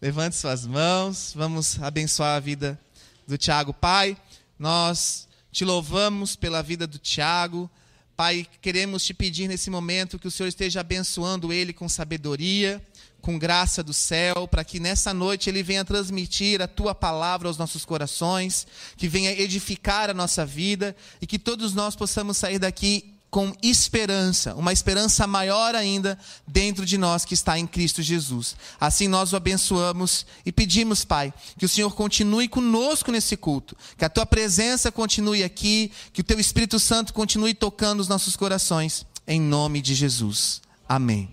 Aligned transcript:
Levante 0.00 0.36
suas 0.36 0.64
mãos, 0.64 1.32
vamos 1.34 1.82
abençoar 1.82 2.36
a 2.36 2.40
vida 2.40 2.78
do 3.26 3.36
Tiago. 3.36 3.74
Pai, 3.74 4.16
nós 4.56 5.26
te 5.50 5.64
louvamos 5.64 6.36
pela 6.36 6.62
vida 6.62 6.86
do 6.86 6.98
Tiago. 6.98 7.68
Pai, 8.16 8.46
queremos 8.62 9.04
te 9.04 9.12
pedir 9.12 9.48
nesse 9.48 9.68
momento 9.70 10.16
que 10.16 10.28
o 10.28 10.30
Senhor 10.30 10.46
esteja 10.46 10.82
abençoando 10.82 11.52
ele 11.52 11.72
com 11.72 11.88
sabedoria, 11.88 12.80
com 13.20 13.36
graça 13.36 13.82
do 13.82 13.92
céu, 13.92 14.46
para 14.46 14.62
que 14.62 14.78
nessa 14.78 15.12
noite 15.12 15.50
ele 15.50 15.64
venha 15.64 15.84
transmitir 15.84 16.62
a 16.62 16.68
tua 16.68 16.94
palavra 16.94 17.48
aos 17.48 17.58
nossos 17.58 17.84
corações, 17.84 18.68
que 18.96 19.08
venha 19.08 19.32
edificar 19.32 20.08
a 20.08 20.14
nossa 20.14 20.46
vida 20.46 20.94
e 21.20 21.26
que 21.26 21.40
todos 21.40 21.74
nós 21.74 21.96
possamos 21.96 22.36
sair 22.36 22.60
daqui 22.60 23.17
com 23.30 23.54
esperança, 23.62 24.54
uma 24.54 24.72
esperança 24.72 25.26
maior 25.26 25.74
ainda 25.74 26.18
dentro 26.46 26.86
de 26.86 26.96
nós 26.96 27.24
que 27.24 27.34
está 27.34 27.58
em 27.58 27.66
Cristo 27.66 28.02
Jesus. 28.02 28.56
Assim 28.80 29.06
nós 29.06 29.32
o 29.32 29.36
abençoamos 29.36 30.24
e 30.46 30.52
pedimos, 30.52 31.04
Pai, 31.04 31.32
que 31.58 31.66
o 31.66 31.68
Senhor 31.68 31.94
continue 31.94 32.48
conosco 32.48 33.12
nesse 33.12 33.36
culto, 33.36 33.76
que 33.96 34.04
a 34.04 34.08
tua 34.08 34.24
presença 34.24 34.90
continue 34.90 35.44
aqui, 35.44 35.92
que 36.12 36.22
o 36.22 36.24
teu 36.24 36.40
Espírito 36.40 36.78
Santo 36.78 37.12
continue 37.12 37.52
tocando 37.52 38.00
os 38.00 38.08
nossos 38.08 38.34
corações, 38.34 39.04
em 39.26 39.40
nome 39.40 39.82
de 39.82 39.94
Jesus. 39.94 40.62
Amém. 40.88 41.28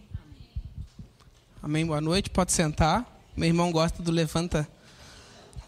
Amém. 1.64 1.86
Boa 1.86 2.02
noite. 2.02 2.30
Pode 2.30 2.52
sentar. 2.52 3.06
Meu 3.38 3.48
irmão 3.48 3.72
gosta 3.72 4.04
do 4.04 4.12
levanta, 4.12 4.68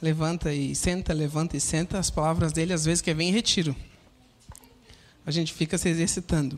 levanta 0.02 0.54
e 0.54 0.76
senta, 0.76 1.14
levanta 1.14 1.56
e 1.56 1.62
senta. 1.62 1.98
As 1.98 2.10
palavras 2.10 2.52
dele 2.52 2.74
às 2.74 2.84
vezes 2.84 3.02
que 3.02 3.14
vem 3.14 3.30
em 3.30 3.34
retiro 3.34 3.74
a 5.28 5.32
gente 5.32 5.54
fica 5.54 5.78
se 5.78 5.90
exercitando. 5.90 6.58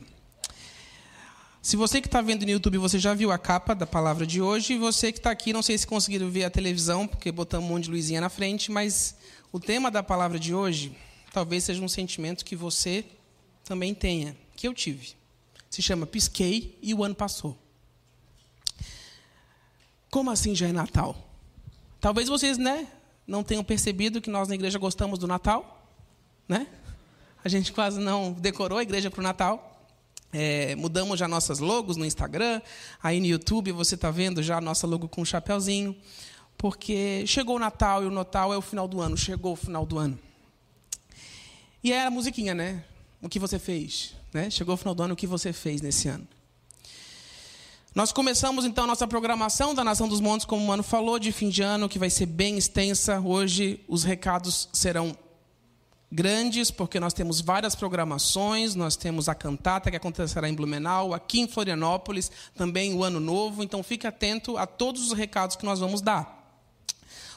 Se 1.60 1.76
você 1.76 2.00
que 2.00 2.08
está 2.08 2.22
vendo 2.22 2.46
no 2.46 2.52
YouTube, 2.52 2.78
você 2.78 3.00
já 3.00 3.16
viu 3.16 3.32
a 3.32 3.38
capa 3.40 3.74
da 3.74 3.88
palavra 3.88 4.28
de 4.28 4.44
hoje, 4.44 4.74
e 4.74 4.78
você 4.78 5.12
que 5.12 5.18
está 5.18 5.32
aqui, 5.32 5.52
não 5.52 5.64
sei 5.64 5.76
se 5.76 5.88
conseguiram 5.88 6.30
ver 6.30 6.44
a 6.44 6.52
televisão, 6.52 7.08
porque 7.08 7.32
botamos 7.32 7.68
um 7.68 7.74
monte 7.74 7.86
de 7.86 7.90
luzinha 7.90 8.22
na 8.22 8.30
frente, 8.30 8.72
mas 8.72 9.16
o 9.52 9.60
tema 9.60 9.90
da 9.90 10.04
palavra 10.04 10.40
de 10.40 10.54
hoje 10.54 10.96
talvez 11.34 11.64
seja 11.64 11.82
um 11.82 11.88
sentimento 11.88 12.46
que 12.46 12.56
você 12.56 13.04
também 13.64 13.96
tenha, 13.96 14.38
que 14.56 14.68
eu 14.68 14.74
tive. 14.74 15.14
Se 15.68 15.82
chama 15.82 16.06
Pisquei 16.06 16.78
e 16.80 16.94
o 16.94 17.04
ano 17.04 17.16
passou. 17.16 17.58
Como 20.12 20.30
assim 20.30 20.54
já 20.54 20.68
é 20.68 20.72
Natal? 20.72 21.18
Talvez 22.00 22.30
vocês 22.30 22.60
né, 22.60 22.88
não 23.26 23.44
tenham 23.44 23.64
percebido 23.64 24.22
que 24.22 24.30
nós 24.30 24.48
na 24.48 24.54
igreja 24.54 24.78
gostamos 24.78 25.18
do 25.18 25.26
Natal, 25.26 25.92
né? 26.48 26.68
A 27.44 27.48
gente 27.48 27.72
quase 27.72 28.00
não 28.00 28.34
decorou 28.34 28.78
a 28.78 28.84
igreja 28.84 29.10
para 29.10 29.20
o 29.20 29.24
Natal. 29.24 29.66
É, 30.32 30.76
mudamos 30.76 31.18
já 31.18 31.28
nossas 31.28 31.60
logos 31.60 31.96
no 31.96 32.06
Instagram. 32.06 32.62
Aí 33.02 33.20
no 33.20 33.26
YouTube 33.26 33.72
você 33.72 33.96
está 33.96 34.12
vendo 34.12 34.44
já 34.44 34.58
a 34.58 34.62
nossa 34.62 34.86
logo 34.86 35.08
com 35.08 35.22
um 35.22 35.26
chapéuzinho. 35.26 35.96
Porque 36.58 37.26
chegou 37.26 37.56
o 37.56 37.60
Natal 37.60 38.04
e 38.04 38.08
o 38.08 38.12
Natal 38.12 38.54
é 38.54 38.58
o 38.58 38.62
final 38.62 38.88
do 38.88 39.00
ano. 39.00 39.16
Chegou 39.16 39.54
o 39.54 39.56
final 39.56 39.86
do 39.86 39.98
ano. 39.98 40.20
E 41.82 41.94
é 41.94 42.06
a 42.06 42.12
musiquinha, 42.12 42.54
né? 42.54 42.84
O 43.22 43.30
que 43.30 43.40
você 43.40 43.58
fez? 43.58 44.14
Né? 44.34 44.50
Chegou 44.50 44.76
o 44.76 44.78
final 44.78 44.94
do 44.94 45.02
ano, 45.02 45.14
o 45.14 45.18
que 45.18 45.26
você 45.26 45.54
fez 45.54 45.82
nesse 45.82 46.10
ano? 46.10 46.28
Nós 47.96 48.12
começamos 48.12 48.66
então 48.66 48.84
a 48.84 48.88
nossa 48.88 49.08
programação 49.08 49.74
da 49.74 49.84
Nação 49.84 50.08
dos 50.08 50.20
Montes, 50.20 50.46
como 50.46 50.64
o 50.64 50.68
Mano 50.68 50.84
falou, 50.84 51.18
de 51.18 51.32
fim 51.32 51.50
de 51.50 51.62
ano, 51.62 51.90
que 51.90 51.98
vai 51.98 52.10
ser 52.10 52.26
bem 52.26 52.58
extensa. 52.58 53.20
Hoje 53.20 53.84
os 53.88 54.04
recados 54.04 54.70
serão 54.74 55.18
grandes, 56.12 56.72
porque 56.72 57.00
nós 57.00 57.14
temos 57.14 57.40
várias 57.40 57.76
programações, 57.76 58.76
nós 58.76 58.96
temos 58.96 59.30
a 59.30 59.36
cantata 59.36 59.92
que 59.92 59.98
acontecerá 59.98 60.50
em 60.50 60.54
Blumenau, 60.54 61.14
aqui 61.14 61.40
em 61.40 61.48
Florianópolis, 61.48 62.32
também 62.56 62.94
o 62.94 63.04
Ano 63.04 63.20
Novo, 63.20 63.64
então 63.64 63.84
fique 63.84 64.08
atento 64.08 64.58
a 64.58 64.66
todos 64.66 65.06
os 65.08 65.14
recados 65.14 65.56
que 65.56 65.66
nós 65.66 65.80
vamos 65.80 66.02
dar. 66.02 66.38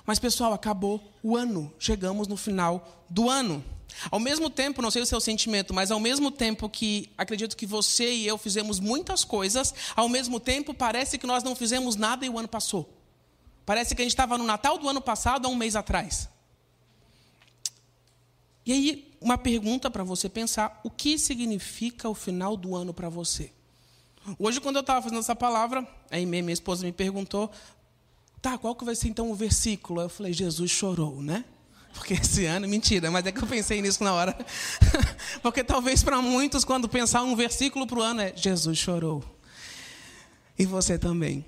Mas, 0.07 0.19
pessoal, 0.19 0.53
acabou 0.53 1.01
o 1.23 1.37
ano, 1.37 1.73
chegamos 1.79 2.27
no 2.27 2.37
final 2.37 3.05
do 3.09 3.29
ano. 3.31 3.63
Ao 4.11 4.19
mesmo 4.19 4.49
tempo, 4.49 4.83
não 4.83 4.91
sei 4.91 5.03
o 5.03 5.07
seu 5.07 5.21
sentimento, 5.21 5.75
mas 5.75 5.91
ao 5.91 6.01
mesmo 6.01 6.31
tempo 6.31 6.69
que 6.69 7.11
acredito 7.17 7.57
que 7.57 7.67
você 7.67 8.13
e 8.13 8.27
eu 8.27 8.39
fizemos 8.39 8.81
muitas 8.81 9.23
coisas, 9.23 9.73
ao 9.95 10.09
mesmo 10.09 10.41
tempo 10.41 10.73
parece 10.73 11.19
que 11.19 11.27
nós 11.27 11.45
não 11.45 11.55
fizemos 11.55 11.95
nada 11.95 12.25
e 12.25 12.29
o 12.29 12.39
ano 12.39 12.49
passou. 12.49 12.89
Parece 13.65 13.95
que 13.95 14.03
a 14.03 14.05
gente 14.05 14.13
estava 14.13 14.39
no 14.39 14.45
Natal 14.45 14.79
do 14.79 14.89
ano 14.89 15.01
passado, 15.01 15.47
há 15.47 15.49
um 15.49 15.55
mês 15.55 15.77
atrás. 15.77 16.29
E 18.65 18.73
aí, 18.73 19.13
uma 19.21 19.37
pergunta 19.37 19.91
para 19.91 20.05
você 20.05 20.29
pensar: 20.29 20.81
o 20.85 20.91
que 20.91 21.19
significa 21.19 22.09
o 22.09 22.15
final 22.15 22.57
do 22.57 22.75
ano 22.75 22.93
para 22.95 23.09
você? 23.09 23.51
Hoje, 24.39 24.61
quando 24.61 24.77
eu 24.77 24.81
estava 24.81 25.03
fazendo 25.03 25.19
essa 25.19 25.35
palavra, 25.35 25.87
aí 26.11 26.25
minha 26.25 26.53
esposa 26.53 26.85
me 26.85 26.93
perguntou: 26.93 27.51
tá, 28.41 28.57
qual 28.59 28.75
que 28.75 28.85
vai 28.85 28.95
ser 28.95 29.09
então 29.09 29.31
o 29.31 29.35
versículo? 29.35 30.01
Eu 30.01 30.09
falei: 30.09 30.33
Jesus 30.33 30.71
chorou, 30.71 31.23
né? 31.23 31.45
Porque 31.95 32.15
esse 32.15 32.47
ano, 32.47 32.67
mentira, 32.67 33.11
mas 33.11 33.27
é 33.27 33.33
que 33.33 33.43
eu 33.43 33.47
pensei 33.47 33.83
nisso 33.83 34.03
na 34.03 34.15
hora. 34.15 34.37
Porque 35.43 35.63
talvez 35.63 36.03
para 36.03 36.23
muitos, 36.23 36.65
quando 36.65 36.89
pensar 36.89 37.23
um 37.23 37.37
versículo 37.37 37.87
para 37.87 37.99
o 37.99 38.03
ano, 38.03 38.23
é 38.23 38.33
Jesus 38.35 38.79
chorou. 38.79 39.23
E 40.59 40.65
você 40.65 40.99
também. 40.99 41.45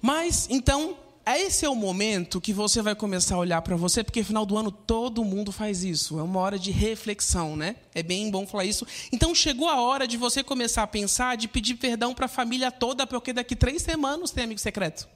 Mas, 0.00 0.46
então, 0.50 0.96
esse 1.26 1.64
é 1.64 1.68
o 1.70 1.74
momento 1.74 2.40
que 2.40 2.52
você 2.52 2.82
vai 2.82 2.94
começar 2.94 3.36
a 3.36 3.38
olhar 3.38 3.62
para 3.62 3.76
você, 3.76 4.04
porque 4.04 4.22
final 4.22 4.44
do 4.44 4.58
ano 4.58 4.70
todo 4.70 5.24
mundo 5.24 5.50
faz 5.50 5.82
isso. 5.82 6.18
É 6.18 6.22
uma 6.22 6.38
hora 6.38 6.58
de 6.58 6.70
reflexão, 6.70 7.56
né? 7.56 7.76
É 7.94 8.02
bem 8.02 8.30
bom 8.30 8.46
falar 8.46 8.66
isso. 8.66 8.86
Então 9.10 9.34
chegou 9.34 9.68
a 9.68 9.80
hora 9.80 10.06
de 10.06 10.18
você 10.18 10.42
começar 10.42 10.82
a 10.82 10.86
pensar, 10.86 11.36
de 11.36 11.48
pedir 11.48 11.76
perdão 11.76 12.12
para 12.12 12.26
a 12.26 12.28
família 12.28 12.70
toda, 12.70 13.06
porque 13.06 13.32
daqui 13.32 13.56
três 13.56 13.80
semanas 13.80 14.30
tem 14.30 14.44
amigo 14.44 14.60
secreto. 14.60 15.08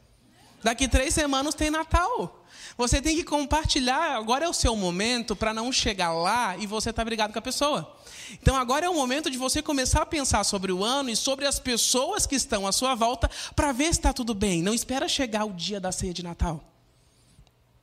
Daqui 0.63 0.89
três 0.89 1.13
semanas 1.13 1.55
tem 1.55 1.71
Natal. 1.71 2.45
Você 2.77 3.03
tem 3.03 3.15
que 3.15 3.25
compartilhar. 3.25 4.17
Agora 4.17 4.45
é 4.45 4.49
o 4.49 4.55
seu 4.55 4.75
momento 4.75 5.37
para 5.37 5.53
não 5.53 5.71
chegar 5.71 6.13
lá 6.13 6.57
e 6.57 6.67
você 6.67 6.93
tá 6.93 7.05
brigado 7.05 7.33
com 7.33 7.39
a 7.39 7.43
pessoa. 7.43 7.98
Então 8.35 8.57
agora 8.57 8.87
é 8.87 8.89
o 8.89 8.95
momento 8.95 9.31
de 9.31 9.39
você 9.39 9.63
começar 9.63 10.03
a 10.03 10.07
pensar 10.07 10.45
sobre 10.45 10.73
o 10.73 10.85
ano 10.85 11.11
e 11.11 11.17
sobre 11.17 11.47
as 11.47 11.59
pessoas 11.59 12.27
que 12.27 12.35
estão 12.35 12.67
à 12.67 12.73
sua 12.73 12.95
volta 12.95 13.31
para 13.55 13.73
ver 13.73 13.87
se 13.87 13.93
está 13.93 14.13
tudo 14.13 14.35
bem. 14.35 14.63
Não 14.63 14.75
espera 14.75 15.09
chegar 15.09 15.45
o 15.45 15.53
dia 15.53 15.81
da 15.81 15.93
ceia 15.93 16.13
de 16.13 16.23
Natal. 16.23 16.63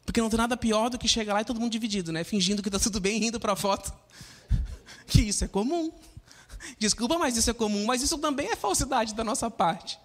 Porque 0.06 0.22
não 0.22 0.30
tem 0.30 0.38
nada 0.38 0.56
pior 0.56 0.90
do 0.90 0.98
que 0.98 1.08
chegar 1.08 1.34
lá 1.34 1.42
e 1.42 1.46
todo 1.46 1.60
mundo 1.60 1.72
dividido, 1.72 2.12
né? 2.12 2.24
Fingindo 2.24 2.62
que 2.62 2.70
está 2.70 2.80
tudo 2.80 3.00
bem, 3.00 3.20
rindo 3.20 3.40
para 3.40 3.54
a 3.54 3.56
foto. 3.56 3.92
Que 5.08 5.22
isso 5.22 5.46
é 5.46 5.48
comum. 5.48 5.92
Desculpa, 6.80 7.20
mas 7.20 7.38
isso 7.38 7.52
é 7.52 7.54
comum, 7.54 7.86
mas 7.86 8.02
isso 8.02 8.18
também 8.18 8.48
é 8.48 8.56
falsidade 8.56 9.14
da 9.14 9.24
nossa 9.24 9.52
parte. 9.52 10.00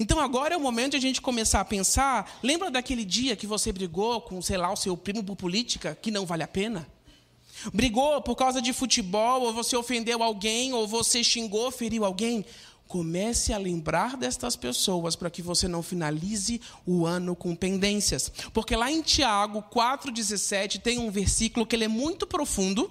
Então 0.00 0.18
agora 0.18 0.54
é 0.54 0.56
o 0.56 0.60
momento 0.60 0.92
de 0.92 0.96
a 0.96 1.00
gente 1.00 1.20
começar 1.20 1.60
a 1.60 1.64
pensar. 1.64 2.38
Lembra 2.42 2.70
daquele 2.70 3.04
dia 3.04 3.36
que 3.36 3.46
você 3.46 3.70
brigou 3.70 4.20
com, 4.20 4.42
sei 4.42 4.56
lá, 4.56 4.72
o 4.72 4.76
seu 4.76 4.96
primo 4.96 5.22
por 5.22 5.36
política, 5.36 5.96
que 6.00 6.10
não 6.10 6.26
vale 6.26 6.42
a 6.42 6.48
pena? 6.48 6.86
Brigou 7.72 8.20
por 8.22 8.36
causa 8.36 8.60
de 8.60 8.72
futebol, 8.72 9.42
ou 9.42 9.52
você 9.52 9.76
ofendeu 9.76 10.22
alguém, 10.22 10.72
ou 10.72 10.86
você 10.86 11.22
xingou, 11.22 11.70
feriu 11.70 12.04
alguém. 12.04 12.44
Comece 12.88 13.52
a 13.52 13.58
lembrar 13.58 14.16
destas 14.16 14.54
pessoas 14.54 15.16
para 15.16 15.30
que 15.30 15.42
você 15.42 15.66
não 15.66 15.82
finalize 15.82 16.60
o 16.86 17.04
ano 17.04 17.34
com 17.34 17.54
pendências. 17.56 18.30
Porque 18.52 18.76
lá 18.76 18.90
em 18.90 19.02
Tiago 19.02 19.62
4,17 19.62 20.80
tem 20.80 20.98
um 20.98 21.10
versículo 21.10 21.66
que 21.66 21.74
ele 21.74 21.84
é 21.84 21.88
muito 21.88 22.26
profundo, 22.26 22.90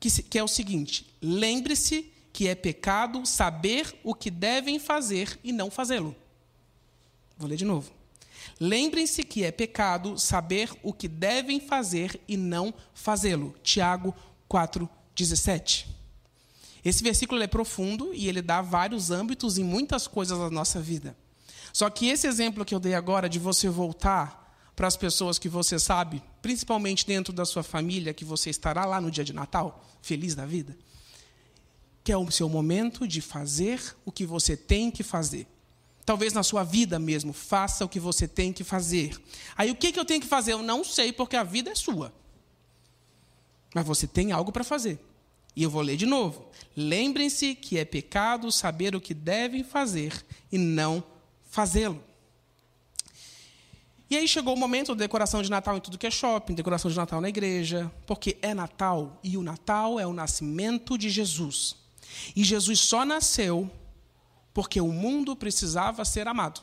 que, 0.00 0.22
que 0.22 0.38
é 0.38 0.42
o 0.42 0.48
seguinte: 0.48 1.06
lembre-se 1.20 2.10
que 2.32 2.48
é 2.48 2.54
pecado 2.54 3.26
saber 3.26 3.94
o 4.02 4.14
que 4.14 4.30
devem 4.30 4.78
fazer 4.78 5.38
e 5.44 5.52
não 5.52 5.70
fazê-lo. 5.70 6.16
Vou 7.36 7.48
ler 7.48 7.56
de 7.56 7.64
novo. 7.64 8.01
Lembrem-se 8.64 9.24
que 9.24 9.42
é 9.42 9.50
pecado 9.50 10.16
saber 10.16 10.70
o 10.84 10.92
que 10.92 11.08
devem 11.08 11.58
fazer 11.58 12.20
e 12.28 12.36
não 12.36 12.72
fazê-lo. 12.94 13.56
Tiago 13.60 14.14
4:17. 14.48 15.88
Esse 16.84 17.02
versículo 17.02 17.42
é 17.42 17.48
profundo 17.48 18.14
e 18.14 18.28
ele 18.28 18.40
dá 18.40 18.62
vários 18.62 19.10
âmbitos 19.10 19.58
em 19.58 19.64
muitas 19.64 20.06
coisas 20.06 20.38
da 20.38 20.48
nossa 20.48 20.80
vida. 20.80 21.16
Só 21.72 21.90
que 21.90 22.06
esse 22.06 22.28
exemplo 22.28 22.64
que 22.64 22.72
eu 22.72 22.78
dei 22.78 22.94
agora 22.94 23.28
de 23.28 23.40
você 23.40 23.68
voltar 23.68 24.56
para 24.76 24.86
as 24.86 24.96
pessoas 24.96 25.40
que 25.40 25.48
você 25.48 25.76
sabe, 25.76 26.22
principalmente 26.40 27.04
dentro 27.04 27.32
da 27.32 27.44
sua 27.44 27.64
família, 27.64 28.14
que 28.14 28.24
você 28.24 28.48
estará 28.48 28.84
lá 28.84 29.00
no 29.00 29.10
dia 29.10 29.24
de 29.24 29.32
Natal, 29.32 29.84
feliz 30.00 30.36
da 30.36 30.46
vida, 30.46 30.78
que 32.04 32.12
é 32.12 32.16
o 32.16 32.30
seu 32.30 32.48
momento 32.48 33.08
de 33.08 33.20
fazer 33.20 33.82
o 34.04 34.12
que 34.12 34.24
você 34.24 34.56
tem 34.56 34.88
que 34.88 35.02
fazer. 35.02 35.48
Talvez 36.04 36.32
na 36.32 36.42
sua 36.42 36.64
vida 36.64 36.98
mesmo, 36.98 37.32
faça 37.32 37.84
o 37.84 37.88
que 37.88 38.00
você 38.00 38.26
tem 38.26 38.52
que 38.52 38.64
fazer. 38.64 39.20
Aí 39.56 39.70
o 39.70 39.76
que, 39.76 39.92
que 39.92 40.00
eu 40.00 40.04
tenho 40.04 40.20
que 40.20 40.26
fazer? 40.26 40.52
Eu 40.52 40.62
não 40.62 40.82
sei, 40.82 41.12
porque 41.12 41.36
a 41.36 41.44
vida 41.44 41.70
é 41.70 41.74
sua. 41.74 42.12
Mas 43.74 43.86
você 43.86 44.06
tem 44.06 44.32
algo 44.32 44.50
para 44.50 44.64
fazer. 44.64 44.98
E 45.54 45.62
eu 45.62 45.70
vou 45.70 45.82
ler 45.82 45.96
de 45.96 46.06
novo. 46.06 46.46
Lembrem-se 46.76 47.54
que 47.54 47.78
é 47.78 47.84
pecado 47.84 48.50
saber 48.50 48.96
o 48.96 49.00
que 49.00 49.14
devem 49.14 49.62
fazer 49.62 50.24
e 50.50 50.58
não 50.58 51.04
fazê-lo. 51.50 52.02
E 54.10 54.16
aí 54.16 54.28
chegou 54.28 54.54
o 54.54 54.58
momento 54.58 54.94
da 54.94 55.04
decoração 55.04 55.40
de 55.40 55.50
Natal 55.50 55.76
em 55.76 55.80
tudo 55.80 55.96
que 55.96 56.06
é 56.06 56.10
shopping, 56.10 56.54
decoração 56.54 56.90
de 56.90 56.96
Natal 56.96 57.20
na 57.20 57.30
igreja, 57.30 57.90
porque 58.06 58.36
é 58.42 58.52
Natal 58.52 59.18
e 59.22 59.38
o 59.38 59.42
Natal 59.42 59.98
é 59.98 60.06
o 60.06 60.12
nascimento 60.12 60.98
de 60.98 61.08
Jesus. 61.08 61.76
E 62.36 62.44
Jesus 62.44 62.80
só 62.80 63.06
nasceu 63.06 63.70
porque 64.52 64.80
o 64.80 64.88
mundo 64.88 65.34
precisava 65.34 66.04
ser 66.04 66.28
amado. 66.28 66.62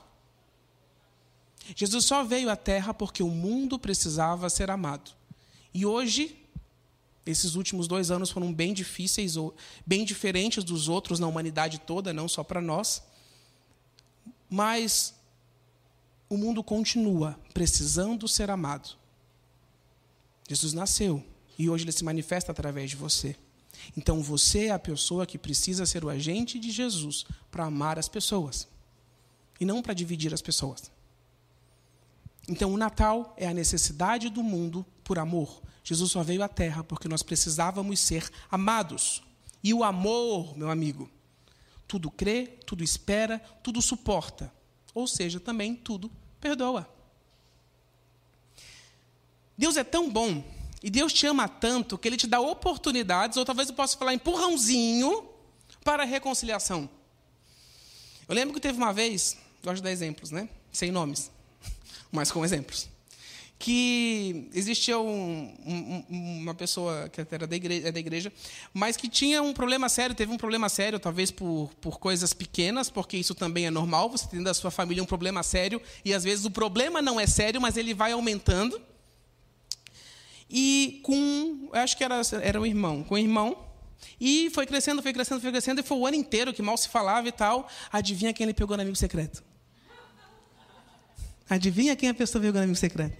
Jesus 1.76 2.06
só 2.06 2.24
veio 2.24 2.50
à 2.50 2.56
Terra 2.56 2.94
porque 2.94 3.22
o 3.22 3.30
mundo 3.30 3.78
precisava 3.78 4.50
ser 4.50 4.72
amado. 4.72 5.12
E 5.74 5.86
hoje, 5.86 6.38
esses 7.26 7.56
últimos 7.56 7.88
dois 7.88 8.10
anos 8.10 8.30
foram 8.30 8.54
bem 8.54 8.74
difíceis, 8.74 9.36
bem 9.86 10.04
diferentes 10.04 10.64
dos 10.64 10.88
outros 10.88 11.20
na 11.20 11.28
humanidade 11.28 11.80
toda, 11.80 12.14
não 12.14 12.28
só 12.28 12.44
para 12.44 12.62
nós. 12.62 13.04
Mas 14.50 15.14
o 16.30 16.38
mundo 16.38 16.64
continua 16.64 17.40
precisando 17.54 18.28
ser 18.28 18.50
amado. 18.50 18.98
Jesus 20.48 20.74
nasceu 20.74 21.24
e 21.58 21.70
hoje 21.70 21.84
ele 21.84 21.92
se 21.92 22.04
manifesta 22.04 22.52
através 22.52 22.90
de 22.90 22.96
você. 22.96 23.36
Então 23.96 24.22
você 24.22 24.68
é 24.68 24.72
a 24.72 24.80
pessoa 24.80 25.26
que 25.26 25.38
precisa 25.38 25.86
ser 25.86 26.04
o 26.04 26.10
agente 26.10 26.60
de 26.60 26.72
Jesus 26.72 27.26
para 27.52 27.66
amar 27.66 27.98
as 27.98 28.08
pessoas 28.08 28.68
e 29.60 29.66
não 29.66 29.82
para 29.82 29.94
dividir 29.94 30.34
as 30.34 30.42
pessoas. 30.42 30.92
Então 32.48 32.74
o 32.74 32.78
Natal 32.78 33.34
é 33.38 33.48
a 33.48 33.54
necessidade 33.54 34.30
do 34.30 34.42
mundo 34.42 34.86
por 35.04 35.20
amor. 35.20 35.62
Jesus 35.84 36.12
só 36.12 36.24
veio 36.24 36.44
à 36.44 36.48
Terra 36.48 36.84
porque 36.84 37.08
nós 37.08 37.24
precisávamos 37.24 38.00
ser 38.00 38.30
amados. 38.50 39.24
E 39.64 39.74
o 39.74 39.84
amor, 39.84 40.58
meu 40.58 40.70
amigo, 40.70 41.10
tudo 41.88 42.10
crê, 42.10 42.48
tudo 42.66 42.84
espera, 42.84 43.40
tudo 43.62 43.82
suporta. 43.82 44.54
Ou 44.94 45.08
seja, 45.08 45.40
também 45.40 45.76
tudo 45.76 46.12
perdoa. 46.40 46.90
Deus 49.58 49.76
é 49.76 49.84
tão 49.84 50.10
bom 50.10 50.44
e 50.82 50.90
Deus 50.90 51.12
te 51.14 51.26
ama 51.26 51.48
tanto 51.48 51.98
que 51.98 52.08
Ele 52.08 52.18
te 52.18 52.28
dá 52.28 52.40
oportunidades, 52.40 53.38
ou 53.38 53.46
talvez 53.46 53.70
eu 53.70 53.76
possa 53.76 53.98
falar 53.98 54.14
empurrãozinho, 54.14 55.30
para 55.84 56.04
a 56.04 56.06
reconciliação. 56.06 56.90
Eu 58.28 58.36
lembro 58.36 58.54
que 58.54 58.60
teve 58.60 58.78
uma 58.78 58.94
vez, 58.94 59.38
gosto 59.64 59.78
de 59.78 59.84
dar 59.84 59.92
exemplos, 59.92 60.32
né? 60.32 60.48
Sem 60.72 60.92
nomes, 60.92 61.32
mas 62.12 62.32
com 62.32 62.46
exemplos. 62.46 62.88
Que 63.58 64.48
existia 64.54 64.98
um, 65.00 65.54
um, 65.66 66.06
uma 66.10 66.54
pessoa 66.54 67.10
que 67.10 67.26
era 67.30 67.46
da 67.46 67.56
igreja, 67.56 67.88
é 67.90 67.92
da 67.92 68.00
igreja, 68.00 68.32
mas 68.74 68.96
que 68.96 69.10
tinha 69.10 69.42
um 69.42 69.52
problema 69.52 69.90
sério, 69.90 70.16
teve 70.16 70.32
um 70.32 70.38
problema 70.38 70.70
sério, 70.70 70.98
talvez 71.00 71.30
por, 71.30 71.70
por 71.82 72.00
coisas 72.00 72.34
pequenas, 72.34 72.90
porque 72.90 73.18
isso 73.18 73.36
também 73.36 73.66
é 73.66 73.72
normal, 73.72 74.10
você 74.10 74.28
tem 74.28 74.42
da 74.42 74.54
sua 74.54 74.72
família 74.72 75.04
um 75.04 75.08
problema 75.08 75.44
sério, 75.44 75.82
e 76.06 76.14
às 76.14 76.24
vezes 76.24 76.46
o 76.46 76.52
problema 76.52 77.02
não 77.02 77.20
é 77.20 77.28
sério, 77.28 77.60
mas 77.60 77.76
ele 77.76 77.94
vai 77.94 78.14
aumentando. 78.14 78.80
E 80.50 81.02
com, 81.04 81.70
acho 81.74 81.96
que 81.96 82.04
era, 82.04 82.22
era 82.42 82.60
um 82.60 82.66
irmão, 82.66 83.04
com 83.04 83.16
o 83.16 83.18
irmão. 83.18 83.66
E 84.20 84.50
foi 84.52 84.66
crescendo, 84.66 85.02
foi 85.02 85.14
crescendo, 85.14 85.42
foi 85.42 85.52
crescendo, 85.52 85.82
e 85.82 85.84
foi 85.84 85.98
o 85.98 86.08
ano 86.08 86.16
inteiro 86.16 86.54
que 86.54 86.62
mal 86.62 86.78
se 86.78 86.90
falava 86.90 87.28
e 87.28 87.32
tal. 87.32 87.70
Adivinha 87.92 88.34
quem 88.34 88.46
ele 88.46 88.54
pegou 88.54 88.76
no 88.76 88.82
amigo 88.82 88.96
secreto? 88.96 89.44
Adivinha 91.50 91.96
quem 91.96 92.10
a 92.10 92.14
pessoa 92.14 92.42
pegou 92.42 92.60
no 92.60 92.64
amigo 92.64 92.78
secreto? 92.78 93.18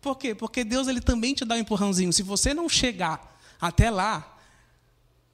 Por 0.00 0.18
quê? 0.18 0.34
Porque 0.34 0.64
Deus 0.64 0.86
ele 0.86 1.00
também 1.00 1.32
te 1.32 1.44
dá 1.44 1.54
um 1.54 1.58
empurrãozinho. 1.58 2.12
Se 2.12 2.22
você 2.22 2.52
não 2.52 2.68
chegar 2.68 3.40
até 3.60 3.90
lá, 3.90 4.38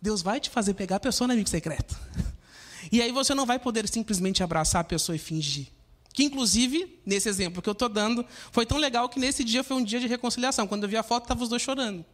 Deus 0.00 0.22
vai 0.22 0.38
te 0.38 0.48
fazer 0.48 0.74
pegar 0.74 0.96
a 0.96 1.00
pessoa 1.00 1.26
no 1.26 1.34
amigo 1.34 1.48
secreto. 1.48 1.98
E 2.92 3.02
aí 3.02 3.12
você 3.12 3.34
não 3.34 3.44
vai 3.44 3.58
poder 3.58 3.88
simplesmente 3.88 4.42
abraçar 4.42 4.80
a 4.80 4.84
pessoa 4.84 5.16
e 5.16 5.18
fingir. 5.18 5.68
Que, 6.20 6.24
inclusive, 6.24 7.00
nesse 7.06 7.30
exemplo 7.30 7.62
que 7.62 7.68
eu 7.70 7.72
estou 7.72 7.88
dando, 7.88 8.26
foi 8.52 8.66
tão 8.66 8.76
legal 8.76 9.08
que 9.08 9.18
nesse 9.18 9.42
dia 9.42 9.64
foi 9.64 9.78
um 9.78 9.82
dia 9.82 9.98
de 9.98 10.06
reconciliação. 10.06 10.66
Quando 10.66 10.82
eu 10.82 10.88
vi 10.90 10.98
a 10.98 11.02
foto, 11.02 11.22
estavam 11.24 11.42
os 11.42 11.48
dois 11.48 11.62
chorando. 11.62 12.04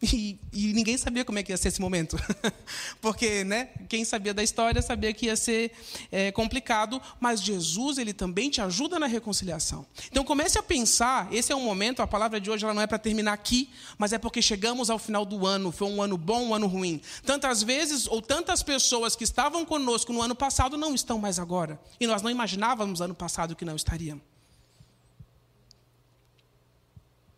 E, 0.02 0.38
e, 0.52 0.72
ninguém 0.72 0.96
sabia 0.96 1.24
como 1.24 1.38
é 1.38 1.42
que 1.42 1.52
ia 1.52 1.56
ser 1.56 1.68
esse 1.68 1.80
momento. 1.80 2.16
Porque 3.00 3.44
né, 3.44 3.70
quem 3.88 4.04
sabia 4.04 4.32
da 4.34 4.42
história 4.42 4.80
sabia 4.82 5.12
que 5.12 5.26
ia 5.26 5.36
ser 5.36 5.72
é, 6.12 6.30
complicado, 6.32 7.00
mas 7.18 7.42
Jesus 7.42 7.98
ele 7.98 8.12
também 8.12 8.50
te 8.50 8.60
ajuda 8.60 8.98
na 8.98 9.06
reconciliação. 9.06 9.86
Então 10.10 10.24
comece 10.24 10.58
a 10.58 10.62
pensar, 10.62 11.32
esse 11.32 11.52
é 11.52 11.56
um 11.56 11.62
momento, 11.62 12.02
a 12.02 12.06
palavra 12.06 12.40
de 12.40 12.50
hoje 12.50 12.64
ela 12.64 12.74
não 12.74 12.82
é 12.82 12.86
para 12.86 12.98
terminar 12.98 13.32
aqui, 13.32 13.70
mas 13.98 14.12
é 14.12 14.18
porque 14.18 14.42
chegamos 14.42 14.90
ao 14.90 14.98
final 14.98 15.24
do 15.24 15.46
ano, 15.46 15.72
foi 15.72 15.88
um 15.88 16.02
ano 16.02 16.16
bom, 16.16 16.48
um 16.48 16.54
ano 16.54 16.66
ruim. 16.66 17.00
Tantas 17.24 17.62
vezes 17.62 18.06
ou 18.06 18.20
tantas 18.20 18.62
pessoas 18.62 19.16
que 19.16 19.24
estavam 19.24 19.64
conosco 19.64 20.12
no 20.12 20.22
ano 20.22 20.34
passado 20.34 20.76
não 20.76 20.94
estão 20.94 21.18
mais 21.18 21.38
agora. 21.38 21.80
E 21.98 22.06
nós 22.06 22.22
não 22.22 22.30
imaginávamos 22.30 23.00
ano 23.00 23.14
passado 23.14 23.56
que 23.56 23.64
não 23.64 23.76
estariam. 23.76 24.20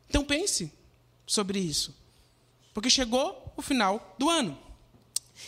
Então 0.09 0.25
pense 0.25 0.73
sobre 1.27 1.59
isso. 1.59 1.95
Porque 2.79 2.91
chegou 2.91 3.53
o 3.57 3.61
final 3.61 4.15
do 4.17 4.31
ano. 4.31 4.57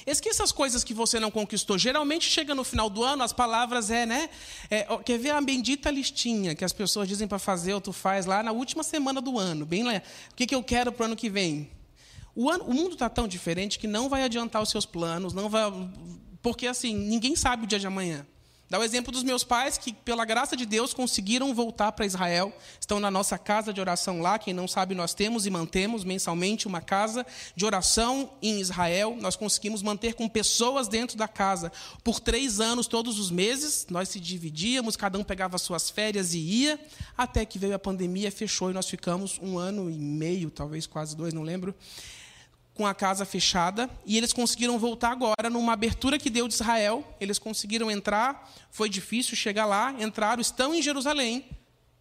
Esqueça 0.05 0.43
as 0.43 0.51
coisas 0.51 0.83
que 0.83 0.93
você 0.93 1.21
não 1.21 1.31
conquistou. 1.31 1.79
Geralmente 1.79 2.29
chega 2.29 2.57
no 2.57 2.65
final 2.65 2.91
do 2.91 3.05
ano, 3.05 3.23
as 3.23 3.33
palavras 3.33 3.89
é, 3.89 4.05
né? 4.05 4.29
É, 4.69 4.85
quer 5.05 5.17
ver 5.17 5.31
a 5.31 5.41
bendita 5.41 5.93
listinha 5.93 6.57
que 6.57 6.65
as 6.65 6.73
pessoas 6.73 7.07
dizem 7.07 7.29
para 7.29 7.39
fazer 7.39 7.73
ou 7.73 7.81
tu 7.81 7.93
faz 7.93 8.27
lá 8.27 8.43
na 8.43 8.51
última 8.51 8.83
semana 8.83 9.21
do 9.21 9.39
ano. 9.39 9.65
Bem. 9.65 9.85
O 9.87 10.03
que, 10.35 10.45
que 10.45 10.57
eu 10.57 10.61
quero 10.61 10.91
para 10.91 11.05
o 11.05 11.07
ano 11.07 11.15
que 11.15 11.31
vem? 11.31 11.71
O, 12.35 12.51
ano, 12.51 12.65
o 12.65 12.75
mundo 12.75 12.95
está 12.95 13.09
tão 13.09 13.29
diferente 13.29 13.79
que 13.79 13.87
não 13.87 14.09
vai 14.09 14.25
adiantar 14.25 14.61
os 14.61 14.69
seus 14.69 14.85
planos, 14.85 15.33
não 15.33 15.49
vai. 15.49 15.71
Porque 16.43 16.67
assim, 16.67 16.97
ninguém 16.97 17.37
sabe 17.37 17.63
o 17.63 17.67
dia 17.69 17.79
de 17.79 17.87
amanhã. 17.87 18.27
Dá 18.71 18.79
o 18.79 18.85
exemplo 18.85 19.11
dos 19.11 19.25
meus 19.25 19.43
pais 19.43 19.77
que, 19.77 19.93
pela 19.93 20.25
graça 20.25 20.57
de 20.57 20.65
Deus, 20.65 20.95
conseguiram 20.95 21.53
voltar 21.53 21.91
para 21.91 22.07
Israel. 22.07 22.53
Estão 22.79 23.01
na 23.01 23.11
nossa 23.11 23.37
casa 23.37 23.73
de 23.73 23.81
oração 23.81 24.21
lá. 24.21 24.39
Quem 24.39 24.55
não 24.55 24.69
sabe, 24.69 24.95
nós 24.95 25.13
temos 25.13 25.45
e 25.45 25.51
mantemos 25.51 26.05
mensalmente 26.05 26.69
uma 26.69 26.81
casa 26.81 27.27
de 27.57 27.67
oração 27.67 28.31
em 28.41 28.61
Israel. 28.61 29.19
Nós 29.21 29.35
conseguimos 29.35 29.83
manter 29.83 30.15
com 30.15 30.29
pessoas 30.29 30.87
dentro 30.87 31.19
da 31.19 31.27
casa 31.27 31.73
por 32.05 32.21
três 32.21 32.61
anos, 32.61 32.87
todos 32.87 33.19
os 33.19 33.29
meses. 33.29 33.89
Nós 33.91 34.09
se 34.09 34.21
dividíamos, 34.21 34.95
cada 34.95 35.19
um 35.19 35.25
pegava 35.25 35.59
suas 35.59 35.91
férias 35.91 36.33
e 36.33 36.39
ia, 36.39 36.79
até 37.19 37.45
que 37.45 37.59
veio 37.59 37.75
a 37.75 37.79
pandemia, 37.79 38.31
fechou 38.31 38.71
e 38.71 38.73
nós 38.73 38.89
ficamos 38.89 39.37
um 39.43 39.59
ano 39.59 39.91
e 39.91 39.99
meio, 39.99 40.49
talvez 40.49 40.87
quase 40.87 41.17
dois, 41.17 41.35
não 41.35 41.43
lembro 41.43 41.75
com 42.75 42.87
a 42.87 42.95
casa 42.95 43.25
fechada 43.25 43.91
e 44.07 44.17
eles 44.17 44.33
conseguiram 44.33 44.79
voltar 44.79 45.11
agora 45.11 45.51
numa 45.51 45.73
abertura 45.73 46.19
que 46.19 46.31
deu 46.31 46.49
de 46.49 46.55
Israel. 46.55 47.05
Eles 47.21 47.39
conseguiram 47.39 47.91
entrar, 47.91 48.51
foi 48.71 48.89
difícil 48.89 49.37
chegar 49.37 49.67
lá, 49.67 49.95
entraram, 49.99 50.41
estão 50.41 50.75
em 50.75 50.83
Jerusalém 50.83 51.45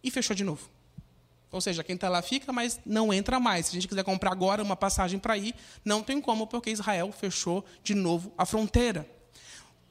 e 0.02 0.10
fechou 0.10 0.34
de 0.34 0.44
novo. 0.44 0.68
Ou 1.52 1.60
seja, 1.60 1.82
quem 1.82 1.96
está 1.96 2.08
lá 2.08 2.22
fica, 2.22 2.52
mas 2.52 2.78
não 2.86 3.12
entra 3.12 3.40
mais. 3.40 3.66
Se 3.66 3.72
a 3.72 3.74
gente 3.74 3.88
quiser 3.88 4.04
comprar 4.04 4.30
agora 4.30 4.62
uma 4.62 4.76
passagem 4.76 5.18
para 5.18 5.36
ir, 5.36 5.54
não 5.84 6.02
tem 6.02 6.20
como, 6.20 6.46
porque 6.46 6.70
Israel 6.70 7.10
fechou 7.12 7.64
de 7.82 7.94
novo 7.94 8.32
a 8.38 8.46
fronteira. 8.46 9.08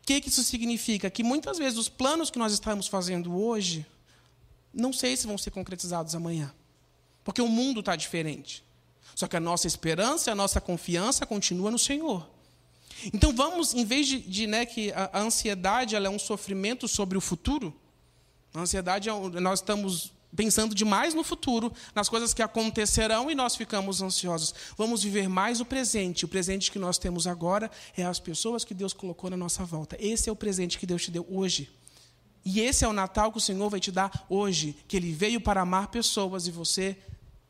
O 0.02 0.06
que, 0.06 0.22
que 0.22 0.30
isso 0.30 0.44
significa? 0.44 1.10
Que 1.10 1.22
muitas 1.22 1.58
vezes 1.58 1.78
os 1.78 1.90
planos 1.90 2.32
que 2.32 2.40
nós 2.40 2.54
estamos 2.54 2.88
fazendo 2.88 3.38
hoje, 3.38 3.86
não 4.74 4.94
sei 4.94 5.18
se 5.18 5.28
vão 5.28 5.38
ser 5.38 5.52
concretizados 5.52 6.16
amanhã. 6.16 6.52
Porque 7.24 7.42
o 7.42 7.48
mundo 7.48 7.82
está 7.82 7.96
diferente. 7.96 8.64
Só 9.20 9.28
que 9.28 9.36
a 9.36 9.40
nossa 9.42 9.68
esperança, 9.68 10.32
a 10.32 10.36
nossa 10.36 10.62
confiança 10.62 11.26
continua 11.26 11.70
no 11.70 11.78
Senhor. 11.78 12.26
Então 13.14 13.36
vamos, 13.36 13.74
em 13.74 13.84
vez 13.84 14.08
de, 14.08 14.18
de 14.18 14.48
né, 14.48 14.66
que 14.66 14.94
a, 14.94 15.20
ansiedade 15.20 15.94
ela 15.94 16.08
é 16.08 16.10
um 16.10 16.18
sofrimento 16.18 16.88
sobre 16.88 17.18
o 17.18 17.22
futuro, 17.22 17.76
a 18.54 18.62
ansiedade 18.62 19.10
é, 19.10 19.12
nós 19.42 19.60
estamos 19.60 20.14
pensando 20.34 20.74
demais 20.74 21.14
no 21.14 21.22
futuro, 21.22 21.70
nas 21.94 22.08
coisas 22.08 22.34
que 22.34 22.42
acontecerão 22.42 23.30
e 23.30 23.36
nós 23.36 23.58
ficamos 23.58 24.02
ansiosos. 24.02 24.56
Vamos 24.78 25.04
viver 25.04 25.28
mais 25.28 25.60
o 25.60 25.66
presente. 25.66 26.24
O 26.24 26.30
presente 26.30 26.72
que 26.72 26.80
nós 26.80 26.98
temos 26.98 27.28
agora 27.28 27.70
é 27.98 28.06
as 28.06 28.22
pessoas 28.22 28.64
que 28.64 28.74
Deus 28.74 28.94
colocou 28.94 29.30
na 29.30 29.36
nossa 29.36 29.66
volta. 29.66 29.98
Esse 30.00 30.30
é 30.30 30.32
o 30.32 30.36
presente 30.36 30.80
que 30.80 30.86
Deus 30.86 31.04
te 31.04 31.12
deu 31.12 31.28
hoje. 31.30 31.70
E 32.46 32.62
esse 32.62 32.86
é 32.86 32.88
o 32.88 32.94
Natal 32.94 33.34
que 33.34 33.38
o 33.38 33.42
Senhor 33.42 33.70
vai 33.70 33.82
te 33.82 33.92
dar 33.92 34.26
hoje, 34.30 34.78
que 34.88 34.96
Ele 34.96 35.12
veio 35.12 35.42
para 35.42 35.60
amar 35.60 35.90
pessoas 35.90 36.48
e 36.48 36.52
você 36.52 36.98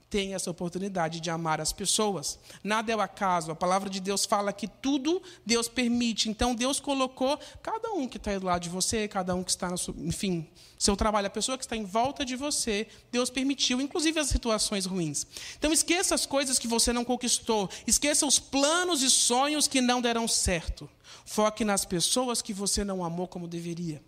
tem 0.10 0.34
essa 0.34 0.50
oportunidade 0.50 1.20
de 1.20 1.30
amar 1.30 1.62
as 1.62 1.72
pessoas. 1.72 2.40
Nada 2.64 2.92
é 2.92 2.96
o 2.96 3.02
acaso. 3.02 3.52
A 3.52 3.56
palavra 3.56 3.90
de 3.90 4.00
Deus 4.00 4.26
fala 4.26 4.52
que 4.52 4.68
tudo 4.68 5.22
Deus 5.46 5.68
permite. 5.68 6.30
Então 6.30 6.56
Deus 6.56 6.80
colocou 6.80 7.40
cada 7.62 7.92
um 7.92 8.08
que 8.08 8.18
está 8.18 8.38
do 8.38 8.46
lado 8.46 8.64
de 8.64 8.70
você, 8.70 9.08
cada 9.08 9.36
um 9.36 9.44
que 9.44 9.52
está 9.52 9.70
enfim, 9.98 10.50
seu 10.78 10.96
trabalho, 10.96 11.28
a 11.28 11.30
pessoa 11.30 11.58
que 11.58 11.64
está 11.64 11.76
em 11.76 11.84
volta 11.84 12.26
de 12.26 12.36
você, 12.36 12.88
Deus 13.12 13.30
permitiu, 13.30 13.80
inclusive 13.82 14.20
as 14.20 14.28
situações 14.28 14.86
ruins. 14.86 15.28
Então 15.58 15.72
esqueça 15.72 16.16
as 16.16 16.26
coisas 16.26 16.58
que 16.58 16.68
você 16.68 16.92
não 16.92 17.04
conquistou, 17.04 17.70
esqueça 17.86 18.26
os 18.26 18.40
planos 18.40 19.04
e 19.04 19.10
sonhos 19.10 19.68
que 19.68 19.82
não 19.82 20.02
deram 20.02 20.28
certo. 20.28 20.90
Foque 21.26 21.64
nas 21.64 21.86
pessoas 21.86 22.42
que 22.42 22.54
você 22.54 22.84
não 22.84 23.04
amou 23.04 23.28
como 23.28 23.48
deveria. 23.48 24.02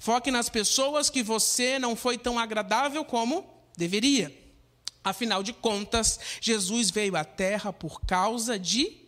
Foque 0.00 0.30
nas 0.30 0.48
pessoas 0.48 1.08
que 1.08 1.22
você 1.22 1.78
não 1.78 1.94
foi 1.94 2.18
tão 2.18 2.38
agradável 2.38 3.04
como 3.04 3.46
deveria. 3.76 4.45
Afinal 5.06 5.40
de 5.40 5.52
contas, 5.52 6.18
Jesus 6.40 6.90
veio 6.90 7.14
à 7.14 7.22
terra 7.22 7.72
por 7.72 8.00
causa 8.00 8.58
de. 8.58 9.06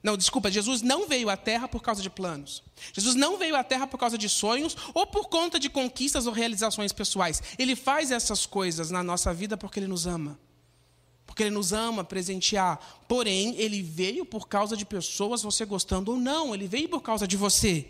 Não, 0.00 0.16
desculpa, 0.16 0.52
Jesus 0.52 0.82
não 0.82 1.08
veio 1.08 1.28
à 1.28 1.36
terra 1.36 1.66
por 1.66 1.82
causa 1.82 2.00
de 2.00 2.08
planos. 2.08 2.62
Jesus 2.92 3.16
não 3.16 3.36
veio 3.36 3.56
à 3.56 3.64
terra 3.64 3.88
por 3.88 3.98
causa 3.98 4.16
de 4.16 4.28
sonhos 4.28 4.76
ou 4.94 5.04
por 5.04 5.28
conta 5.28 5.58
de 5.58 5.68
conquistas 5.68 6.28
ou 6.28 6.32
realizações 6.32 6.92
pessoais. 6.92 7.42
Ele 7.58 7.74
faz 7.74 8.12
essas 8.12 8.46
coisas 8.46 8.92
na 8.92 9.02
nossa 9.02 9.34
vida 9.34 9.56
porque 9.56 9.80
ele 9.80 9.88
nos 9.88 10.06
ama. 10.06 10.38
Porque 11.26 11.42
ele 11.42 11.50
nos 11.50 11.72
ama 11.72 12.04
presentear. 12.04 12.78
Porém, 13.08 13.56
ele 13.56 13.82
veio 13.82 14.24
por 14.24 14.46
causa 14.46 14.76
de 14.76 14.86
pessoas, 14.86 15.42
você 15.42 15.64
gostando 15.64 16.12
ou 16.12 16.18
não. 16.18 16.54
Ele 16.54 16.68
veio 16.68 16.88
por 16.88 17.02
causa 17.02 17.26
de 17.26 17.36
você. 17.36 17.84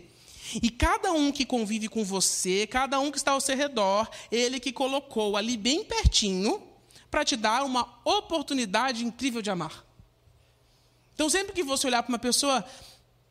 E 0.55 0.71
cada 0.71 1.13
um 1.13 1.31
que 1.31 1.45
convive 1.45 1.87
com 1.87 2.03
você, 2.03 2.65
cada 2.65 2.99
um 2.99 3.11
que 3.11 3.17
está 3.19 3.33
ao 3.33 3.41
seu 3.41 3.55
redor, 3.55 4.09
ele 4.31 4.59
que 4.59 4.73
colocou 4.73 5.37
ali 5.37 5.55
bem 5.55 5.83
pertinho 5.83 6.67
para 7.09 7.23
te 7.23 7.35
dar 7.35 7.63
uma 7.63 7.87
oportunidade 8.03 9.05
incrível 9.05 9.41
de 9.41 9.49
amar. 9.49 9.85
Então, 11.13 11.29
sempre 11.29 11.53
que 11.53 11.63
você 11.63 11.87
olhar 11.87 12.03
para 12.03 12.11
uma 12.11 12.19
pessoa, 12.19 12.63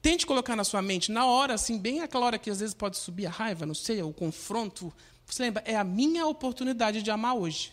tente 0.02 0.26
colocar 0.26 0.56
na 0.56 0.64
sua 0.64 0.82
mente, 0.82 1.12
na 1.12 1.26
hora, 1.26 1.54
assim, 1.54 1.78
bem 1.78 2.00
aquela 2.00 2.26
hora 2.26 2.38
que 2.38 2.50
às 2.50 2.60
vezes 2.60 2.74
pode 2.74 2.96
subir 2.96 3.26
a 3.26 3.30
raiva, 3.30 3.64
não 3.64 3.74
sei, 3.74 4.02
o 4.02 4.12
confronto. 4.12 4.92
Você 5.24 5.42
lembra, 5.42 5.62
é 5.64 5.76
a 5.76 5.84
minha 5.84 6.26
oportunidade 6.26 7.02
de 7.02 7.10
amar 7.10 7.36
hoje. 7.36 7.72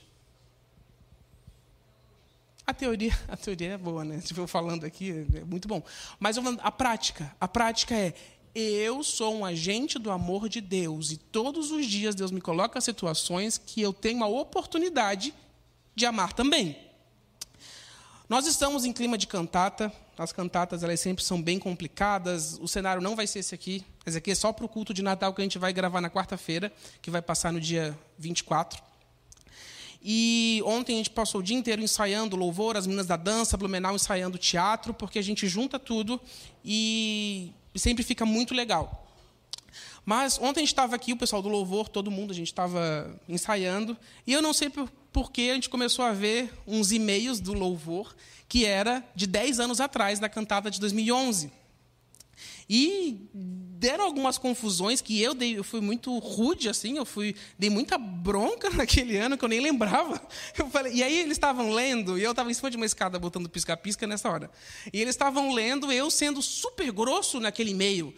A 2.65 2.74
teoria, 2.74 3.17
a 3.27 3.36
teoria 3.36 3.74
é 3.74 3.77
boa, 3.77 4.03
né? 4.03 4.22
Se 4.22 4.38
eu 4.38 4.48
falando 4.48 4.86
aqui, 4.86 5.25
é 5.33 5.43
muito 5.43 5.67
bom. 5.67 5.81
Mas 6.19 6.38
a 6.38 6.72
prática, 6.72 7.36
a 7.39 7.48
prática 7.48 7.95
é 7.95 8.13
eu 8.55 9.03
sou 9.03 9.33
um 9.33 9.43
agente 9.43 9.98
do 9.98 10.12
amor 10.12 10.48
de 10.48 10.62
Deus 10.62 11.12
e 11.12 11.17
todos 11.17 11.72
os 11.72 11.88
dias 11.88 12.13
Deus 12.13 12.29
me 12.29 12.39
coloca 12.39 12.79
situações 12.79 13.57
que 13.57 13.81
eu 13.81 13.91
tenho 13.91 14.24
a 14.24 14.27
oportunidade 14.27 15.33
de 15.95 16.05
amar 16.05 16.33
também. 16.33 16.77
Nós 18.27 18.47
estamos 18.47 18.85
em 18.85 18.93
clima 18.93 19.17
de 19.17 19.27
cantata. 19.27 19.91
As 20.17 20.31
cantatas 20.31 20.83
elas 20.83 21.00
sempre 21.00 21.23
são 21.23 21.41
bem 21.41 21.59
complicadas. 21.59 22.57
O 22.62 22.67
cenário 22.67 23.01
não 23.01 23.15
vai 23.15 23.27
ser 23.27 23.39
esse 23.39 23.53
aqui. 23.53 23.85
Esse 24.05 24.17
aqui 24.17 24.31
é 24.31 24.35
só 24.35 24.51
para 24.51 24.65
o 24.65 24.69
culto 24.69 24.93
de 24.93 25.01
Natal 25.01 25.33
que 25.33 25.41
a 25.41 25.45
gente 25.45 25.57
vai 25.57 25.73
gravar 25.73 26.01
na 26.01 26.09
quarta-feira, 26.09 26.71
que 27.01 27.12
vai 27.12 27.21
passar 27.21 27.51
no 27.51 27.59
dia 27.59 27.97
24. 28.17 28.81
E 30.03 30.62
ontem 30.65 30.95
a 30.95 30.97
gente 30.97 31.09
passou 31.09 31.39
o 31.39 31.43
dia 31.43 31.55
inteiro 31.55 31.81
ensaiando 31.81 32.35
louvor, 32.35 32.75
as 32.75 32.85
meninas 32.85 33.07
da 33.07 33.15
dança, 33.15 33.55
Blumenau 33.55 33.95
ensaiando 33.95 34.38
teatro, 34.38 34.93
porque 34.93 35.17
a 35.17 35.21
gente 35.21 35.47
junta 35.47 35.79
tudo 35.79 36.19
e 36.63 37.53
sempre 37.75 38.03
fica 38.03 38.25
muito 38.25 38.53
legal. 38.53 39.02
Mas 40.05 40.38
ontem 40.38 40.60
a 40.60 40.63
gente 40.63 40.74
estava 40.74 40.95
aqui, 40.95 41.13
o 41.13 41.17
pessoal 41.17 41.41
do 41.41 41.50
louvor, 41.50 41.88
todo 41.88 42.12
mundo, 42.12 42.31
a 42.31 42.36
gente 42.36 42.48
estava 42.48 43.19
ensaiando, 43.27 43.98
e 44.27 44.33
eu 44.33 44.41
não 44.41 44.53
sei 44.53 44.69
por, 44.69 44.89
por 45.12 45.31
que 45.31 45.50
a 45.50 45.53
gente 45.53 45.69
começou 45.69 46.03
a 46.03 46.12
ver 46.12 46.51
uns 46.67 46.91
e-mails 46.91 47.39
do 47.39 47.53
louvor 47.53 48.13
que 48.48 48.65
era 48.65 49.03
de 49.15 49.25
10 49.25 49.60
anos 49.60 49.81
atrás, 49.81 50.19
da 50.19 50.29
cantada 50.29 50.69
de 50.69 50.79
2011. 50.79 51.51
E 52.69 53.27
deram 53.33 54.05
algumas 54.05 54.38
confusões 54.38 55.01
que 55.01 55.22
eu 55.22 55.33
dei, 55.33 55.57
eu 55.57 55.63
fui 55.63 55.81
muito 55.81 56.17
rude 56.19 56.69
assim, 56.69 56.98
eu 56.98 57.05
fui 57.05 57.36
dei 57.60 57.69
muita 57.69 57.98
bronca 57.98 58.69
naquele 58.72 59.17
ano 59.17 59.38
que 59.38 59.43
eu 59.43 59.50
nem 59.50 59.60
lembrava. 59.60 60.22
Eu 60.57 60.69
falei, 60.69 60.93
e 60.93 61.03
aí 61.03 61.19
eles 61.19 61.33
estavam 61.33 61.72
lendo 61.72 62.17
e 62.17 62.24
eu 62.24 62.31
estava 62.31 62.50
em 62.50 62.53
cima 62.53 62.69
de 62.69 62.77
uma 62.77 62.86
escada 62.86 63.19
botando 63.19 63.50
pisca-pisca 63.50 64.07
nessa 64.07 64.29
hora. 64.29 64.50
E 64.91 65.01
eles 65.01 65.15
estavam 65.15 65.51
lendo 65.51 65.91
eu 65.91 66.10
sendo 66.10 66.41
super 66.41 66.91
grosso 66.91 67.39
naquele 67.39 67.72
e-mail. 67.72 68.13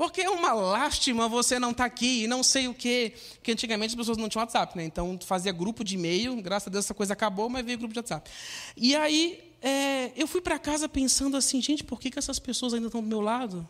Porque 0.00 0.22
é 0.22 0.30
uma 0.30 0.54
lástima 0.54 1.28
você 1.28 1.58
não 1.58 1.72
estar 1.72 1.84
tá 1.84 1.86
aqui 1.86 2.22
e 2.24 2.26
não 2.26 2.42
sei 2.42 2.66
o 2.66 2.72
quê. 2.72 3.12
Que 3.42 3.52
antigamente 3.52 3.90
as 3.90 3.94
pessoas 3.94 4.16
não 4.16 4.30
tinham 4.30 4.40
WhatsApp, 4.40 4.74
né? 4.74 4.82
Então 4.82 5.18
fazia 5.26 5.52
grupo 5.52 5.84
de 5.84 5.96
e-mail, 5.96 6.40
graças 6.40 6.68
a 6.68 6.70
Deus 6.70 6.86
essa 6.86 6.94
coisa 6.94 7.12
acabou, 7.12 7.50
mas 7.50 7.66
veio 7.66 7.76
grupo 7.76 7.92
de 7.92 7.98
WhatsApp. 7.98 8.30
E 8.74 8.96
aí 8.96 9.52
é, 9.60 10.10
eu 10.16 10.26
fui 10.26 10.40
para 10.40 10.58
casa 10.58 10.88
pensando 10.88 11.36
assim, 11.36 11.60
gente, 11.60 11.84
por 11.84 12.00
que, 12.00 12.10
que 12.10 12.18
essas 12.18 12.38
pessoas 12.38 12.72
ainda 12.72 12.86
estão 12.86 13.02
do 13.02 13.06
meu 13.06 13.20
lado? 13.20 13.68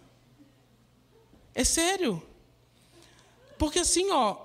É 1.52 1.64
sério. 1.64 2.22
Porque 3.58 3.80
assim, 3.80 4.08
ó, 4.12 4.36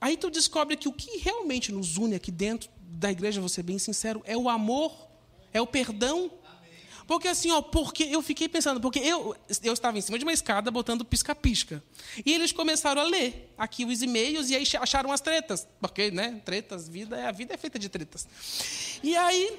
aí 0.00 0.16
tu 0.16 0.30
descobre 0.30 0.76
que 0.76 0.86
o 0.86 0.92
que 0.92 1.18
realmente 1.18 1.72
nos 1.72 1.96
une 1.96 2.14
aqui 2.14 2.30
dentro 2.30 2.70
da 2.80 3.10
igreja, 3.10 3.40
vou 3.40 3.48
ser 3.48 3.64
bem 3.64 3.80
sincero, 3.80 4.22
é 4.26 4.36
o 4.36 4.48
amor, 4.48 4.94
é 5.52 5.60
o 5.60 5.66
perdão. 5.66 6.30
Porque 7.06 7.28
assim, 7.28 7.50
ó, 7.50 7.60
porque 7.60 8.04
eu 8.04 8.22
fiquei 8.22 8.48
pensando, 8.48 8.80
porque 8.80 8.98
eu, 8.98 9.36
eu 9.62 9.72
estava 9.72 9.98
em 9.98 10.00
cima 10.00 10.18
de 10.18 10.24
uma 10.24 10.32
escada 10.32 10.70
botando 10.70 11.04
pisca-pisca. 11.04 11.82
E 12.24 12.32
eles 12.32 12.52
começaram 12.52 13.02
a 13.02 13.04
ler 13.04 13.52
aqui 13.56 13.84
os 13.84 14.02
e-mails 14.02 14.50
e 14.50 14.56
aí 14.56 14.64
acharam 14.80 15.12
as 15.12 15.20
tretas. 15.20 15.66
Porque, 15.80 16.10
né, 16.10 16.40
tretas, 16.44 16.88
vida, 16.88 17.28
a 17.28 17.32
vida 17.32 17.54
é 17.54 17.56
feita 17.56 17.78
de 17.78 17.88
tretas. 17.88 18.26
E 19.02 19.16
aí 19.16 19.58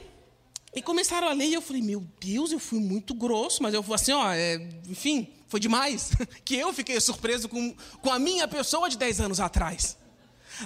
e 0.76 0.82
começaram 0.82 1.28
a 1.28 1.34
ler 1.34 1.50
e 1.50 1.54
eu 1.54 1.62
falei, 1.62 1.84
meu 1.84 2.04
Deus, 2.20 2.52
eu 2.52 2.60
fui 2.60 2.80
muito 2.80 3.14
grosso, 3.14 3.62
mas 3.62 3.76
eu 3.76 3.84
fui 3.84 3.94
assim, 3.94 4.12
ó, 4.12 4.32
é, 4.34 4.56
enfim, 4.90 5.28
foi 5.48 5.60
demais. 5.60 6.12
Que 6.44 6.56
eu 6.56 6.74
fiquei 6.74 7.00
surpreso 7.00 7.48
com, 7.48 7.76
com 8.02 8.12
a 8.12 8.18
minha 8.18 8.48
pessoa 8.48 8.90
de 8.90 8.98
10 8.98 9.22
anos 9.22 9.40
atrás. 9.40 9.96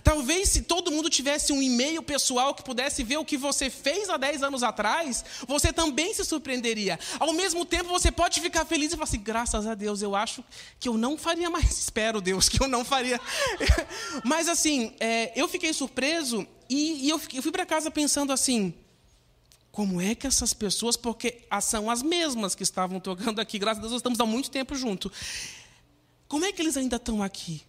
Talvez 0.04 0.50
se 0.50 0.62
todo 0.62 0.92
mundo 0.92 1.10
tivesse 1.10 1.52
um 1.54 1.62
e-mail 1.62 2.02
pessoal 2.04 2.54
que 2.54 2.64
pudesse 2.64 3.04
ver 3.04 3.18
o 3.18 3.26
que 3.26 3.38
você 3.38 3.70
fez 3.70 4.10
há 4.10 4.18
10 4.18 4.44
anos 4.44 4.64
atrás, 4.64 5.24
você 5.48 5.72
também 5.72 6.14
se 6.14 6.24
surpreenderia. 6.26 7.00
Ao 7.20 7.34
mesmo 7.34 7.66
tempo, 7.66 7.90
você 7.90 8.12
pode 8.12 8.42
ficar 8.42 8.66
feliz 8.66 8.92
e 8.92 8.96
falar 8.96 9.06
assim: 9.06 9.20
graças 9.20 9.66
a 9.66 9.76
Deus, 9.76 10.02
eu 10.02 10.16
acho 10.16 10.44
que 10.80 10.90
eu 10.90 10.98
não 10.98 11.18
faria 11.18 11.50
mais. 11.50 11.72
Espero, 11.80 12.22
Deus, 12.22 12.50
que 12.50 12.62
eu 12.62 12.68
não 12.68 12.84
faria. 12.84 13.20
Mas 14.24 14.48
assim, 14.48 14.94
é, 15.00 15.32
eu 15.40 15.48
fiquei 15.48 15.74
surpreso 15.74 16.46
e, 16.70 17.06
e 17.06 17.10
eu, 17.10 17.22
eu 17.34 17.42
fui 17.42 17.52
para 17.52 17.66
casa 17.66 17.90
pensando 17.90 18.34
assim: 18.34 18.74
como 19.72 20.02
é 20.02 20.16
que 20.16 20.26
essas 20.26 20.54
pessoas, 20.54 20.98
porque 20.98 21.44
são 21.62 21.90
as 21.90 22.02
mesmas 22.02 22.56
que 22.56 22.64
estavam 22.64 23.00
tocando 23.00 23.40
aqui, 23.40 23.60
graças 23.60 23.78
a 23.78 23.82
Deus, 23.82 23.92
nós 23.92 24.00
estamos 24.00 24.20
há 24.20 24.26
muito 24.26 24.50
tempo 24.50 24.76
junto. 24.76 25.12
Como 26.28 26.44
é 26.44 26.52
que 26.52 26.62
eles 26.62 26.76
ainda 26.76 26.96
estão 26.96 27.22
aqui? 27.22 27.62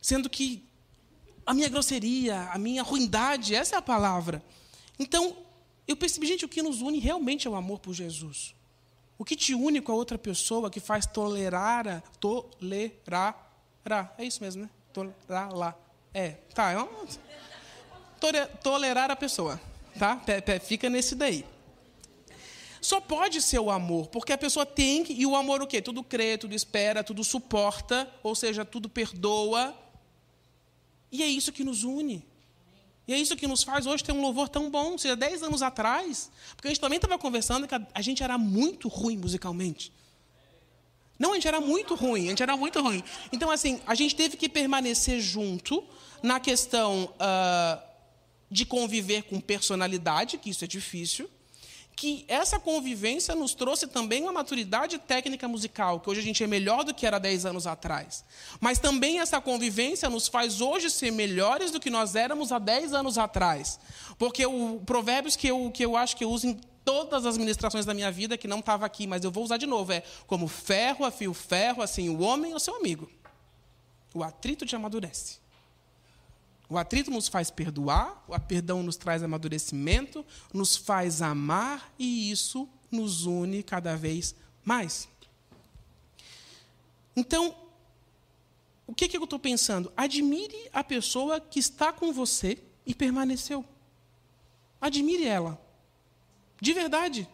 Sendo 0.00 0.30
que 0.30 0.67
a 1.48 1.54
minha 1.54 1.68
grosseria, 1.68 2.48
a 2.52 2.58
minha 2.58 2.82
ruindade, 2.82 3.54
essa 3.54 3.76
é 3.76 3.78
a 3.78 3.82
palavra. 3.82 4.42
Então, 4.98 5.36
eu 5.86 5.96
percebi, 5.96 6.26
gente, 6.26 6.44
o 6.44 6.48
que 6.48 6.62
nos 6.62 6.80
une 6.80 6.98
realmente 6.98 7.46
é 7.46 7.50
o 7.50 7.54
amor 7.54 7.78
por 7.78 7.94
Jesus. 7.94 8.54
O 9.18 9.24
que 9.24 9.34
te 9.34 9.54
une 9.54 9.80
com 9.80 9.92
a 9.92 9.94
outra 9.94 10.18
pessoa, 10.18 10.70
que 10.70 10.80
faz 10.80 11.06
tolerar, 11.06 12.02
tolerar, 12.20 14.14
é 14.18 14.24
isso 14.24 14.42
mesmo, 14.42 14.62
né? 14.62 14.70
Tolerar 14.92 15.54
lá. 15.54 15.74
É, 16.12 16.30
tá, 16.54 16.72
é 16.72 18.46
tolerar 18.62 19.10
a 19.10 19.16
pessoa 19.16 19.60
tá? 19.98 20.20
Fica 20.64 20.88
nesse 20.88 21.14
daí. 21.14 21.44
Só 22.80 23.00
pode 23.00 23.42
ser 23.42 23.58
o 23.58 23.70
amor, 23.70 24.06
porque 24.06 24.32
a 24.32 24.38
pessoa 24.38 24.64
tem 24.64 25.02
que. 25.02 25.12
E 25.12 25.26
o 25.26 25.34
amor 25.34 25.60
o 25.60 25.66
quê? 25.66 25.82
Tudo 25.82 26.04
crê, 26.04 26.38
tudo 26.38 26.54
espera, 26.54 27.02
tudo 27.02 27.24
suporta, 27.24 28.08
ou 28.22 28.34
seja, 28.34 28.64
tudo 28.64 28.88
perdoa. 28.88 29.74
E 31.10 31.22
é 31.22 31.26
isso 31.26 31.52
que 31.52 31.64
nos 31.64 31.84
une. 31.84 32.24
E 33.06 33.14
é 33.14 33.18
isso 33.18 33.36
que 33.36 33.46
nos 33.46 33.62
faz 33.62 33.86
hoje 33.86 34.04
ter 34.04 34.12
um 34.12 34.20
louvor 34.20 34.48
tão 34.48 34.70
bom. 34.70 34.98
Seja, 34.98 35.16
dez 35.16 35.42
anos 35.42 35.62
atrás, 35.62 36.30
porque 36.54 36.68
a 36.68 36.70
gente 36.70 36.80
também 36.80 36.96
estava 36.96 37.18
conversando 37.18 37.66
que 37.66 37.74
a 37.74 38.02
gente 38.02 38.22
era 38.22 38.36
muito 38.36 38.88
ruim 38.88 39.16
musicalmente. 39.16 39.92
Não, 41.18 41.32
a 41.32 41.34
gente 41.34 41.48
era 41.48 41.60
muito 41.60 41.94
ruim, 41.94 42.26
a 42.26 42.30
gente 42.30 42.42
era 42.42 42.56
muito 42.56 42.80
ruim. 42.80 43.02
Então, 43.32 43.50
assim, 43.50 43.80
a 43.86 43.94
gente 43.94 44.14
teve 44.14 44.36
que 44.36 44.48
permanecer 44.48 45.20
junto 45.20 45.82
na 46.22 46.38
questão 46.38 47.12
uh, 47.14 47.82
de 48.50 48.64
conviver 48.64 49.22
com 49.22 49.40
personalidade, 49.40 50.38
que 50.38 50.50
isso 50.50 50.62
é 50.62 50.68
difícil, 50.68 51.28
que 51.98 52.24
essa 52.28 52.60
convivência 52.60 53.34
nos 53.34 53.54
trouxe 53.54 53.88
também 53.88 54.22
uma 54.22 54.30
maturidade 54.30 54.98
técnica 54.98 55.48
musical, 55.48 55.98
que 55.98 56.08
hoje 56.08 56.20
a 56.20 56.22
gente 56.22 56.44
é 56.44 56.46
melhor 56.46 56.84
do 56.84 56.94
que 56.94 57.04
era 57.04 57.18
10 57.18 57.44
anos 57.44 57.66
atrás. 57.66 58.24
Mas 58.60 58.78
também 58.78 59.18
essa 59.18 59.40
convivência 59.40 60.08
nos 60.08 60.28
faz 60.28 60.60
hoje 60.60 60.90
ser 60.90 61.10
melhores 61.10 61.72
do 61.72 61.80
que 61.80 61.90
nós 61.90 62.14
éramos 62.14 62.52
há 62.52 62.60
10 62.60 62.94
anos 62.94 63.18
atrás. 63.18 63.80
Porque 64.16 64.46
o 64.46 64.80
provérbios 64.86 65.34
que 65.34 65.48
eu, 65.48 65.72
que 65.72 65.84
eu 65.84 65.96
acho 65.96 66.16
que 66.16 66.22
eu 66.22 66.30
uso 66.30 66.46
em 66.46 66.60
todas 66.84 67.26
as 67.26 67.36
ministrações 67.36 67.84
da 67.84 67.92
minha 67.92 68.12
vida, 68.12 68.38
que 68.38 68.46
não 68.46 68.60
estava 68.60 68.86
aqui, 68.86 69.04
mas 69.04 69.24
eu 69.24 69.32
vou 69.32 69.42
usar 69.42 69.56
de 69.56 69.66
novo, 69.66 69.92
é 69.92 70.04
como 70.28 70.46
ferro 70.46 71.04
afia 71.04 71.28
o 71.28 71.34
ferro, 71.34 71.82
assim, 71.82 72.08
o 72.08 72.20
homem 72.20 72.52
é 72.52 72.54
o 72.54 72.60
seu 72.60 72.76
amigo. 72.76 73.10
O 74.14 74.22
atrito 74.22 74.64
te 74.64 74.76
amadurece. 74.76 75.38
O 76.68 76.76
atrito 76.76 77.10
nos 77.10 77.28
faz 77.28 77.50
perdoar, 77.50 78.24
o 78.28 78.38
perdão 78.38 78.82
nos 78.82 78.96
traz 78.96 79.22
amadurecimento, 79.22 80.24
nos 80.52 80.76
faz 80.76 81.22
amar 81.22 81.92
e 81.98 82.30
isso 82.30 82.68
nos 82.90 83.24
une 83.24 83.62
cada 83.62 83.96
vez 83.96 84.34
mais. 84.64 85.08
Então, 87.16 87.54
o 88.86 88.94
que, 88.94 89.08
que 89.08 89.16
eu 89.16 89.24
estou 89.24 89.38
pensando? 89.38 89.92
Admire 89.96 90.68
a 90.72 90.84
pessoa 90.84 91.40
que 91.40 91.58
está 91.58 91.92
com 91.92 92.12
você 92.12 92.58
e 92.86 92.94
permaneceu. 92.94 93.64
Admire 94.80 95.24
ela. 95.24 95.60
De 96.60 96.72
verdade. 96.72 97.28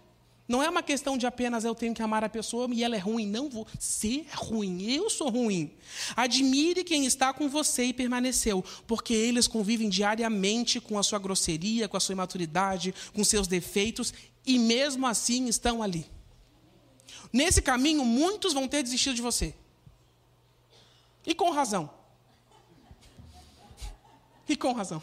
Não 0.47 0.63
é 0.63 0.69
uma 0.69 0.83
questão 0.83 1.17
de 1.17 1.27
apenas 1.27 1.65
eu 1.65 1.75
tenho 1.75 1.95
que 1.95 2.03
amar 2.03 2.23
a 2.23 2.29
pessoa 2.29 2.69
e 2.71 2.85
ela 2.85 2.95
é 2.95 2.99
ruim. 2.99 3.27
Não 3.27 3.49
vou 3.49 3.67
ser 3.79 4.27
ruim, 4.35 4.83
eu 4.83 5.09
sou 5.09 5.31
ruim. 5.31 5.75
Admire 6.15 6.85
quem 6.85 7.07
está 7.07 7.33
com 7.33 7.49
você 7.49 7.85
e 7.85 7.93
permaneceu, 7.95 8.63
porque 8.87 9.15
eles 9.15 9.49
convivem 9.49 9.89
diariamente 9.89 10.81
com 10.81 10.99
a 10.99 11.03
sua 11.03 11.19
grosseria, 11.19 11.89
com 11.89 11.97
a 11.97 12.01
sua 12.01 12.13
imaturidade, 12.13 12.95
com 13.15 13.25
seus 13.25 13.47
defeitos 13.47 14.13
e 14.45 14.59
mesmo 14.59 15.07
assim 15.07 15.49
estão 15.49 15.83
ali. 15.83 16.07
Nesse 17.33 17.63
caminho, 17.63 18.05
muitos 18.05 18.53
vão 18.53 18.69
ter 18.69 18.83
desistido 18.83 19.15
de 19.15 19.23
você. 19.23 19.55
E 21.27 21.35
com 21.35 21.51
razão. 21.51 21.91
E 24.47 24.55
com 24.55 24.73
razão. 24.73 25.03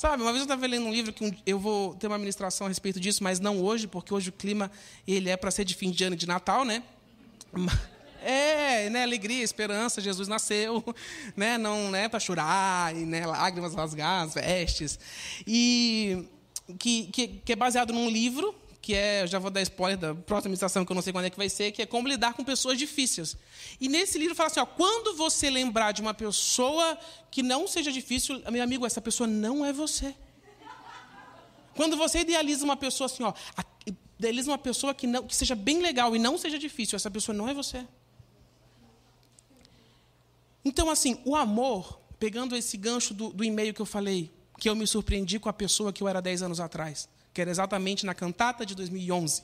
Sabe, 0.00 0.22
uma 0.22 0.32
vez 0.32 0.40
eu 0.40 0.44
estava 0.44 0.66
lendo 0.66 0.86
um 0.86 0.90
livro 0.90 1.12
que 1.12 1.36
eu 1.44 1.58
vou 1.58 1.94
ter 1.94 2.06
uma 2.06 2.16
ministração 2.16 2.66
a 2.66 2.70
respeito 2.70 2.98
disso, 2.98 3.22
mas 3.22 3.38
não 3.38 3.60
hoje, 3.60 3.86
porque 3.86 4.14
hoje 4.14 4.30
o 4.30 4.32
clima 4.32 4.70
ele 5.06 5.28
é 5.28 5.36
para 5.36 5.50
ser 5.50 5.62
de 5.62 5.74
fim 5.74 5.90
de 5.90 6.02
ano 6.02 6.14
e 6.14 6.18
de 6.18 6.26
Natal, 6.26 6.64
né? 6.64 6.82
É, 8.22 8.90
né, 8.90 9.02
alegria, 9.02 9.42
esperança, 9.42 9.98
Jesus 9.98 10.28
nasceu, 10.28 10.84
né, 11.34 11.56
não 11.56 11.96
é 11.96 12.06
para 12.06 12.20
chorar, 12.20 12.94
e, 12.94 13.06
né, 13.06 13.24
lágrimas 13.24 13.74
rasgar 13.74 14.24
as 14.24 14.34
vestes. 14.34 14.98
E 15.46 16.28
que, 16.78 17.06
que, 17.06 17.28
que 17.28 17.52
é 17.52 17.56
baseado 17.56 17.94
num 17.94 18.10
livro 18.10 18.54
que 18.80 18.94
é, 18.94 19.26
já 19.26 19.38
vou 19.38 19.50
dar 19.50 19.60
spoiler 19.62 19.98
da 19.98 20.14
próxima 20.14 20.38
administração, 20.38 20.84
que 20.84 20.92
eu 20.92 20.94
não 20.94 21.02
sei 21.02 21.12
quando 21.12 21.26
é 21.26 21.30
que 21.30 21.36
vai 21.36 21.48
ser, 21.48 21.70
que 21.70 21.82
é 21.82 21.86
como 21.86 22.08
lidar 22.08 22.32
com 22.32 22.42
pessoas 22.42 22.78
difíceis. 22.78 23.36
E 23.80 23.88
nesse 23.88 24.18
livro 24.18 24.34
fala 24.34 24.48
assim, 24.48 24.60
ó, 24.60 24.66
quando 24.66 25.14
você 25.16 25.50
lembrar 25.50 25.92
de 25.92 26.00
uma 26.00 26.14
pessoa 26.14 26.98
que 27.30 27.42
não 27.42 27.68
seja 27.68 27.92
difícil, 27.92 28.42
meu 28.50 28.62
amigo, 28.62 28.86
essa 28.86 29.00
pessoa 29.00 29.26
não 29.26 29.64
é 29.64 29.72
você. 29.72 30.14
Quando 31.74 31.96
você 31.96 32.20
idealiza 32.20 32.64
uma 32.64 32.76
pessoa 32.76 33.06
assim, 33.06 33.22
ó, 33.22 33.34
idealiza 34.18 34.50
uma 34.50 34.58
pessoa 34.58 34.94
que, 34.94 35.06
não, 35.06 35.26
que 35.26 35.36
seja 35.36 35.54
bem 35.54 35.80
legal 35.80 36.16
e 36.16 36.18
não 36.18 36.38
seja 36.38 36.58
difícil, 36.58 36.96
essa 36.96 37.10
pessoa 37.10 37.36
não 37.36 37.48
é 37.48 37.54
você. 37.54 37.86
Então, 40.64 40.90
assim, 40.90 41.20
o 41.24 41.36
amor, 41.36 42.00
pegando 42.18 42.56
esse 42.56 42.76
gancho 42.76 43.12
do, 43.12 43.30
do 43.30 43.44
e-mail 43.44 43.74
que 43.74 43.80
eu 43.80 43.86
falei, 43.86 44.30
que 44.58 44.68
eu 44.68 44.76
me 44.76 44.86
surpreendi 44.86 45.38
com 45.38 45.48
a 45.48 45.54
pessoa 45.54 45.92
que 45.92 46.02
eu 46.02 46.08
era 46.08 46.20
10 46.20 46.42
anos 46.42 46.60
atrás 46.60 47.08
que 47.40 47.42
era 47.42 47.50
exatamente 47.50 48.04
na 48.04 48.14
cantata 48.14 48.66
de 48.66 48.74
2011. 48.74 49.42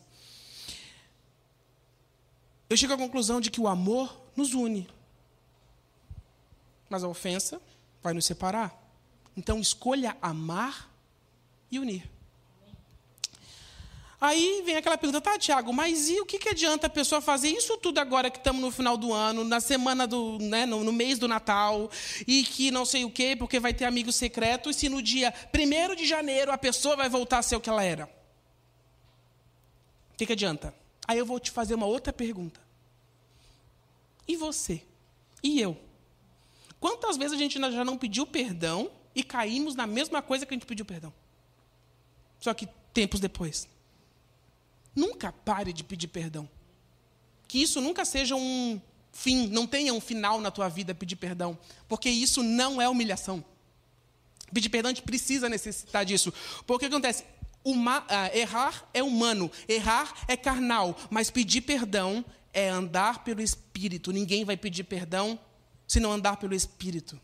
Eu 2.69 2.77
chego 2.77 2.93
à 2.93 2.99
conclusão 2.99 3.41
de 3.41 3.51
que 3.51 3.59
o 3.59 3.67
amor 3.67 4.15
nos 4.37 4.53
une, 4.53 4.87
mas 6.91 7.03
a 7.03 7.09
ofensa 7.09 7.59
vai 8.03 8.13
nos 8.13 8.27
separar. 8.27 8.79
Então, 9.35 9.61
escolha 9.61 10.15
amar 10.21 10.91
e 11.71 11.79
unir. 11.79 12.07
Aí 14.19 14.63
vem 14.65 14.77
aquela 14.77 14.97
pergunta, 14.97 15.21
tá, 15.21 15.39
Tiago, 15.39 15.73
mas 15.75 16.09
e 16.09 16.19
o 16.21 16.25
que, 16.25 16.39
que 16.39 16.49
adianta 16.49 16.87
a 16.87 16.91
pessoa 16.91 17.21
fazer 17.21 17.51
isso 17.51 17.77
tudo 17.77 17.99
agora 17.99 18.31
que 18.31 18.39
estamos 18.39 18.63
no 18.63 18.71
final 18.71 18.97
do 18.97 19.13
ano, 19.13 19.45
na 19.45 19.61
semana 19.61 20.07
do, 20.07 20.39
né, 20.39 20.65
no, 20.65 20.83
no, 20.83 20.93
mês 20.93 21.19
do 21.19 21.29
Natal, 21.29 21.91
e 22.27 22.43
que 22.43 22.71
não 22.71 22.87
sei 22.87 23.05
o 23.05 23.11
quê, 23.11 23.37
porque 23.39 23.61
vai 23.61 23.75
ter 23.75 23.85
amigo 23.85 24.11
secreto, 24.11 24.71
e 24.71 24.75
se 24.75 24.89
no 24.89 25.03
dia 25.03 25.35
1 25.55 25.95
de 25.95 26.07
janeiro 26.07 26.51
a 26.51 26.57
pessoa 26.57 26.97
vai 26.97 27.11
voltar 27.11 27.39
a 27.39 27.43
ser 27.43 27.57
o 27.57 27.61
que 27.61 27.69
ela 27.69 27.85
era? 27.85 28.07
O 30.15 30.17
que, 30.17 30.25
que 30.25 30.33
adianta? 30.33 30.75
Aí 31.07 31.19
eu 31.19 31.27
vou 31.27 31.39
te 31.39 31.51
fazer 31.51 31.75
uma 31.75 31.87
outra 31.87 32.11
pergunta. 32.11 32.59
E 34.27 34.35
você? 34.35 34.83
E 35.43 35.61
eu? 35.61 35.77
Quantas 36.81 37.19
vezes 37.19 37.35
a 37.35 37.37
gente 37.37 37.59
já 37.59 37.85
não 37.85 37.99
pediu 37.99 38.27
perdão 38.27 38.91
e 39.15 39.23
caímos 39.23 39.75
na 39.75 39.87
mesma 39.87 40.23
coisa 40.23 40.47
que 40.47 40.55
a 40.55 40.57
gente 40.57 40.67
pediu 40.67 40.87
perdão? 40.87 41.13
Só 42.41 42.55
que 42.55 42.67
tempos 42.95 43.21
depois. 43.21 43.69
Nunca 44.97 45.31
pare 45.31 45.75
de 45.75 45.85
pedir 45.85 46.09
perdão. 46.09 46.49
Que 47.47 47.63
isso 47.63 47.81
nunca 47.81 48.05
seja 48.05 48.35
um 48.35 48.81
fim, 49.13 49.47
não 49.49 49.67
tenha 49.67 49.93
um 49.93 50.01
final 50.01 50.41
na 50.41 50.51
tua 50.51 50.69
vida 50.69 50.95
pedir 50.95 51.17
perdão, 51.17 51.57
porque 51.87 52.09
isso 52.09 52.43
não 52.43 52.81
é 52.81 52.89
humilhação. 52.89 53.45
Pedir 54.53 54.69
perdão 54.69 54.91
a 54.91 54.95
gente 54.95 55.05
precisa 55.05 55.49
necessitar 55.49 56.05
disso. 56.05 56.33
Porque 56.67 56.87
o 56.87 56.89
que 56.89 56.95
acontece? 56.95 57.25
Uma, 57.63 58.01
uh, 58.01 58.37
errar 58.37 58.89
é 58.95 59.03
humano, 59.03 59.51
errar 59.69 60.15
é 60.29 60.37
carnal, 60.37 60.97
mas 61.11 61.31
pedir 61.31 61.61
perdão 61.61 62.25
é 62.53 62.69
andar 62.69 63.23
pelo 63.25 63.43
Espírito. 63.43 64.13
Ninguém 64.13 64.45
vai 64.45 64.57
pedir 64.57 64.85
perdão 64.85 65.39
se 65.87 66.01
não 66.01 66.13
andar 66.13 66.37
pelo 66.37 66.55
Espírito. 66.55 67.21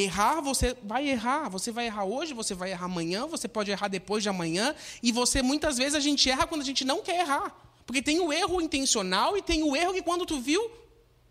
Errar, 0.00 0.40
você 0.40 0.76
vai 0.82 1.08
errar. 1.08 1.48
Você 1.48 1.72
vai 1.72 1.86
errar 1.86 2.04
hoje, 2.04 2.32
você 2.32 2.54
vai 2.54 2.70
errar 2.70 2.86
amanhã, 2.86 3.26
você 3.26 3.48
pode 3.48 3.70
errar 3.70 3.88
depois 3.88 4.22
de 4.22 4.28
amanhã. 4.28 4.74
E 5.02 5.10
você, 5.10 5.42
muitas 5.42 5.76
vezes, 5.76 5.94
a 5.94 6.00
gente 6.00 6.30
erra 6.30 6.46
quando 6.46 6.60
a 6.60 6.64
gente 6.64 6.84
não 6.84 7.02
quer 7.02 7.20
errar. 7.20 7.54
Porque 7.84 8.00
tem 8.00 8.20
o 8.20 8.32
erro 8.32 8.60
intencional 8.60 9.36
e 9.36 9.42
tem 9.42 9.62
o 9.62 9.74
erro 9.74 9.92
que 9.94 10.02
quando 10.02 10.24
tu 10.24 10.40
viu, 10.40 10.70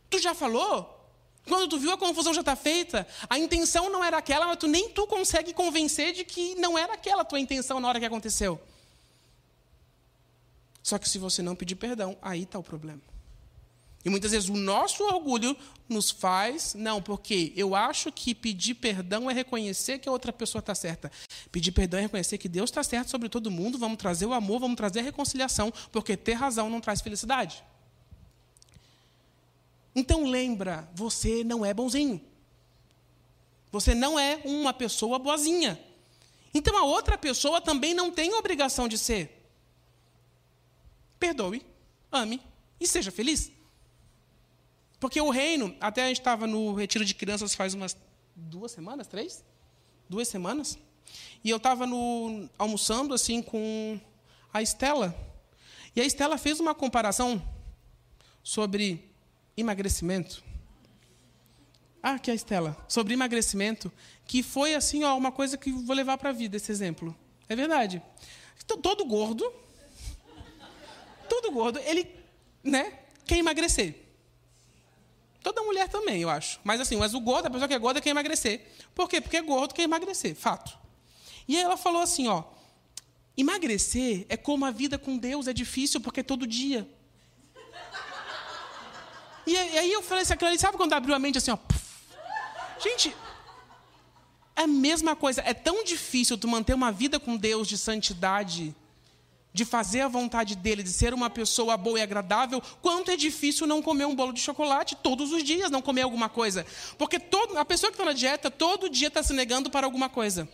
tu 0.09 0.19
já 0.19 0.33
falou. 0.33 0.93
Quando 1.47 1.69
tu 1.69 1.79
viu 1.79 1.91
a 1.91 1.97
confusão 1.97 2.33
já 2.33 2.41
está 2.41 2.55
feita. 2.55 3.07
A 3.29 3.39
intenção 3.39 3.89
não 3.89 4.03
era 4.03 4.17
aquela, 4.17 4.47
mas 4.47 4.57
tu 4.57 4.67
nem 4.67 4.89
tu 4.89 5.07
consegue 5.07 5.53
convencer 5.53 6.11
de 6.11 6.25
que 6.25 6.55
não 6.55 6.77
era 6.77 6.93
aquela 6.93 7.21
a 7.21 7.25
tua 7.25 7.39
intenção 7.39 7.79
na 7.79 7.87
hora 7.87 7.99
que 7.99 8.05
aconteceu. 8.05 8.59
Só 10.83 10.97
que 10.97 11.07
se 11.07 11.17
você 11.17 11.41
não 11.41 11.55
pedir 11.55 11.75
perdão, 11.75 12.17
aí 12.21 12.43
está 12.43 12.59
o 12.59 12.63
problema. 12.63 13.01
E 14.07 14.09
muitas 14.09 14.31
vezes 14.31 14.47
o 14.47 14.55
nosso 14.55 15.03
orgulho 15.03 15.53
nos 15.89 16.09
faz, 16.09 16.73
não, 16.73 17.01
porque 17.01 17.51
eu 17.57 17.75
acho 17.75 18.09
que 18.09 18.33
pedir 18.33 18.75
perdão 18.75 19.29
é 19.29 19.33
reconhecer 19.33 19.99
que 19.99 20.07
a 20.07 20.11
outra 20.13 20.31
pessoa 20.31 20.61
está 20.61 20.73
certa. 20.73 21.11
Pedir 21.51 21.73
perdão 21.73 21.99
é 21.99 22.03
reconhecer 22.03 22.37
que 22.37 22.47
Deus 22.47 22.69
está 22.69 22.81
certo 22.81 23.09
sobre 23.09 23.27
todo 23.27 23.51
mundo, 23.51 23.77
vamos 23.77 23.97
trazer 23.97 24.25
o 24.25 24.31
amor, 24.31 24.61
vamos 24.61 24.77
trazer 24.77 25.01
a 25.01 25.03
reconciliação, 25.03 25.73
porque 25.91 26.15
ter 26.15 26.35
razão 26.35 26.69
não 26.69 26.79
traz 26.79 27.01
felicidade. 27.01 27.61
Então 29.93 30.23
lembra, 30.23 30.89
você 30.95 31.43
não 31.43 31.65
é 31.65 31.73
bonzinho. 31.73 32.21
Você 33.73 33.93
não 33.93 34.17
é 34.17 34.39
uma 34.45 34.71
pessoa 34.71 35.19
boazinha. 35.19 35.77
Então 36.53 36.77
a 36.77 36.83
outra 36.83 37.17
pessoa 37.17 37.59
também 37.59 37.93
não 37.93 38.09
tem 38.09 38.33
obrigação 38.35 38.87
de 38.87 38.97
ser. 38.97 39.45
Perdoe, 41.19 41.61
ame 42.09 42.41
e 42.79 42.87
seja 42.87 43.11
feliz. 43.11 43.56
Porque 44.99 45.21
o 45.21 45.29
reino, 45.29 45.75
até 45.79 46.03
a 46.03 46.07
gente 46.07 46.19
estava 46.19 46.47
no 46.47 46.73
retiro 46.73 47.05
de 47.05 47.13
crianças 47.13 47.53
faz 47.53 47.73
umas 47.73 47.95
duas 48.35 48.71
semanas, 48.71 49.07
três? 49.07 49.43
Duas 50.09 50.27
semanas. 50.27 50.77
E 51.43 51.49
eu 51.49 51.57
estava 51.57 51.85
almoçando 52.57 53.13
assim 53.13 53.41
com 53.41 53.99
a 54.53 54.61
Estela. 54.61 55.15
E 55.95 56.01
a 56.01 56.05
Estela 56.05 56.37
fez 56.37 56.59
uma 56.59 56.73
comparação 56.73 57.41
sobre 58.43 59.11
emagrecimento. 59.55 60.43
Ah, 62.01 62.13
aqui 62.13 62.29
é 62.29 62.33
a 62.33 62.35
Estela. 62.35 62.77
Sobre 62.87 63.13
emagrecimento, 63.13 63.91
que 64.25 64.41
foi 64.41 64.75
assim, 64.75 65.03
ó, 65.03 65.15
uma 65.15 65.31
coisa 65.31 65.57
que 65.57 65.71
vou 65.71 65.95
levar 65.95 66.17
para 66.17 66.29
a 66.29 66.33
vida, 66.33 66.57
esse 66.57 66.71
exemplo. 66.71 67.15
É 67.49 67.55
verdade. 67.55 68.01
Todo 68.81 69.05
gordo, 69.05 69.51
todo 71.29 71.51
gordo, 71.51 71.79
ele 71.79 72.07
né, 72.63 72.99
quer 73.25 73.37
emagrecer. 73.37 74.06
Toda 75.47 75.63
mulher 75.63 75.87
também, 75.87 76.21
eu 76.21 76.29
acho. 76.29 76.59
Mas 76.61 76.81
assim, 76.81 76.97
mas 76.97 77.13
o 77.13 77.21
gordo, 77.21 77.45
a 77.45 77.49
pessoa 77.49 77.69
que 77.69 77.73
é 77.73 77.79
gorda 77.79 78.01
quer 78.01 78.09
emagrecer. 78.09 78.69
Por 78.93 79.07
quê? 79.07 79.21
Porque 79.21 79.37
é 79.37 79.41
gordo 79.41 79.73
quer 79.73 79.83
emagrecer, 79.83 80.35
fato. 80.35 80.77
E 81.47 81.55
aí 81.55 81.63
ela 81.63 81.77
falou 81.77 82.01
assim, 82.01 82.27
ó, 82.27 82.43
emagrecer 83.37 84.25
é 84.27 84.35
como 84.35 84.65
a 84.65 84.71
vida 84.71 84.97
com 84.97 85.17
Deus, 85.17 85.47
é 85.47 85.53
difícil 85.53 86.01
porque 86.01 86.19
é 86.19 86.23
todo 86.23 86.45
dia. 86.45 86.85
E 89.45 89.55
aí 89.55 89.89
eu 89.89 90.03
falei 90.03 90.23
assim, 90.23 90.33
aquilo 90.33 90.59
sabe 90.59 90.75
quando 90.75 90.91
abriu 90.91 91.15
a 91.15 91.19
mente 91.19 91.37
assim, 91.37 91.51
ó, 91.51 91.57
gente, 92.77 93.15
é 94.53 94.63
a 94.63 94.67
mesma 94.67 95.15
coisa, 95.15 95.41
é 95.45 95.53
tão 95.53 95.81
difícil 95.81 96.37
tu 96.37 96.49
manter 96.49 96.73
uma 96.73 96.91
vida 96.91 97.21
com 97.21 97.37
Deus 97.37 97.69
de 97.69 97.77
santidade, 97.77 98.75
de 99.57 99.65
fazer 99.65 100.01
a 100.01 100.07
vontade 100.07 100.55
dele, 100.55 100.83
de 100.83 100.93
ser 100.93 101.15
uma 101.15 101.31
pessoa 101.31 101.75
boa 101.75 101.97
e 101.97 102.01
agradável, 102.03 102.61
quanto 102.79 103.09
é 103.09 103.17
difícil 103.17 103.65
não 103.65 103.81
comer 103.81 104.05
um 104.05 104.15
bolo 104.15 104.31
de 104.31 104.39
chocolate 104.39 104.95
todos 104.95 105.31
os 105.31 105.43
dias, 105.43 105.71
não 105.71 105.81
comer 105.81 106.03
alguma 106.03 106.29
coisa. 106.29 106.63
Porque 106.95 107.19
todo, 107.19 107.57
a 107.57 107.65
pessoa 107.65 107.91
que 107.91 107.95
está 107.95 108.05
na 108.05 108.13
dieta, 108.13 108.51
todo 108.51 108.87
dia 108.87 109.07
está 109.07 109.23
se 109.23 109.33
negando 109.33 109.71
para 109.71 109.87
alguma 109.87 110.09
coisa. 110.09 110.47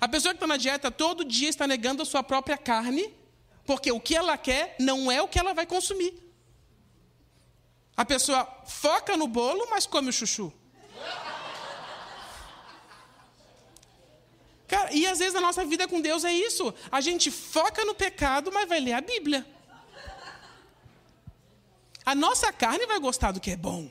A 0.00 0.08
pessoa 0.08 0.32
que 0.32 0.38
está 0.38 0.46
na 0.46 0.56
dieta, 0.56 0.90
todo 0.90 1.22
dia 1.22 1.50
está 1.50 1.66
negando 1.66 2.00
a 2.00 2.06
sua 2.06 2.22
própria 2.22 2.56
carne, 2.56 3.12
porque 3.66 3.92
o 3.92 4.00
que 4.00 4.16
ela 4.16 4.38
quer 4.38 4.74
não 4.80 5.12
é 5.12 5.20
o 5.20 5.28
que 5.28 5.38
ela 5.38 5.52
vai 5.52 5.66
consumir. 5.66 6.14
A 7.94 8.06
pessoa 8.06 8.48
foca 8.64 9.18
no 9.18 9.28
bolo, 9.28 9.66
mas 9.68 9.84
come 9.84 10.08
o 10.08 10.12
chuchu. 10.12 10.50
Cara, 14.66 14.92
e 14.92 15.06
às 15.06 15.18
vezes 15.18 15.34
a 15.34 15.40
nossa 15.40 15.64
vida 15.64 15.86
com 15.86 16.00
Deus 16.00 16.24
é 16.24 16.32
isso. 16.32 16.74
A 16.90 17.00
gente 17.00 17.30
foca 17.30 17.84
no 17.84 17.94
pecado, 17.94 18.50
mas 18.52 18.68
vai 18.68 18.80
ler 18.80 18.94
a 18.94 19.00
Bíblia. 19.00 19.46
A 22.04 22.14
nossa 22.14 22.52
carne 22.52 22.86
vai 22.86 22.98
gostar 22.98 23.32
do 23.32 23.40
que 23.40 23.50
é 23.50 23.56
bom. 23.56 23.90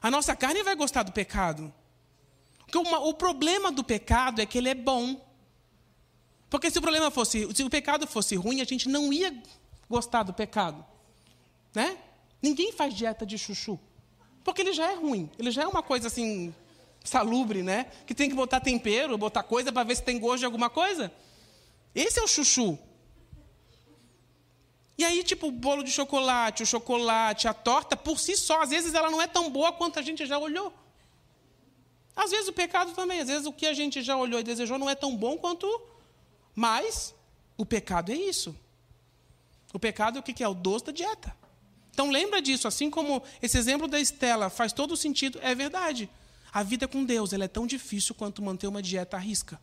A 0.00 0.10
nossa 0.10 0.34
carne 0.36 0.62
vai 0.62 0.74
gostar 0.76 1.02
do 1.02 1.12
pecado. 1.12 1.72
Porque 2.60 2.78
uma, 2.78 2.98
o 3.00 3.14
problema 3.14 3.72
do 3.72 3.82
pecado 3.82 4.40
é 4.40 4.46
que 4.46 4.58
ele 4.58 4.68
é 4.68 4.74
bom. 4.74 5.20
Porque 6.50 6.70
se 6.70 6.78
o 6.78 6.82
problema 6.82 7.10
fosse, 7.10 7.48
se 7.54 7.62
o 7.62 7.70
pecado 7.70 8.06
fosse 8.06 8.36
ruim, 8.36 8.60
a 8.60 8.64
gente 8.64 8.88
não 8.88 9.12
ia 9.12 9.34
gostar 9.88 10.22
do 10.22 10.32
pecado. 10.32 10.84
Né? 11.74 11.96
Ninguém 12.42 12.72
faz 12.72 12.94
dieta 12.94 13.26
de 13.26 13.36
chuchu. 13.36 13.78
Porque 14.44 14.62
ele 14.62 14.72
já 14.72 14.92
é 14.92 14.94
ruim. 14.94 15.30
Ele 15.38 15.50
já 15.50 15.62
é 15.62 15.66
uma 15.66 15.82
coisa 15.82 16.06
assim 16.08 16.54
salubre, 17.08 17.62
né? 17.62 17.86
Que 18.06 18.14
tem 18.14 18.28
que 18.28 18.34
botar 18.34 18.60
tempero, 18.60 19.16
botar 19.18 19.42
coisa 19.42 19.72
para 19.72 19.84
ver 19.84 19.96
se 19.96 20.02
tem 20.02 20.18
gosto 20.18 20.40
de 20.40 20.44
alguma 20.44 20.70
coisa. 20.70 21.12
Esse 21.94 22.20
é 22.20 22.22
o 22.22 22.28
chuchu. 22.28 22.78
E 24.96 25.04
aí, 25.04 25.22
tipo, 25.22 25.46
o 25.46 25.52
bolo 25.52 25.82
de 25.84 25.92
chocolate, 25.92 26.64
o 26.64 26.66
chocolate, 26.66 27.46
a 27.46 27.54
torta, 27.54 27.96
por 27.96 28.18
si 28.18 28.36
só, 28.36 28.62
às 28.62 28.70
vezes 28.70 28.94
ela 28.94 29.10
não 29.10 29.22
é 29.22 29.26
tão 29.26 29.48
boa 29.48 29.72
quanto 29.72 29.98
a 29.98 30.02
gente 30.02 30.26
já 30.26 30.38
olhou. 30.38 30.72
Às 32.16 32.32
vezes 32.32 32.48
o 32.48 32.52
pecado 32.52 32.92
também, 32.94 33.20
às 33.20 33.28
vezes 33.28 33.46
o 33.46 33.52
que 33.52 33.64
a 33.64 33.72
gente 33.72 34.02
já 34.02 34.16
olhou 34.16 34.40
e 34.40 34.42
desejou 34.42 34.76
não 34.76 34.90
é 34.90 34.96
tão 34.96 35.16
bom 35.16 35.38
quanto. 35.38 35.68
Mas 36.52 37.14
o 37.56 37.64
pecado 37.64 38.10
é 38.10 38.16
isso. 38.16 38.56
O 39.72 39.78
pecado 39.78 40.18
é 40.18 40.20
o 40.20 40.22
que 40.22 40.42
é? 40.42 40.48
O 40.48 40.54
doce 40.54 40.86
da 40.86 40.92
dieta. 40.92 41.36
Então 41.92 42.10
lembra 42.10 42.42
disso, 42.42 42.66
assim 42.66 42.90
como 42.90 43.22
esse 43.40 43.56
exemplo 43.56 43.86
da 43.86 44.00
Estela 44.00 44.50
faz 44.50 44.72
todo 44.72 44.96
sentido, 44.96 45.38
é 45.42 45.54
verdade. 45.54 46.10
A 46.58 46.64
vida 46.64 46.88
com 46.88 47.04
Deus 47.04 47.32
é 47.32 47.46
tão 47.46 47.68
difícil 47.68 48.16
quanto 48.16 48.42
manter 48.42 48.66
uma 48.66 48.82
dieta 48.82 49.16
à 49.16 49.20
risca. 49.20 49.60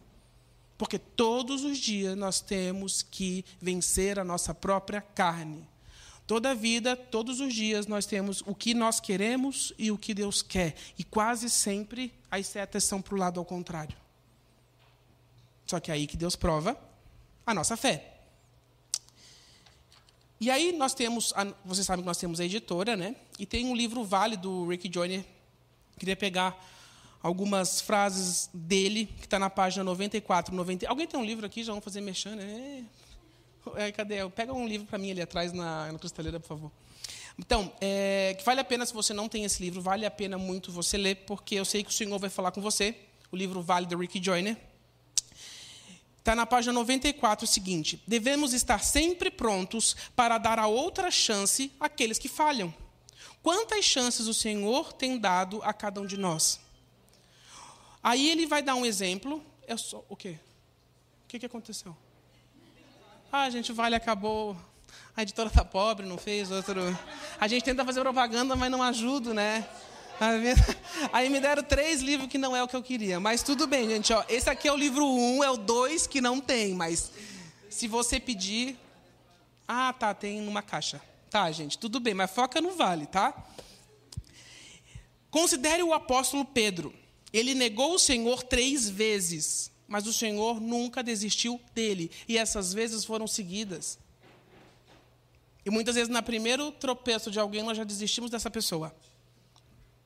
Porque 0.78 0.98
todos 0.98 1.66
os 1.66 1.78
dias 1.78 2.16
nós 2.16 2.40
temos 2.40 3.02
que 3.02 3.44
vencer 3.60 4.18
a 4.18 4.24
nossa 4.24 4.54
própria 4.54 5.02
carne. 5.02 5.68
Toda 6.26 6.52
a 6.52 6.54
vida, 6.54 6.96
todos 6.96 7.42
os 7.42 7.54
dias, 7.54 7.86
nós 7.86 8.06
temos 8.06 8.42
o 8.46 8.56
que 8.56 8.74
nós 8.74 9.02
queremos 9.02 9.74
e 9.78 9.92
o 9.92 9.98
que 9.98 10.14
Deus 10.14 10.42
quer. 10.42 10.74
E 10.98 11.04
quase 11.04 11.50
sempre 11.50 12.14
as 12.32 12.48
setas 12.48 12.86
são 12.86 13.02
para 13.02 13.14
o 13.14 13.18
lado 13.18 13.42
ao 13.42 13.46
contrário. 13.46 13.98
Só 15.66 15.82
que 15.82 15.92
é 15.92 15.96
aí 15.96 16.08
que 16.08 16.16
Deus 16.16 16.38
prova 16.38 16.80
a 17.46 17.54
nossa 17.54 17.76
fé. 17.76 18.22
E 20.40 20.50
aí 20.50 20.72
nós 20.72 20.94
temos, 20.94 21.34
a, 21.36 21.44
vocês 21.66 21.86
sabem 21.86 22.04
que 22.04 22.08
nós 22.08 22.18
temos 22.18 22.40
a 22.40 22.46
editora, 22.46 22.96
né? 22.96 23.18
E 23.38 23.46
tem 23.46 23.66
um 23.66 23.76
livro 23.76 24.06
válido 24.06 24.44
do 24.44 24.70
Rick 24.70 24.90
Joyner. 24.90 25.26
Queria 26.00 26.16
pegar 26.16 26.58
algumas 27.26 27.82
frases 27.82 28.52
dele, 28.54 29.08
que 29.08 29.26
está 29.26 29.40
na 29.40 29.50
página 29.50 29.84
94, 29.84 30.56
90. 30.56 30.88
Alguém 30.88 31.08
tem 31.08 31.20
um 31.20 31.26
livro 31.26 31.44
aqui? 31.44 31.64
Já 31.64 31.72
vamos 31.72 31.84
fazer 31.84 32.00
mexendo? 32.00 32.40
É. 32.40 32.84
é, 33.78 33.92
cadê? 33.92 34.30
Pega 34.30 34.54
um 34.54 34.68
livro 34.68 34.86
para 34.86 35.00
mim 35.00 35.10
ali 35.10 35.24
atrás 35.24 35.52
na, 35.52 35.92
na 35.92 35.98
cristaleira, 35.98 36.40
por 36.40 36.48
favor. 36.48 36.72
Então, 37.40 37.74
é, 37.82 38.38
vale 38.46 38.62
a 38.62 38.64
pena, 38.64 38.86
se 38.86 38.94
você 38.94 39.12
não 39.12 39.28
tem 39.28 39.44
esse 39.44 39.60
livro, 39.64 39.82
vale 39.82 40.06
a 40.06 40.12
pena 40.12 40.38
muito 40.38 40.72
você 40.72 41.00
ler, 41.00 41.16
porque 41.26 41.56
eu 41.56 41.66
sei 41.66 41.84
que 41.84 41.90
o 41.90 41.94
Senhor 41.94 42.20
vai 42.20 42.30
falar 42.30 42.52
com 42.52 42.62
você. 42.62 42.96
O 43.32 43.36
livro 43.36 43.60
Vale 43.60 43.88
do 43.88 43.98
Rick 43.98 44.24
Joyner. 44.24 44.56
Está 46.20 46.36
na 46.36 46.46
página 46.46 46.74
94 46.74 47.44
o 47.44 47.48
seguinte: 47.48 48.04
devemos 48.06 48.54
estar 48.54 48.84
sempre 48.84 49.32
prontos 49.32 49.96
para 50.16 50.38
dar 50.38 50.60
a 50.60 50.68
outra 50.68 51.10
chance 51.10 51.72
àqueles 51.80 52.20
que 52.20 52.30
falham. 52.30 52.72
Quantas 53.42 53.84
chances 53.84 54.28
o 54.28 54.34
Senhor 54.34 54.94
tem 54.94 55.18
dado 55.18 55.60
a 55.64 55.74
cada 55.74 56.00
um 56.00 56.06
de 56.06 56.18
nós? 56.18 56.64
Aí 58.06 58.30
ele 58.30 58.46
vai 58.46 58.62
dar 58.62 58.76
um 58.76 58.86
exemplo. 58.86 59.44
É 59.66 59.76
só, 59.76 60.06
o 60.08 60.16
quê? 60.16 60.38
O 61.24 61.28
que, 61.28 61.40
que 61.40 61.46
aconteceu? 61.48 61.98
Ah, 63.32 63.50
gente, 63.50 63.72
o 63.72 63.76
Vale 63.76 63.96
acabou. 63.96 64.56
A 65.18 65.24
editora 65.24 65.50
está 65.50 65.66
pobre, 65.66 66.06
não 66.06 66.16
fez 66.16 66.52
outro. 66.52 66.84
A 67.40 67.48
gente 67.48 67.64
tenta 67.64 67.84
fazer 67.84 68.02
propaganda, 68.02 68.56
mas 68.56 68.70
não 68.70 68.84
ajuda, 68.84 69.34
né? 69.34 69.68
Aí 71.12 71.32
me 71.32 71.40
deram 71.40 71.64
três 71.64 72.00
livros 72.00 72.30
que 72.30 72.38
não 72.38 72.56
é 72.56 72.62
o 72.62 72.68
que 72.68 72.76
eu 72.76 72.84
queria. 72.84 73.20
Mas 73.20 73.42
tudo 73.42 73.66
bem, 73.66 73.90
gente. 73.90 74.14
Ó, 74.14 74.24
esse 74.30 74.52
aqui 74.52 74.68
é 74.68 74.72
o 74.72 74.78
livro 74.78 75.04
um, 75.04 75.44
é 75.44 75.50
o 75.50 75.58
dois 75.58 76.06
que 76.06 76.22
não 76.22 76.40
tem. 76.40 76.76
Mas 76.76 77.12
se 77.72 77.88
você 77.88 78.20
pedir. 78.20 78.78
Ah, 79.68 79.92
tá, 79.94 80.14
tem 80.14 80.42
numa 80.42 80.62
caixa. 80.62 81.02
Tá, 81.32 81.52
gente, 81.52 81.80
tudo 81.80 82.00
bem, 82.00 82.14
mas 82.14 82.30
foca 82.30 82.62
no 82.62 82.76
vale, 82.76 83.08
tá? 83.08 83.34
Considere 85.32 85.82
o 85.82 85.92
apóstolo 85.92 86.46
Pedro. 86.46 86.94
Ele 87.36 87.54
negou 87.54 87.96
o 87.96 88.00
Senhor 88.00 88.44
três 88.44 88.90
vezes, 88.90 89.70
mas 89.90 90.08
o 90.08 90.14
Senhor 90.14 90.62
nunca 90.62 91.04
desistiu 91.04 91.60
dele. 91.74 92.10
E 92.30 92.38
essas 92.38 92.72
vezes 92.72 93.04
foram 93.04 93.28
seguidas. 93.28 94.00
E 95.66 95.70
muitas 95.70 95.96
vezes, 95.96 96.08
no 96.08 96.24
primeiro 96.24 96.72
tropeço 96.72 97.30
de 97.30 97.38
alguém, 97.38 97.62
nós 97.62 97.76
já 97.76 97.84
desistimos 97.84 98.32
dessa 98.32 98.50
pessoa. 98.50 98.96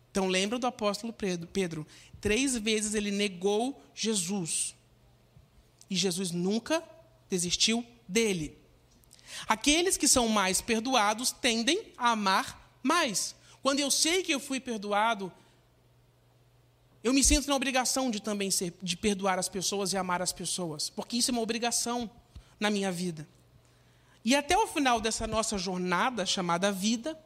Então 0.10 0.26
lembra 0.26 0.58
do 0.58 0.66
apóstolo 0.66 1.14
Pedro. 1.14 1.86
Três 2.20 2.58
vezes 2.58 2.96
ele 2.96 3.12
negou 3.12 3.80
Jesus. 3.94 4.76
E 5.88 5.96
Jesus 5.96 6.32
nunca 6.32 6.84
desistiu 7.30 7.86
dele. 8.08 8.58
Aqueles 9.48 9.98
que 9.98 10.08
são 10.08 10.28
mais 10.28 10.62
perdoados 10.62 11.32
tendem 11.32 11.94
a 11.96 12.10
amar 12.10 12.80
mais. 12.82 13.36
Quando 13.62 13.82
eu 13.82 13.92
sei 13.92 14.24
que 14.24 14.34
eu 14.34 14.40
fui 14.40 14.60
perdoado, 14.60 15.32
eu 17.04 17.14
me 17.14 17.24
sinto 17.24 17.48
na 17.48 17.56
obrigação 17.56 18.12
de 18.12 18.22
também 18.22 18.52
ser, 18.52 18.74
de 18.82 18.98
perdoar 18.98 19.40
as 19.40 19.50
pessoas 19.50 19.94
e 19.94 19.98
amar 19.98 20.22
as 20.22 20.34
pessoas, 20.34 20.90
porque 20.90 21.18
isso 21.18 21.32
é 21.32 21.34
uma 21.34 21.42
obrigação 21.42 22.10
na 22.60 22.70
minha 22.70 22.92
vida. 22.92 23.28
E 24.24 24.36
até 24.36 24.58
o 24.58 24.68
final 24.68 25.00
dessa 25.00 25.26
nossa 25.26 25.58
jornada 25.58 26.26
chamada 26.26 26.72
vida, 26.72 27.18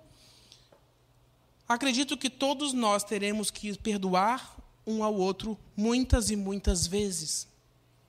Acredito 1.67 2.17
que 2.17 2.29
todos 2.29 2.73
nós 2.73 3.03
teremos 3.03 3.49
que 3.49 3.77
perdoar 3.77 4.57
um 4.85 5.03
ao 5.03 5.15
outro 5.15 5.57
muitas 5.75 6.29
e 6.29 6.35
muitas 6.35 6.85
vezes. 6.85 7.47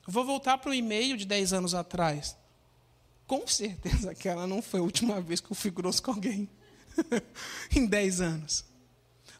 Vou 0.06 0.24
voltar 0.24 0.58
para 0.58 0.70
o 0.70 0.74
e-mail 0.74 1.16
de 1.16 1.24
10 1.24 1.52
anos 1.52 1.74
atrás. 1.74 2.36
Com 3.26 3.46
certeza 3.46 4.10
aquela 4.10 4.46
não 4.46 4.60
foi 4.60 4.80
a 4.80 4.82
última 4.82 5.20
vez 5.20 5.40
que 5.40 5.50
eu 5.50 5.56
fui 5.56 5.70
grosso 5.70 6.02
com 6.02 6.10
alguém. 6.10 6.48
em 7.74 7.86
10 7.86 8.20
anos. 8.20 8.64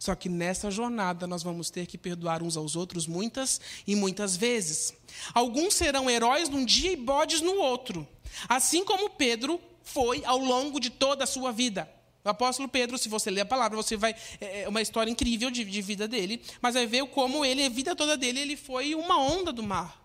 Só 0.05 0.15
que 0.15 0.29
nessa 0.29 0.71
jornada 0.71 1.27
nós 1.27 1.43
vamos 1.43 1.71
ter 1.71 1.87
que 1.87 1.97
perdoar 1.97 2.43
uns 2.43 2.59
aos 2.59 2.77
outros 2.77 3.07
muitas 3.07 3.59
e 3.87 3.97
muitas 3.97 4.37
vezes. 4.37 4.93
Alguns 5.33 5.73
serão 5.73 6.11
heróis 6.11 6.51
num 6.51 6.63
dia 6.63 6.93
e 6.93 6.97
bodes 6.97 7.41
no 7.41 7.55
outro. 7.55 8.07
Assim 8.47 8.85
como 8.85 9.09
Pedro 9.09 9.59
foi 9.83 10.23
ao 10.27 10.37
longo 10.37 10.79
de 10.79 10.91
toda 10.91 11.25
a 11.25 11.27
sua 11.27 11.53
vida. 11.53 11.89
O 12.23 12.29
apóstolo 12.29 12.69
Pedro, 12.69 12.99
se 12.99 13.09
você 13.09 13.31
ler 13.31 13.41
a 13.41 13.47
palavra, 13.47 13.79
você 13.79 13.97
vai. 13.97 14.15
É, 14.43 14.65
é 14.65 14.69
uma 14.69 14.83
história 14.83 15.11
incrível 15.11 15.51
de, 15.51 15.65
de 15.65 15.81
vida 15.81 16.07
dele, 16.07 16.43
mas 16.61 16.75
vai 16.75 16.87
ver 16.87 17.07
como 17.07 17.43
ele, 17.43 17.65
a 17.65 17.71
vida 17.71 17.97
toda 17.97 18.15
dele, 18.15 18.41
ele 18.41 18.59
foi 18.59 18.95
uma 18.95 19.19
onda 19.19 19.55
do 19.55 19.63
mar. 19.63 20.04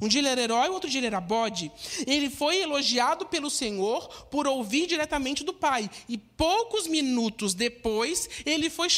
Um 0.00 0.06
dia 0.06 0.20
ele 0.20 0.28
era 0.28 0.40
herói, 0.40 0.68
outro 0.68 0.88
dia 0.88 1.00
ele 1.00 1.08
era 1.08 1.20
bode. 1.20 1.72
Ele 2.06 2.30
foi 2.30 2.60
elogiado 2.60 3.26
pelo 3.26 3.50
Senhor 3.50 4.08
por 4.26 4.46
ouvir 4.46 4.86
diretamente 4.86 5.42
do 5.42 5.52
Pai. 5.52 5.90
E 6.08 6.16
poucos 6.16 6.86
minutos 6.86 7.52
depois, 7.52 8.28
ele 8.46 8.70
foi 8.70 8.88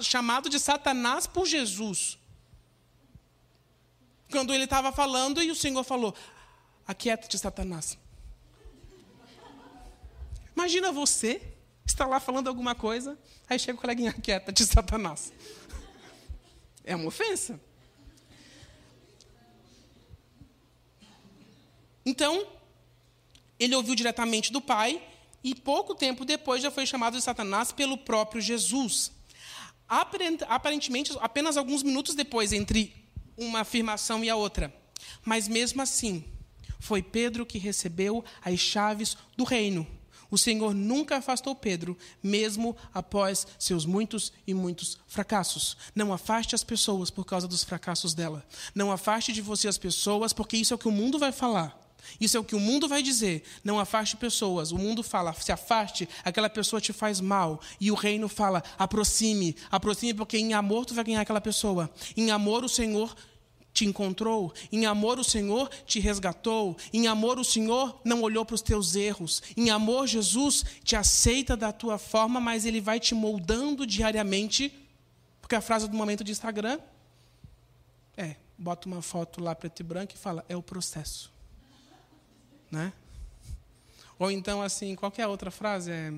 chamado 0.00 0.50
de 0.50 0.60
Satanás 0.60 1.26
por 1.26 1.46
Jesus. 1.46 2.18
Quando 4.30 4.52
ele 4.52 4.64
estava 4.64 4.92
falando 4.92 5.42
e 5.42 5.50
o 5.50 5.54
Senhor 5.54 5.82
falou: 5.82 6.14
Aquieta-te, 6.86 7.38
Satanás. 7.38 7.96
Imagina 10.54 10.92
você 10.92 11.40
está 11.86 12.06
lá 12.06 12.20
falando 12.20 12.48
alguma 12.48 12.74
coisa, 12.74 13.18
aí 13.48 13.58
chega 13.58 13.78
o 13.78 13.80
coleguinha 13.80 14.12
quieta 14.12 14.52
de 14.52 14.64
Satanás. 14.64 15.32
É 16.84 16.94
uma 16.94 17.06
ofensa. 17.06 17.58
Então, 22.04 22.46
ele 23.58 23.74
ouviu 23.74 23.94
diretamente 23.94 24.52
do 24.52 24.60
Pai 24.60 25.02
e 25.42 25.54
pouco 25.54 25.94
tempo 25.94 26.24
depois 26.24 26.62
já 26.62 26.70
foi 26.70 26.86
chamado 26.86 27.16
de 27.16 27.22
Satanás 27.22 27.72
pelo 27.72 27.98
próprio 27.98 28.40
Jesus. 28.40 29.12
Aparentemente, 29.88 31.12
apenas 31.20 31.56
alguns 31.56 31.82
minutos 31.82 32.14
depois 32.14 32.52
entre 32.52 32.94
uma 33.36 33.60
afirmação 33.60 34.24
e 34.24 34.30
a 34.30 34.36
outra. 34.36 34.74
Mas 35.24 35.48
mesmo 35.48 35.82
assim, 35.82 36.24
foi 36.78 37.02
Pedro 37.02 37.46
que 37.46 37.58
recebeu 37.58 38.24
as 38.42 38.58
chaves 38.58 39.16
do 39.36 39.44
reino 39.44 39.86
o 40.34 40.38
Senhor 40.38 40.74
nunca 40.74 41.18
afastou 41.18 41.54
Pedro, 41.54 41.96
mesmo 42.20 42.76
após 42.92 43.46
seus 43.56 43.86
muitos 43.86 44.32
e 44.44 44.52
muitos 44.52 44.98
fracassos. 45.06 45.76
Não 45.94 46.12
afaste 46.12 46.56
as 46.56 46.64
pessoas 46.64 47.08
por 47.08 47.24
causa 47.24 47.46
dos 47.46 47.62
fracassos 47.62 48.14
dela. 48.14 48.44
Não 48.74 48.90
afaste 48.90 49.32
de 49.32 49.40
você 49.40 49.68
as 49.68 49.78
pessoas, 49.78 50.32
porque 50.32 50.56
isso 50.56 50.72
é 50.72 50.76
o 50.76 50.78
que 50.78 50.88
o 50.88 50.92
mundo 50.92 51.20
vai 51.20 51.30
falar. 51.30 51.80
Isso 52.20 52.36
é 52.36 52.40
o 52.40 52.44
que 52.44 52.54
o 52.54 52.60
mundo 52.60 52.88
vai 52.88 53.02
dizer. 53.02 53.42
Não 53.62 53.78
afaste 53.78 54.16
pessoas. 54.16 54.72
O 54.72 54.78
mundo 54.78 55.02
fala, 55.02 55.32
se 55.34 55.52
afaste, 55.52 56.08
aquela 56.24 56.48
pessoa 56.48 56.80
te 56.80 56.92
faz 56.92 57.20
mal. 57.20 57.60
E 57.80 57.90
o 57.90 57.94
reino 57.94 58.28
fala, 58.28 58.62
aproxime. 58.78 59.56
Aproxime, 59.70 60.14
porque 60.14 60.38
em 60.38 60.54
amor 60.54 60.86
tu 60.86 60.94
vai 60.94 61.04
ganhar 61.04 61.20
aquela 61.20 61.40
pessoa. 61.40 61.90
Em 62.16 62.30
amor 62.30 62.64
o 62.64 62.68
Senhor 62.68 63.14
te 63.74 63.84
encontrou, 63.84 64.54
em 64.70 64.86
amor 64.86 65.18
o 65.18 65.24
Senhor 65.24 65.68
te 65.84 65.98
resgatou, 65.98 66.76
em 66.92 67.08
amor 67.08 67.40
o 67.40 67.44
Senhor 67.44 68.00
não 68.04 68.22
olhou 68.22 68.44
para 68.44 68.54
os 68.54 68.62
teus 68.62 68.94
erros, 68.94 69.42
em 69.56 69.68
amor 69.68 70.06
Jesus 70.06 70.64
te 70.84 70.94
aceita 70.94 71.56
da 71.56 71.72
tua 71.72 71.98
forma, 71.98 72.40
mas 72.40 72.64
ele 72.64 72.80
vai 72.80 73.00
te 73.00 73.16
moldando 73.16 73.84
diariamente, 73.84 74.72
porque 75.40 75.56
a 75.56 75.60
frase 75.60 75.88
do 75.88 75.96
momento 75.96 76.22
de 76.22 76.30
Instagram 76.30 76.78
é, 78.16 78.36
bota 78.56 78.86
uma 78.86 79.02
foto 79.02 79.42
lá 79.42 79.56
preto 79.56 79.80
e 79.80 79.82
branco 79.82 80.14
e 80.14 80.18
fala, 80.18 80.44
é 80.48 80.56
o 80.56 80.62
processo. 80.62 81.33
Né? 82.74 82.92
Ou 84.18 84.32
então 84.32 84.60
assim, 84.60 84.96
qualquer 84.96 85.28
outra 85.28 85.48
frase 85.48 85.92
é 85.92 86.12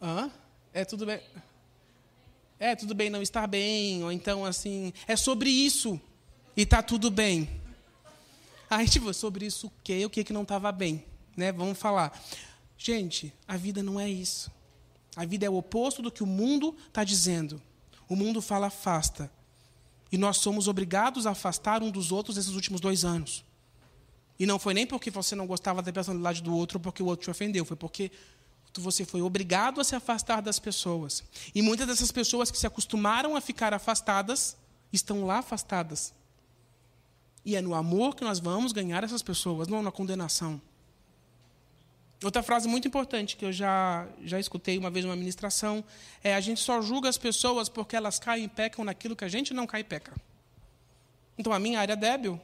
Hã? 0.00 0.30
É 0.72 0.86
tudo 0.86 1.04
bem. 1.04 1.20
É, 2.58 2.74
tudo 2.74 2.94
bem 2.94 3.10
não 3.10 3.20
estar 3.20 3.46
bem, 3.46 4.02
ou 4.02 4.10
então 4.10 4.44
assim, 4.44 4.92
é 5.06 5.16
sobre 5.16 5.50
isso 5.50 6.00
e 6.56 6.62
está 6.62 6.82
tudo 6.82 7.10
bem. 7.10 7.60
Aí, 8.70 8.88
tipo, 8.88 9.12
sobre 9.12 9.44
isso 9.44 9.66
o 9.66 9.72
quê? 9.84 10.04
O 10.06 10.10
que 10.10 10.24
que 10.24 10.32
não 10.32 10.42
estava 10.42 10.72
bem? 10.72 11.04
Né? 11.36 11.52
Vamos 11.52 11.78
falar. 11.78 12.18
Gente, 12.78 13.34
a 13.46 13.56
vida 13.56 13.82
não 13.82 14.00
é 14.00 14.08
isso. 14.08 14.50
A 15.16 15.26
vida 15.26 15.44
é 15.44 15.50
o 15.50 15.56
oposto 15.56 16.00
do 16.00 16.10
que 16.10 16.22
o 16.22 16.26
mundo 16.26 16.74
está 16.86 17.04
dizendo. 17.04 17.60
O 18.08 18.16
mundo 18.16 18.40
fala 18.40 18.68
afasta. 18.68 19.30
E 20.10 20.16
nós 20.16 20.38
somos 20.38 20.68
obrigados 20.68 21.26
a 21.26 21.32
afastar 21.32 21.82
um 21.82 21.90
dos 21.90 22.12
outros 22.12 22.36
nesses 22.36 22.54
últimos 22.54 22.80
dois 22.80 23.04
anos. 23.04 23.44
E 24.40 24.46
não 24.46 24.58
foi 24.58 24.72
nem 24.72 24.86
porque 24.86 25.10
você 25.10 25.36
não 25.36 25.46
gostava 25.46 25.82
da 25.82 25.92
personalidade 25.92 26.42
do 26.42 26.56
outro 26.56 26.78
ou 26.78 26.80
porque 26.80 27.02
o 27.02 27.06
outro 27.06 27.24
te 27.24 27.30
ofendeu. 27.30 27.62
Foi 27.62 27.76
porque 27.76 28.10
você 28.78 29.04
foi 29.04 29.20
obrigado 29.20 29.82
a 29.82 29.84
se 29.84 29.94
afastar 29.94 30.40
das 30.40 30.58
pessoas. 30.58 31.22
E 31.54 31.60
muitas 31.60 31.86
dessas 31.86 32.10
pessoas 32.10 32.50
que 32.50 32.56
se 32.56 32.66
acostumaram 32.66 33.36
a 33.36 33.40
ficar 33.42 33.74
afastadas 33.74 34.56
estão 34.90 35.26
lá 35.26 35.40
afastadas. 35.40 36.14
E 37.44 37.54
é 37.54 37.60
no 37.60 37.74
amor 37.74 38.16
que 38.16 38.24
nós 38.24 38.40
vamos 38.40 38.72
ganhar 38.72 39.04
essas 39.04 39.22
pessoas, 39.22 39.68
não 39.68 39.82
na 39.82 39.92
condenação. 39.92 40.58
Outra 42.24 42.42
frase 42.42 42.66
muito 42.66 42.88
importante 42.88 43.36
que 43.36 43.44
eu 43.44 43.52
já, 43.52 44.08
já 44.24 44.40
escutei 44.40 44.78
uma 44.78 44.88
vez 44.88 45.04
numa 45.04 45.16
ministração 45.16 45.84
é: 46.24 46.34
a 46.34 46.40
gente 46.40 46.62
só 46.62 46.80
julga 46.80 47.10
as 47.10 47.18
pessoas 47.18 47.68
porque 47.68 47.94
elas 47.94 48.18
caem 48.18 48.44
e 48.44 48.48
pecam 48.48 48.86
naquilo 48.86 49.14
que 49.14 49.24
a 49.24 49.28
gente 49.28 49.52
não 49.52 49.66
cai 49.66 49.82
e 49.82 49.84
peca. 49.84 50.14
Então 51.36 51.52
a 51.52 51.58
minha 51.58 51.78
área 51.78 51.94
débil 51.94 52.40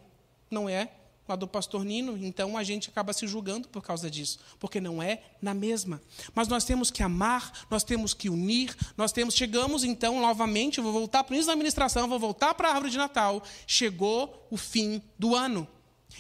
não 0.50 0.68
é 0.68 0.90
a 1.32 1.36
do 1.36 1.48
pastor 1.48 1.84
Nino, 1.84 2.16
então 2.16 2.56
a 2.56 2.62
gente 2.62 2.88
acaba 2.88 3.12
se 3.12 3.26
julgando 3.26 3.68
por 3.68 3.82
causa 3.82 4.10
disso, 4.10 4.38
porque 4.58 4.80
não 4.80 5.02
é 5.02 5.22
na 5.42 5.52
mesma. 5.54 6.00
Mas 6.34 6.48
nós 6.48 6.64
temos 6.64 6.90
que 6.90 7.02
amar, 7.02 7.66
nós 7.70 7.82
temos 7.82 8.14
que 8.14 8.28
unir, 8.30 8.76
nós 8.96 9.12
temos. 9.12 9.34
Chegamos 9.34 9.84
então 9.84 10.20
novamente, 10.20 10.80
vou 10.80 10.92
voltar 10.92 11.24
para 11.24 11.32
o 11.32 11.34
início 11.34 11.48
da 11.48 11.52
administração, 11.52 12.08
vou 12.08 12.18
voltar 12.18 12.54
para 12.54 12.68
a 12.68 12.72
árvore 12.72 12.90
de 12.90 12.98
Natal. 12.98 13.42
Chegou 13.66 14.46
o 14.50 14.56
fim 14.56 15.02
do 15.18 15.34
ano. 15.34 15.66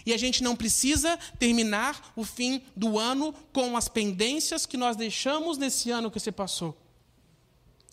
E 0.04 0.12
a 0.12 0.16
gente 0.16 0.42
não 0.42 0.54
precisa 0.54 1.16
terminar 1.38 2.12
o 2.14 2.24
fim 2.24 2.62
do 2.76 2.98
ano 2.98 3.32
com 3.52 3.76
as 3.76 3.88
pendências 3.88 4.66
que 4.66 4.76
nós 4.76 4.96
deixamos 4.96 5.56
nesse 5.56 5.90
ano 5.90 6.10
que 6.10 6.20
se 6.20 6.32
passou. 6.32 6.76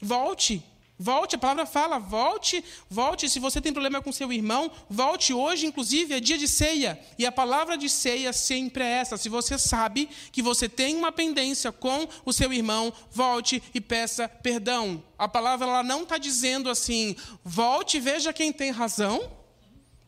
Volte 0.02 0.64
Volte, 0.98 1.36
a 1.36 1.40
palavra 1.40 1.66
fala, 1.66 1.98
volte, 1.98 2.64
volte. 2.88 3.28
Se 3.28 3.40
você 3.40 3.60
tem 3.60 3.74
problema 3.74 4.02
com 4.02 4.12
seu 4.12 4.32
irmão, 4.32 4.72
volte 4.88 5.34
hoje, 5.34 5.66
inclusive, 5.66 6.14
é 6.14 6.20
dia 6.20 6.38
de 6.38 6.48
ceia. 6.48 7.00
E 7.18 7.26
a 7.26 7.32
palavra 7.32 7.76
de 7.76 7.90
ceia 7.90 8.32
sempre 8.32 8.84
é 8.84 8.88
essa. 8.88 9.18
Se 9.18 9.28
você 9.28 9.58
sabe 9.58 10.08
que 10.32 10.42
você 10.42 10.70
tem 10.70 10.96
uma 10.96 11.12
pendência 11.12 11.72
com 11.72 12.08
o 12.24 12.32
seu 12.32 12.54
irmão, 12.54 12.94
volte 13.12 13.62
e 13.74 13.82
peça 13.82 14.30
perdão. 14.30 15.04
A 15.18 15.28
palavra 15.28 15.68
ela 15.68 15.84
não 15.84 16.04
está 16.04 16.20
dizendo 16.20 16.70
assim, 16.70 17.16
volte 17.44 17.98
e 17.98 18.00
veja 18.00 18.32
quem 18.32 18.54
tem 18.54 18.70
razão, 18.70 19.32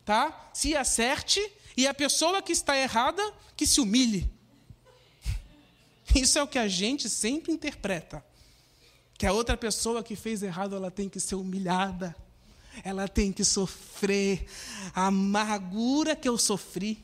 tá? 0.04 0.50
Se 0.54 0.76
acerte 0.76 1.40
e 1.76 1.86
a 1.86 1.92
pessoa 1.92 2.40
que 2.40 2.52
está 2.52 2.76
errada 2.76 3.22
que 3.56 3.66
se 3.66 3.80
humilhe. 3.80 4.30
Isso 6.14 6.38
é 6.38 6.42
o 6.42 6.48
que 6.48 6.58
a 6.58 6.68
gente 6.68 7.08
sempre 7.10 7.52
interpreta 7.52 8.24
que 9.18 9.26
a 9.26 9.32
outra 9.32 9.56
pessoa 9.56 10.02
que 10.02 10.14
fez 10.14 10.42
errado 10.42 10.76
ela 10.76 10.90
tem 10.90 11.08
que 11.08 11.18
ser 11.18 11.36
humilhada, 11.36 12.14
ela 12.84 13.08
tem 13.08 13.32
que 13.32 13.44
sofrer 13.44 14.46
a 14.94 15.06
amargura 15.06 16.14
que 16.14 16.28
eu 16.28 16.36
sofri. 16.36 17.02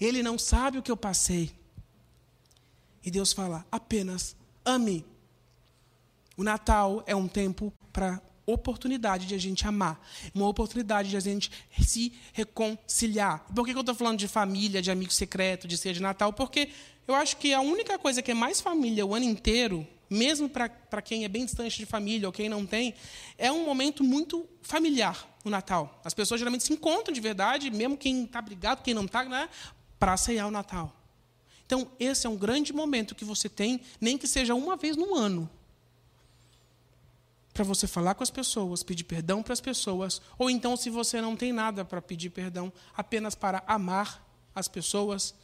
Ele 0.00 0.22
não 0.22 0.38
sabe 0.38 0.78
o 0.78 0.82
que 0.82 0.90
eu 0.90 0.96
passei. 0.96 1.52
E 3.04 3.10
Deus 3.10 3.32
fala: 3.32 3.64
apenas 3.70 4.34
ame. 4.64 5.04
O 6.36 6.42
Natal 6.42 7.02
é 7.06 7.14
um 7.14 7.28
tempo 7.28 7.72
para 7.92 8.20
oportunidade 8.44 9.26
de 9.26 9.34
a 9.34 9.38
gente 9.38 9.66
amar, 9.66 10.00
uma 10.34 10.46
oportunidade 10.46 11.08
de 11.10 11.16
a 11.16 11.20
gente 11.20 11.50
se 11.80 12.12
reconciliar. 12.32 13.44
Por 13.54 13.64
que 13.64 13.72
eu 13.72 13.80
estou 13.80 13.94
falando 13.94 14.18
de 14.18 14.28
família, 14.28 14.82
de 14.82 14.90
amigo 14.90 15.12
secreto, 15.12 15.66
de 15.66 15.76
ser 15.78 15.94
de 15.94 16.02
Natal? 16.02 16.32
Porque 16.32 16.70
eu 17.08 17.14
acho 17.14 17.36
que 17.38 17.54
a 17.54 17.60
única 17.60 17.98
coisa 17.98 18.20
que 18.20 18.30
é 18.30 18.34
mais 18.34 18.60
família 18.60 19.06
o 19.06 19.14
ano 19.14 19.24
inteiro 19.24 19.86
mesmo 20.08 20.48
para 20.48 21.02
quem 21.02 21.24
é 21.24 21.28
bem 21.28 21.44
distante 21.44 21.76
de 21.76 21.86
família 21.86 22.28
ou 22.28 22.32
quem 22.32 22.48
não 22.48 22.64
tem, 22.64 22.94
é 23.36 23.50
um 23.50 23.64
momento 23.64 24.04
muito 24.04 24.48
familiar 24.62 25.26
o 25.44 25.50
Natal. 25.50 26.00
As 26.04 26.14
pessoas 26.14 26.40
geralmente 26.40 26.64
se 26.64 26.72
encontram 26.72 27.12
de 27.12 27.20
verdade, 27.20 27.70
mesmo 27.70 27.96
quem 27.96 28.24
está 28.24 28.40
brigado, 28.40 28.82
quem 28.82 28.94
não 28.94 29.04
está, 29.04 29.24
né, 29.24 29.48
para 29.98 30.16
ceiar 30.16 30.48
o 30.48 30.50
Natal. 30.50 30.94
Então, 31.64 31.90
esse 31.98 32.26
é 32.26 32.30
um 32.30 32.36
grande 32.36 32.72
momento 32.72 33.14
que 33.14 33.24
você 33.24 33.48
tem, 33.48 33.80
nem 34.00 34.16
que 34.16 34.26
seja 34.26 34.54
uma 34.54 34.76
vez 34.76 34.96
no 34.96 35.14
ano, 35.14 35.50
para 37.52 37.64
você 37.64 37.86
falar 37.86 38.14
com 38.14 38.22
as 38.22 38.30
pessoas, 38.30 38.82
pedir 38.82 39.04
perdão 39.04 39.42
para 39.42 39.52
as 39.52 39.60
pessoas, 39.60 40.20
ou 40.38 40.50
então, 40.50 40.76
se 40.76 40.90
você 40.90 41.20
não 41.20 41.34
tem 41.34 41.52
nada 41.52 41.84
para 41.84 42.02
pedir 42.02 42.30
perdão, 42.30 42.72
apenas 42.94 43.34
para 43.34 43.64
amar 43.66 44.24
as 44.54 44.68
pessoas 44.68 45.34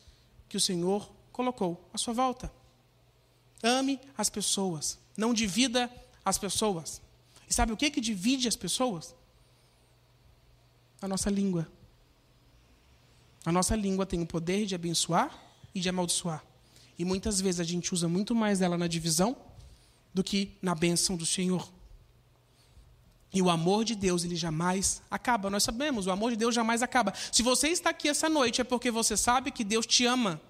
que 0.48 0.56
o 0.56 0.60
Senhor 0.60 1.10
colocou 1.32 1.88
à 1.92 1.98
sua 1.98 2.12
volta. 2.12 2.52
Ame 3.62 4.00
as 4.16 4.28
pessoas. 4.28 4.98
Não 5.16 5.32
divida 5.32 5.90
as 6.24 6.38
pessoas. 6.38 7.00
E 7.48 7.54
sabe 7.54 7.72
o 7.72 7.76
que, 7.76 7.90
que 7.90 8.00
divide 8.00 8.48
as 8.48 8.56
pessoas? 8.56 9.14
A 11.00 11.08
nossa 11.08 11.30
língua. 11.30 11.68
A 13.44 13.52
nossa 13.52 13.74
língua 13.74 14.06
tem 14.06 14.22
o 14.22 14.26
poder 14.26 14.66
de 14.66 14.74
abençoar 14.74 15.36
e 15.74 15.80
de 15.80 15.88
amaldiçoar. 15.88 16.44
E 16.98 17.04
muitas 17.04 17.40
vezes 17.40 17.60
a 17.60 17.64
gente 17.64 17.92
usa 17.92 18.08
muito 18.08 18.34
mais 18.34 18.60
ela 18.60 18.78
na 18.78 18.86
divisão 18.86 19.36
do 20.14 20.22
que 20.22 20.56
na 20.60 20.74
bênção 20.74 21.16
do 21.16 21.26
Senhor. 21.26 21.68
E 23.34 23.40
o 23.40 23.48
amor 23.48 23.84
de 23.84 23.94
Deus, 23.94 24.24
ele 24.24 24.36
jamais 24.36 25.02
acaba. 25.10 25.48
Nós 25.48 25.62
sabemos, 25.62 26.06
o 26.06 26.10
amor 26.10 26.30
de 26.30 26.36
Deus 26.36 26.54
jamais 26.54 26.82
acaba. 26.82 27.14
Se 27.32 27.42
você 27.42 27.68
está 27.68 27.90
aqui 27.90 28.08
essa 28.08 28.28
noite, 28.28 28.60
é 28.60 28.64
porque 28.64 28.90
você 28.90 29.16
sabe 29.16 29.50
que 29.50 29.64
Deus 29.64 29.86
te 29.86 30.04
ama. 30.04 30.40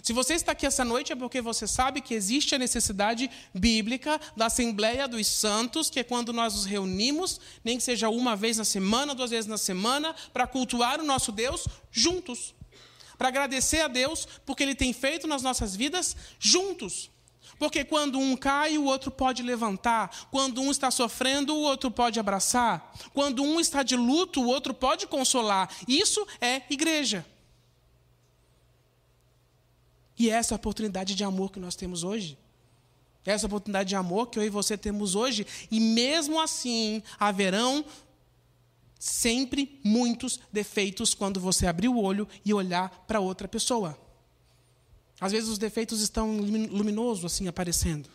Se 0.00 0.12
você 0.12 0.34
está 0.34 0.52
aqui 0.52 0.64
essa 0.64 0.84
noite 0.84 1.12
é 1.12 1.16
porque 1.16 1.40
você 1.40 1.66
sabe 1.66 2.00
que 2.00 2.14
existe 2.14 2.54
a 2.54 2.58
necessidade 2.58 3.30
bíblica 3.52 4.20
da 4.36 4.46
Assembleia 4.46 5.06
dos 5.06 5.26
Santos, 5.26 5.90
que 5.90 6.00
é 6.00 6.04
quando 6.04 6.32
nós 6.32 6.54
nos 6.54 6.64
reunimos, 6.64 7.40
nem 7.62 7.76
que 7.76 7.82
seja 7.82 8.08
uma 8.08 8.34
vez 8.34 8.56
na 8.56 8.64
semana, 8.64 9.14
duas 9.14 9.30
vezes 9.30 9.46
na 9.46 9.58
semana, 9.58 10.14
para 10.32 10.46
cultuar 10.46 11.00
o 11.00 11.04
nosso 11.04 11.30
Deus 11.30 11.66
juntos. 11.90 12.54
Para 13.18 13.28
agradecer 13.28 13.80
a 13.80 13.88
Deus 13.88 14.26
porque 14.46 14.62
Ele 14.62 14.74
tem 14.74 14.92
feito 14.92 15.26
nas 15.26 15.42
nossas 15.42 15.76
vidas 15.76 16.16
juntos. 16.38 17.10
Porque 17.58 17.84
quando 17.84 18.18
um 18.18 18.36
cai, 18.36 18.78
o 18.78 18.84
outro 18.84 19.10
pode 19.10 19.42
levantar. 19.42 20.10
Quando 20.30 20.60
um 20.60 20.70
está 20.70 20.90
sofrendo, 20.90 21.54
o 21.54 21.60
outro 21.60 21.90
pode 21.90 22.18
abraçar. 22.18 22.92
Quando 23.12 23.42
um 23.42 23.60
está 23.60 23.82
de 23.82 23.94
luto, 23.94 24.42
o 24.42 24.46
outro 24.46 24.72
pode 24.72 25.06
consolar. 25.06 25.68
Isso 25.86 26.26
é 26.40 26.62
igreja. 26.70 27.24
E 30.22 30.30
essa 30.30 30.54
é 30.54 30.54
a 30.54 30.56
oportunidade 30.56 31.16
de 31.16 31.24
amor 31.24 31.50
que 31.50 31.58
nós 31.58 31.74
temos 31.74 32.04
hoje. 32.04 32.38
Essa 33.26 33.44
é 33.44 33.46
a 33.46 33.50
oportunidade 33.50 33.88
de 33.88 33.96
amor 33.96 34.28
que 34.28 34.38
eu 34.38 34.44
e 34.44 34.48
você 34.48 34.78
temos 34.78 35.16
hoje. 35.16 35.44
E 35.68 35.80
mesmo 35.80 36.40
assim, 36.40 37.02
haverão 37.18 37.84
sempre 39.00 39.80
muitos 39.82 40.38
defeitos 40.52 41.12
quando 41.12 41.40
você 41.40 41.66
abrir 41.66 41.88
o 41.88 42.00
olho 42.00 42.28
e 42.44 42.54
olhar 42.54 42.88
para 43.04 43.18
outra 43.18 43.48
pessoa. 43.48 43.98
Às 45.20 45.32
vezes 45.32 45.48
os 45.48 45.58
defeitos 45.58 46.00
estão 46.00 46.36
luminosos 46.36 47.24
assim 47.24 47.48
aparecendo. 47.48 48.08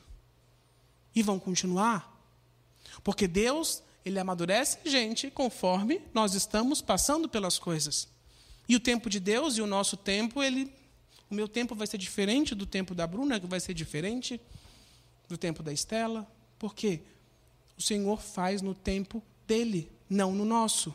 E 1.13 1.21
vão 1.21 1.37
continuar. 1.37 2.09
Porque 3.03 3.27
Deus, 3.27 3.83
ele 4.05 4.17
amadurece 4.17 4.77
a 4.85 4.87
gente 4.87 5.29
conforme 5.29 6.01
nós 6.13 6.35
estamos 6.35 6.81
passando 6.81 7.27
pelas 7.27 7.59
coisas. 7.59 8.07
E 8.65 8.77
o 8.77 8.79
tempo 8.79 9.09
de 9.09 9.19
Deus 9.19 9.57
e 9.57 9.61
o 9.61 9.67
nosso 9.67 9.97
tempo, 9.97 10.41
ele 10.41 10.73
o 11.29 11.35
meu 11.35 11.47
tempo 11.47 11.75
vai 11.75 11.87
ser 11.87 11.97
diferente 11.97 12.55
do 12.55 12.65
tempo 12.65 12.95
da 12.95 13.05
Bruna, 13.05 13.39
que 13.39 13.47
vai 13.47 13.59
ser 13.59 13.73
diferente 13.73 14.39
do 15.27 15.37
tempo 15.37 15.61
da 15.61 15.73
Estela. 15.73 16.27
Por 16.57 16.73
quê? 16.73 17.01
O 17.77 17.81
Senhor 17.81 18.21
faz 18.21 18.61
no 18.61 18.73
tempo 18.73 19.21
dele, 19.45 19.91
não 20.09 20.33
no 20.33 20.45
nosso. 20.45 20.93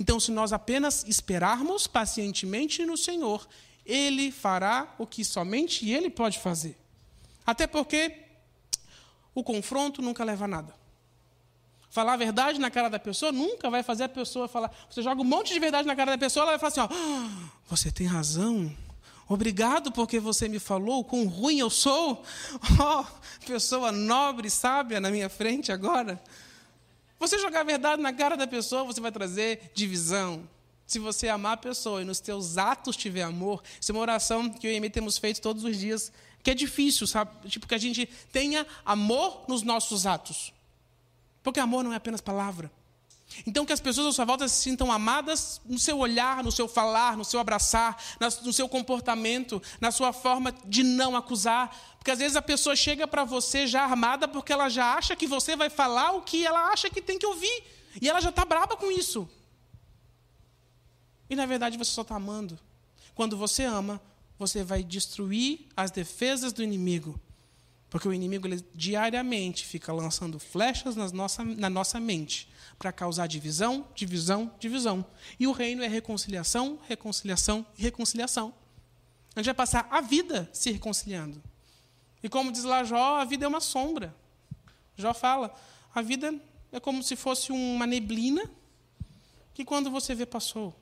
Então, 0.00 0.18
se 0.18 0.30
nós 0.30 0.52
apenas 0.52 1.04
esperarmos 1.06 1.86
pacientemente 1.86 2.84
no 2.84 2.96
Senhor, 2.96 3.46
Ele 3.84 4.32
fará 4.32 4.94
o 4.98 5.06
que 5.06 5.24
somente 5.24 5.88
Ele 5.88 6.10
pode 6.10 6.38
fazer. 6.38 6.76
Até 7.46 7.66
porque 7.66 8.22
o 9.34 9.44
confronto 9.44 10.00
nunca 10.00 10.24
leva 10.24 10.46
a 10.46 10.48
nada. 10.48 10.74
Falar 11.90 12.14
a 12.14 12.16
verdade 12.16 12.58
na 12.58 12.70
cara 12.70 12.88
da 12.88 12.98
pessoa 12.98 13.30
nunca 13.30 13.70
vai 13.70 13.82
fazer 13.82 14.04
a 14.04 14.08
pessoa 14.08 14.48
falar. 14.48 14.70
Você 14.90 15.02
joga 15.02 15.20
um 15.20 15.24
monte 15.24 15.52
de 15.52 15.60
verdade 15.60 15.86
na 15.86 15.94
cara 15.94 16.12
da 16.12 16.18
pessoa, 16.18 16.42
ela 16.42 16.58
vai 16.58 16.70
falar 16.70 16.86
assim: 16.86 16.94
ó, 16.94 16.98
ah, 16.98 17.50
você 17.68 17.90
tem 17.90 18.06
razão. 18.06 18.74
Obrigado 19.28 19.90
porque 19.90 20.20
você 20.20 20.48
me 20.48 20.58
falou 20.58 21.04
quão 21.04 21.26
ruim 21.26 21.58
eu 21.58 21.70
sou. 21.70 22.22
Oh, 22.78 23.04
pessoa 23.44 23.90
nobre 23.90 24.50
sábia 24.50 25.00
na 25.00 25.10
minha 25.10 25.28
frente 25.28 25.72
agora. 25.72 26.22
Você 27.18 27.38
jogar 27.38 27.60
a 27.60 27.64
verdade 27.64 28.00
na 28.02 28.12
cara 28.12 28.36
da 28.36 28.46
pessoa, 28.46 28.84
você 28.84 29.00
vai 29.00 29.10
trazer 29.10 29.72
divisão. 29.74 30.48
Se 30.86 30.98
você 30.98 31.28
amar 31.28 31.54
a 31.54 31.56
pessoa 31.56 32.02
e 32.02 32.04
nos 32.04 32.20
teus 32.20 32.58
atos 32.58 32.96
tiver 32.96 33.22
amor, 33.22 33.62
isso 33.80 33.90
é 33.90 33.94
uma 33.94 34.00
oração 34.00 34.48
que 34.48 34.66
eu 34.66 34.72
e 34.72 34.86
a 34.86 34.90
temos 34.90 35.18
feito 35.18 35.40
todos 35.40 35.64
os 35.64 35.76
dias, 35.76 36.12
que 36.42 36.50
é 36.50 36.54
difícil, 36.54 37.06
sabe? 37.06 37.48
Tipo, 37.48 37.66
que 37.66 37.74
a 37.74 37.78
gente 37.78 38.06
tenha 38.30 38.64
amor 38.84 39.44
nos 39.48 39.62
nossos 39.62 40.06
atos. 40.06 40.52
Porque 41.42 41.58
amor 41.58 41.82
não 41.82 41.92
é 41.92 41.96
apenas 41.96 42.20
palavra. 42.20 42.70
Então, 43.46 43.66
que 43.66 43.72
as 43.72 43.80
pessoas 43.80 44.06
à 44.06 44.12
sua 44.12 44.24
volta 44.24 44.46
se 44.48 44.62
sintam 44.62 44.90
amadas 44.90 45.60
no 45.64 45.78
seu 45.78 45.98
olhar, 45.98 46.42
no 46.44 46.52
seu 46.52 46.68
falar, 46.68 47.16
no 47.16 47.24
seu 47.24 47.40
abraçar, 47.40 48.00
no 48.42 48.52
seu 48.52 48.68
comportamento, 48.68 49.60
na 49.80 49.90
sua 49.90 50.12
forma 50.12 50.54
de 50.64 50.82
não 50.82 51.16
acusar. 51.16 51.96
Porque 51.98 52.10
às 52.10 52.18
vezes 52.18 52.36
a 52.36 52.42
pessoa 52.42 52.76
chega 52.76 53.06
para 53.06 53.24
você 53.24 53.66
já 53.66 53.82
armada 53.82 54.28
porque 54.28 54.52
ela 54.52 54.68
já 54.68 54.94
acha 54.94 55.16
que 55.16 55.26
você 55.26 55.56
vai 55.56 55.68
falar 55.68 56.12
o 56.12 56.22
que 56.22 56.46
ela 56.46 56.70
acha 56.70 56.88
que 56.88 57.02
tem 57.02 57.18
que 57.18 57.26
ouvir. 57.26 57.64
E 58.00 58.08
ela 58.08 58.20
já 58.20 58.30
está 58.30 58.44
braba 58.44 58.76
com 58.76 58.90
isso. 58.90 59.28
E 61.28 61.34
na 61.34 61.46
verdade 61.46 61.76
você 61.76 61.90
só 61.90 62.02
está 62.02 62.14
amando. 62.14 62.58
Quando 63.14 63.36
você 63.36 63.64
ama, 63.64 64.00
você 64.38 64.62
vai 64.62 64.84
destruir 64.84 65.66
as 65.76 65.90
defesas 65.90 66.52
do 66.52 66.62
inimigo. 66.62 67.20
Porque 67.96 68.08
o 68.08 68.12
inimigo 68.12 68.46
ele, 68.46 68.62
diariamente 68.74 69.64
fica 69.64 69.90
lançando 69.90 70.38
flechas 70.38 70.94
nas 70.94 71.12
nossa, 71.12 71.42
na 71.42 71.70
nossa 71.70 71.98
mente 71.98 72.46
para 72.78 72.92
causar 72.92 73.26
divisão, 73.26 73.88
divisão, 73.94 74.52
divisão. 74.60 75.02
E 75.40 75.46
o 75.46 75.52
reino 75.52 75.82
é 75.82 75.88
reconciliação, 75.88 76.78
reconciliação 76.86 77.64
e 77.78 77.80
reconciliação. 77.80 78.52
A 79.34 79.38
gente 79.38 79.46
vai 79.46 79.54
passar 79.54 79.88
a 79.90 80.02
vida 80.02 80.46
se 80.52 80.70
reconciliando. 80.70 81.42
E 82.22 82.28
como 82.28 82.52
diz 82.52 82.64
lá 82.64 82.84
Jó, 82.84 83.16
a 83.18 83.24
vida 83.24 83.46
é 83.46 83.48
uma 83.48 83.62
sombra. 83.62 84.14
Jó 84.94 85.14
fala, 85.14 85.54
a 85.94 86.02
vida 86.02 86.38
é 86.70 86.78
como 86.78 87.02
se 87.02 87.16
fosse 87.16 87.50
uma 87.50 87.86
neblina 87.86 88.42
que 89.54 89.64
quando 89.64 89.90
você 89.90 90.14
vê 90.14 90.26
passou. 90.26 90.78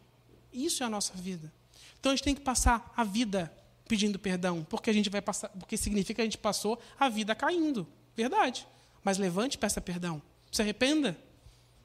Isso 0.53 0.83
é 0.83 0.87
a 0.87 0.91
nossa 0.91 1.15
vida. 1.15 1.53
Então 2.01 2.11
a 2.11 2.17
gente 2.17 2.25
tem 2.25 2.35
que 2.35 2.41
passar 2.41 2.93
a 2.97 3.05
vida 3.05 3.57
pedindo 3.87 4.19
perdão, 4.19 4.65
porque 4.69 4.91
a 4.91 4.93
gente 4.93 5.11
vai 5.11 5.21
passar, 5.21 5.49
porque 5.51 5.77
significa 5.77 6.15
que 6.15 6.21
a 6.23 6.25
gente 6.25 6.39
passou 6.39 6.79
a 6.99 7.09
vida 7.09 7.35
caindo. 7.35 7.87
Verdade. 8.17 8.67
Mas 9.03 9.19
levante 9.19 9.55
e 9.55 9.59
peça 9.59 9.81
perdão. 9.81 10.23
Se 10.51 10.63
arrependa. 10.63 11.17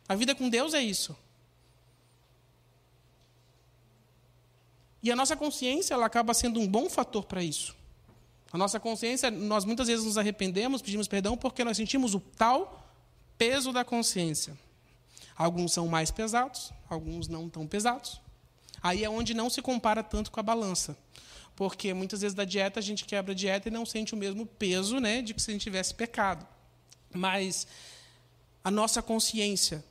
A 0.08 0.16
vida 0.16 0.34
com 0.34 0.50
Deus 0.50 0.74
é 0.74 0.82
isso. 0.82 1.16
E 5.02 5.12
a 5.12 5.16
nossa 5.16 5.36
consciência 5.36 5.94
ela 5.94 6.06
acaba 6.06 6.34
sendo 6.34 6.60
um 6.60 6.68
bom 6.68 6.90
fator 6.90 7.26
para 7.26 7.44
isso. 7.44 7.76
A 8.52 8.58
nossa 8.58 8.80
consciência, 8.80 9.30
nós 9.30 9.64
muitas 9.64 9.88
vezes 9.88 10.06
nos 10.06 10.18
arrependemos, 10.18 10.82
pedimos 10.82 11.08
perdão 11.08 11.38
porque 11.38 11.64
nós 11.64 11.78
sentimos 11.78 12.16
o 12.16 12.20
tal 12.20 12.92
peso 13.38 13.72
da 13.72 13.86
consciência. 13.86 14.58
Alguns 15.38 15.72
são 15.72 15.88
mais 15.88 16.12
pesados, 16.12 16.72
alguns 16.90 17.28
não 17.28 17.48
tão 17.48 17.66
pesados. 17.66 18.20
Aí 18.82 19.04
é 19.04 19.10
onde 19.10 19.34
não 19.34 19.50
se 19.50 19.62
compara 19.62 20.04
tanto 20.04 20.32
com 20.32 20.40
a 20.40 20.44
balança. 20.44 20.98
Porque 21.60 21.94
muitas 21.94 22.22
vezes 22.22 22.34
da 22.34 22.46
dieta 22.46 22.80
a 22.80 22.82
gente 22.82 23.04
quebra 23.04 23.34
a 23.34 23.36
dieta 23.36 23.68
e 23.68 23.72
não 23.72 23.86
sente 23.86 24.14
o 24.14 24.18
mesmo 24.18 24.46
peso 24.46 24.98
né, 24.98 25.22
de 25.22 25.34
que 25.34 25.42
se 25.42 25.52
a 25.52 25.54
gente 25.54 25.64
tivesse 25.64 25.94
pecado. 25.94 26.48
Mas 27.14 27.68
a 28.64 28.72
nossa 28.72 29.02
consciência, 29.02 29.84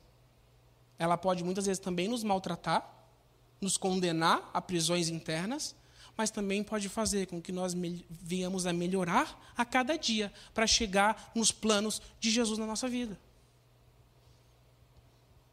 ela 0.98 1.18
pode 1.18 1.44
muitas 1.44 1.66
vezes 1.66 1.78
também 1.78 2.08
nos 2.08 2.24
maltratar, 2.24 2.90
nos 3.60 3.76
condenar 3.76 4.50
a 4.54 4.62
prisões 4.62 5.10
internas, 5.10 5.76
mas 6.16 6.30
também 6.30 6.64
pode 6.64 6.88
fazer 6.88 7.26
com 7.26 7.38
que 7.38 7.52
nós 7.52 7.74
venhamos 8.08 8.64
a 8.64 8.72
melhorar 8.72 9.52
a 9.54 9.62
cada 9.62 9.98
dia 9.98 10.32
para 10.54 10.66
chegar 10.66 11.30
nos 11.34 11.52
planos 11.52 12.00
de 12.18 12.30
Jesus 12.30 12.58
na 12.58 12.64
nossa 12.64 12.88
vida. 12.88 13.20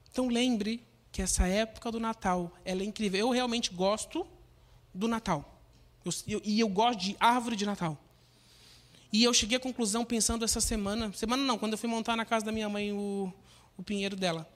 Então 0.09 0.29
lembre 0.29 0.81
que 1.11 1.21
essa 1.21 1.45
época 1.45 1.91
do 1.91 1.99
Natal 1.99 2.53
ela 2.63 2.83
é 2.83 2.85
incrível. 2.85 3.19
Eu 3.19 3.31
realmente 3.31 3.69
gosto 3.73 4.25
do 4.93 5.09
Natal. 5.09 5.51
Eu, 6.05 6.11
eu, 6.27 6.41
e 6.45 6.59
eu 6.59 6.69
gosto 6.69 6.99
de 6.99 7.17
árvore 7.19 7.55
de 7.55 7.65
Natal. 7.65 7.97
E 9.11 9.23
eu 9.23 9.33
cheguei 9.33 9.57
à 9.57 9.59
conclusão 9.59 10.05
pensando 10.05 10.45
essa 10.45 10.61
semana, 10.61 11.11
semana 11.13 11.43
não, 11.43 11.57
quando 11.57 11.71
eu 11.71 11.77
fui 11.77 11.89
montar 11.89 12.15
na 12.15 12.25
casa 12.25 12.45
da 12.45 12.51
minha 12.51 12.69
mãe 12.69 12.93
o, 12.93 13.33
o 13.77 13.83
pinheiro 13.83 14.15
dela, 14.15 14.47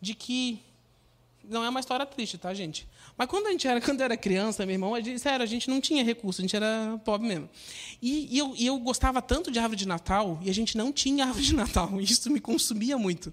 de 0.00 0.14
que 0.14 0.60
não 1.44 1.64
é 1.64 1.68
uma 1.68 1.80
história 1.80 2.04
triste, 2.04 2.36
tá, 2.36 2.52
gente? 2.52 2.86
Mas 3.16 3.28
quando 3.28 3.46
a 3.46 3.50
gente 3.50 3.66
era, 3.66 3.80
quando 3.82 4.00
eu 4.00 4.04
era 4.04 4.16
criança, 4.16 4.64
meu 4.66 4.74
irmão, 4.74 4.94
a 4.94 5.00
gente, 5.00 5.18
sério, 5.18 5.42
a 5.42 5.46
gente 5.46 5.68
não 5.70 5.80
tinha 5.80 6.04
recurso, 6.04 6.40
a 6.40 6.42
gente 6.42 6.54
era 6.54 7.00
pobre 7.04 7.26
mesmo. 7.26 7.48
E, 8.00 8.34
e, 8.34 8.38
eu, 8.38 8.54
e 8.56 8.66
eu 8.66 8.78
gostava 8.78 9.22
tanto 9.22 9.50
de 9.50 9.58
árvore 9.58 9.76
de 9.76 9.86
Natal, 9.86 10.38
e 10.42 10.50
a 10.50 10.54
gente 10.54 10.76
não 10.76 10.92
tinha 10.92 11.24
árvore 11.26 11.44
de 11.44 11.54
Natal. 11.54 12.00
Isso 12.00 12.30
me 12.30 12.40
consumia 12.40 12.98
muito. 12.98 13.32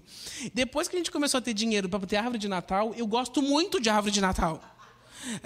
Depois 0.54 0.88
que 0.88 0.96
a 0.96 0.98
gente 0.98 1.10
começou 1.10 1.38
a 1.38 1.40
ter 1.40 1.54
dinheiro 1.54 1.88
para 1.88 2.06
ter 2.06 2.16
árvore 2.16 2.38
de 2.38 2.48
Natal, 2.48 2.94
eu 2.96 3.06
gosto 3.06 3.42
muito 3.42 3.80
de 3.80 3.90
árvore 3.90 4.12
de 4.12 4.20
Natal. 4.20 4.62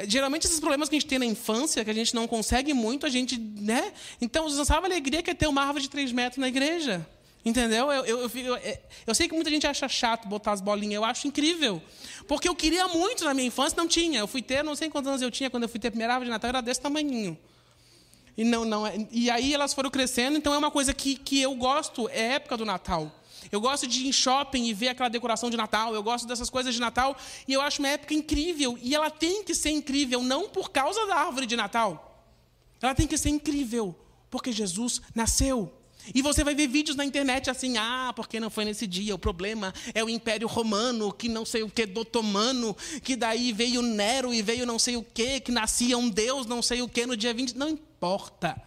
Geralmente 0.07 0.47
esses 0.47 0.61
problemas 0.61 0.89
que 0.89 0.97
a 0.97 0.99
gente 0.99 1.09
tem 1.09 1.19
na 1.19 1.27
infância, 1.27 1.85
que 1.85 1.91
a 1.91 1.95
gente 1.95 2.15
não 2.15 2.27
consegue 2.27 2.73
muito, 2.73 3.07
a 3.07 3.09
gente, 3.09 3.39
né? 3.39 3.93
Então, 4.21 4.49
você 4.49 4.57
não 4.57 4.65
sabe 4.65 4.87
a 4.87 4.91
alegria 4.91 5.23
que 5.23 5.31
é 5.31 5.35
ter 5.35 5.47
uma 5.47 5.63
árvore 5.63 5.83
de 5.83 5.91
três 5.91 6.13
metros 6.13 6.39
na 6.39 6.49
igreja. 6.49 7.07
Entendeu? 7.45 7.91
Eu, 7.91 8.05
eu, 8.05 8.31
eu, 8.37 8.59
eu, 9.05 9.15
sei 9.15 9.27
que 9.27 9.35
muita 9.35 9.51
gente 9.51 9.67
acha 9.67 9.89
chato 9.89 10.29
botar 10.29 10.53
as 10.53 10.61
bolinhas, 10.61 10.95
eu 10.95 11.05
acho 11.05 11.27
incrível. 11.27 11.83
Porque 12.29 12.49
eu 12.49 12.55
queria 12.55 12.87
muito 12.87 13.25
na 13.25 13.35
minha 13.35 13.49
infância, 13.49 13.77
não 13.77 13.89
tinha. 13.89 14.21
Eu 14.21 14.29
fui 14.29 14.41
ter, 14.41 14.63
não 14.63 14.77
sei 14.77 14.89
quantos 14.89 15.09
anos 15.09 15.23
eu 15.23 15.31
tinha, 15.31 15.51
quando 15.51 15.65
eu 15.65 15.69
fui 15.69 15.81
ter 15.81 15.89
a 15.89 15.91
primeira 15.91 16.13
árvore 16.13 16.29
de 16.29 16.31
Natal, 16.31 16.51
era 16.51 16.61
desse 16.61 16.81
tamanhinho. 16.81 17.37
E, 18.37 18.45
não, 18.45 18.65
não, 18.65 18.87
é, 18.87 18.95
e 19.11 19.29
aí 19.29 19.53
elas 19.53 19.75
foram 19.75 19.91
crescendo, 19.91 20.39
então 20.39 20.55
é 20.55 20.59
uma 20.59 20.71
coisa 20.71 20.95
que, 20.95 21.17
que 21.17 21.41
eu 21.41 21.55
gosto, 21.55 22.09
é 22.09 22.35
época 22.35 22.57
do 22.57 22.65
Natal. 22.65 23.13
Eu 23.51 23.61
gosto 23.61 23.87
de 23.87 24.03
ir 24.03 24.09
em 24.09 24.13
shopping 24.13 24.65
e 24.65 24.75
ver 24.75 24.89
aquela 24.89 25.09
decoração 25.09 25.51
de 25.51 25.57
Natal, 25.57 25.95
eu 25.95 26.03
gosto 26.03 26.27
dessas 26.27 26.49
coisas 26.51 26.75
de 26.75 26.81
Natal, 26.81 27.17
e 27.47 27.53
eu 27.53 27.61
acho 27.61 27.81
uma 27.81 27.89
época 27.89 28.15
incrível. 28.15 28.79
E 28.81 28.95
ela 28.95 29.11
tem 29.11 29.43
que 29.43 29.55
ser 29.55 29.71
incrível, 29.71 30.23
não 30.23 30.49
por 30.49 30.71
causa 30.71 31.07
da 31.07 31.17
árvore 31.17 31.47
de 31.47 31.57
Natal. 31.57 32.31
Ela 32.81 32.95
tem 32.95 33.07
que 33.07 33.17
ser 33.17 33.31
incrível, 33.31 33.95
porque 34.31 34.53
Jesus 34.53 35.01
nasceu. 35.15 35.73
E 36.15 36.21
você 36.21 36.43
vai 36.43 36.55
ver 36.55 36.67
vídeos 36.67 36.97
na 36.97 37.05
internet 37.05 37.49
assim, 37.49 37.77
ah, 37.79 38.13
porque 38.15 38.41
não 38.41 38.51
foi 38.51 38.65
nesse 38.65 38.87
dia? 38.87 39.15
O 39.15 39.19
problema 39.19 39.73
é 39.95 40.03
o 40.03 40.09
Império 40.09 40.49
Romano, 40.49 41.13
que 41.13 41.29
não 41.29 41.45
sei 41.45 41.63
o 41.63 41.71
que 41.71 41.87
do 41.87 42.01
otomano, 42.01 42.77
que 43.05 43.15
daí 43.15 43.53
veio 43.53 43.83
Nero 43.83 44.35
e 44.35 44.43
veio 44.43 44.67
não 44.67 44.79
sei 44.79 44.97
o 44.97 45.03
que, 45.03 45.39
que 45.41 45.53
nascia 45.53 45.97
um 45.97 46.09
Deus 46.09 46.47
não 46.47 46.61
sei 46.61 46.83
o 46.83 46.89
que 46.89 47.07
no 47.07 47.17
dia 47.17 47.33
20. 47.33 47.57
Não 47.57 47.69
importa. 47.69 48.61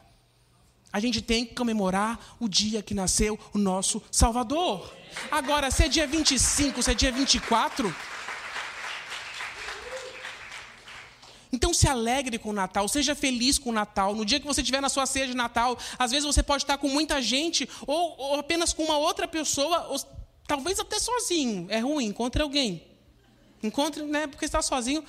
A 0.96 1.00
gente 1.02 1.22
tem 1.22 1.46
que 1.46 1.54
comemorar 1.54 2.38
o 2.40 2.48
dia 2.48 2.82
que 2.82 2.94
nasceu 2.94 3.38
o 3.54 3.58
nosso 3.58 4.02
Salvador. 4.10 4.94
Agora, 5.30 5.70
se 5.70 5.84
é 5.84 5.90
dia 5.90 6.08
25, 6.08 6.82
se 6.82 6.90
é 6.90 6.94
dia 6.94 7.12
24, 7.12 7.94
Então 11.52 11.74
se 11.74 11.86
alegre 11.86 12.40
com 12.40 12.52
o 12.52 12.54
Natal, 12.54 12.88
seja 12.88 13.14
feliz 13.14 13.60
com 13.60 13.72
o 13.72 13.74
Natal. 13.74 14.16
No 14.16 14.24
dia 14.24 14.40
que 14.40 14.46
você 14.46 14.62
estiver 14.62 14.80
na 14.80 14.88
sua 14.88 15.06
ceia 15.06 15.28
de 15.28 15.34
Natal, 15.34 15.78
às 16.00 16.12
vezes 16.12 16.26
você 16.26 16.42
pode 16.42 16.64
estar 16.64 16.78
com 16.78 16.88
muita 16.88 17.22
gente, 17.22 17.68
ou, 17.86 18.16
ou 18.18 18.40
apenas 18.40 18.72
com 18.72 18.84
uma 18.84 18.98
outra 18.98 19.28
pessoa, 19.28 19.88
ou 19.88 20.00
talvez 20.48 20.80
até 20.80 20.98
sozinho. 20.98 21.68
É 21.70 21.80
ruim, 21.80 22.06
encontre 22.06 22.42
alguém. 22.42 22.82
Encontre, 23.62 24.02
né? 24.04 24.28
Porque 24.28 24.46
está 24.46 24.62
sozinho. 24.62 25.04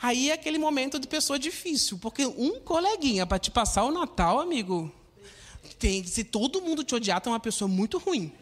Aí 0.00 0.30
é 0.30 0.32
aquele 0.32 0.56
momento 0.56 0.98
de 0.98 1.06
pessoa 1.06 1.38
difícil, 1.38 1.98
porque 1.98 2.24
um 2.24 2.60
coleguinha 2.60 3.26
para 3.26 3.38
te 3.38 3.50
passar 3.50 3.84
o 3.84 3.90
Natal, 3.90 4.40
amigo, 4.40 4.90
tem, 5.78 6.04
se 6.04 6.24
todo 6.24 6.60
mundo 6.60 6.82
te 6.82 6.94
odiar, 6.94 7.20
tem 7.20 7.32
uma 7.32 7.40
pessoa 7.40 7.68
muito 7.68 7.98
ruim. 7.98 8.32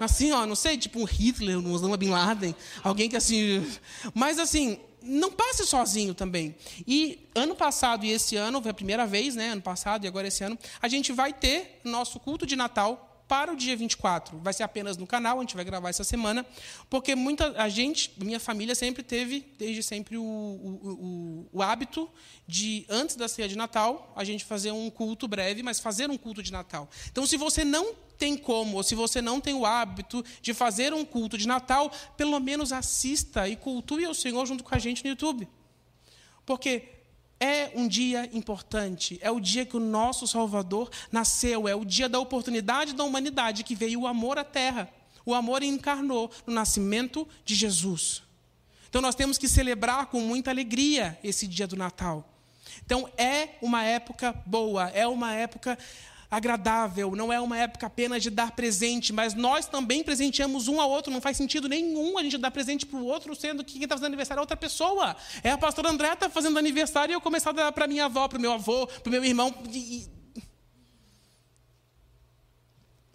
Assim, 0.00 0.32
ó, 0.32 0.44
não 0.44 0.56
sei, 0.56 0.76
tipo 0.76 0.98
um 0.98 1.04
Hitler, 1.04 1.58
um 1.58 1.72
Osama 1.72 1.96
Bin 1.96 2.08
Laden, 2.08 2.54
alguém 2.82 3.08
que 3.08 3.16
assim. 3.16 3.64
Mas 4.12 4.38
assim, 4.38 4.78
não 5.02 5.30
passe 5.30 5.64
sozinho 5.64 6.14
também. 6.14 6.54
E 6.86 7.28
ano 7.34 7.54
passado 7.54 8.04
e 8.04 8.10
esse 8.10 8.36
ano, 8.36 8.60
foi 8.60 8.70
a 8.70 8.74
primeira 8.74 9.06
vez, 9.06 9.36
né? 9.36 9.50
Ano 9.50 9.62
passado 9.62 10.04
e 10.04 10.08
agora 10.08 10.26
esse 10.26 10.42
ano, 10.42 10.58
a 10.80 10.88
gente 10.88 11.12
vai 11.12 11.32
ter 11.32 11.80
nosso 11.84 12.18
culto 12.18 12.44
de 12.46 12.56
Natal 12.56 13.11
para 13.32 13.50
o 13.50 13.56
dia 13.56 13.74
24. 13.74 14.38
Vai 14.40 14.52
ser 14.52 14.62
apenas 14.62 14.98
no 14.98 15.06
canal, 15.06 15.38
a 15.38 15.40
gente 15.40 15.56
vai 15.56 15.64
gravar 15.64 15.88
essa 15.88 16.04
semana, 16.04 16.44
porque 16.90 17.14
muita 17.14 17.54
a 17.56 17.66
gente, 17.66 18.12
minha 18.22 18.38
família 18.38 18.74
sempre 18.74 19.02
teve, 19.02 19.54
desde 19.58 19.82
sempre, 19.82 20.18
o, 20.18 20.22
o, 20.22 21.48
o, 21.48 21.48
o 21.50 21.62
hábito 21.62 22.10
de, 22.46 22.84
antes 22.90 23.16
da 23.16 23.26
ceia 23.28 23.48
de 23.48 23.56
Natal, 23.56 24.12
a 24.14 24.22
gente 24.22 24.44
fazer 24.44 24.70
um 24.70 24.90
culto 24.90 25.26
breve, 25.26 25.62
mas 25.62 25.80
fazer 25.80 26.10
um 26.10 26.18
culto 26.18 26.42
de 26.42 26.52
Natal. 26.52 26.90
Então, 27.10 27.24
se 27.24 27.38
você 27.38 27.64
não 27.64 27.94
tem 28.18 28.36
como, 28.36 28.76
ou 28.76 28.82
se 28.82 28.94
você 28.94 29.22
não 29.22 29.40
tem 29.40 29.54
o 29.54 29.64
hábito 29.64 30.22
de 30.42 30.52
fazer 30.52 30.92
um 30.92 31.02
culto 31.02 31.38
de 31.38 31.48
Natal, 31.48 31.90
pelo 32.18 32.38
menos 32.38 32.70
assista 32.70 33.48
e 33.48 33.56
cultue 33.56 34.06
o 34.06 34.14
Senhor 34.14 34.44
junto 34.44 34.62
com 34.62 34.74
a 34.74 34.78
gente 34.78 35.02
no 35.02 35.08
YouTube. 35.08 35.48
Porque 36.44 36.86
é 37.42 37.72
um 37.74 37.88
dia 37.88 38.30
importante, 38.32 39.18
é 39.20 39.28
o 39.28 39.40
dia 39.40 39.66
que 39.66 39.76
o 39.76 39.80
nosso 39.80 40.28
Salvador 40.28 40.88
nasceu, 41.10 41.66
é 41.66 41.74
o 41.74 41.84
dia 41.84 42.08
da 42.08 42.20
oportunidade 42.20 42.92
da 42.92 43.02
humanidade 43.02 43.64
que 43.64 43.74
veio 43.74 44.02
o 44.02 44.06
amor 44.06 44.38
à 44.38 44.44
terra. 44.44 44.88
O 45.26 45.34
amor 45.34 45.60
encarnou 45.64 46.30
no 46.46 46.54
nascimento 46.54 47.26
de 47.44 47.56
Jesus. 47.56 48.22
Então 48.88 49.02
nós 49.02 49.16
temos 49.16 49.38
que 49.38 49.48
celebrar 49.48 50.06
com 50.06 50.20
muita 50.20 50.52
alegria 50.52 51.18
esse 51.24 51.48
dia 51.48 51.66
do 51.66 51.74
Natal. 51.74 52.24
Então 52.86 53.10
é 53.18 53.56
uma 53.60 53.82
época 53.82 54.32
boa, 54.46 54.88
é 54.90 55.04
uma 55.08 55.34
época 55.34 55.76
agradável, 56.32 57.14
não 57.14 57.30
é 57.30 57.38
uma 57.38 57.58
época 57.58 57.86
apenas 57.86 58.22
de 58.22 58.30
dar 58.30 58.52
presente, 58.52 59.12
mas 59.12 59.34
nós 59.34 59.66
também 59.66 60.02
presenteamos 60.02 60.66
um 60.66 60.80
ao 60.80 60.88
outro. 60.88 61.12
Não 61.12 61.20
faz 61.20 61.36
sentido 61.36 61.68
nenhum 61.68 62.16
a 62.16 62.22
gente 62.22 62.38
dar 62.38 62.50
presente 62.50 62.86
para 62.86 62.98
o 62.98 63.04
outro, 63.04 63.36
sendo 63.36 63.62
que 63.62 63.74
quem 63.74 63.82
está 63.82 63.94
fazendo 63.96 64.06
aniversário 64.06 64.38
é 64.38 64.40
outra 64.40 64.56
pessoa. 64.56 65.14
É 65.44 65.50
a 65.50 65.58
pastora 65.58 65.90
André 65.90 66.10
está 66.10 66.30
fazendo 66.30 66.58
aniversário 66.58 67.12
e 67.12 67.14
eu 67.14 67.20
começar 67.20 67.50
a 67.50 67.52
dar 67.52 67.72
para 67.72 67.86
minha 67.86 68.06
avó, 68.06 68.28
para 68.28 68.38
o 68.38 68.40
meu 68.40 68.50
avô, 68.50 68.86
para 68.86 69.10
o 69.10 69.12
meu 69.12 69.22
irmão. 69.22 69.54
E... 69.68 70.08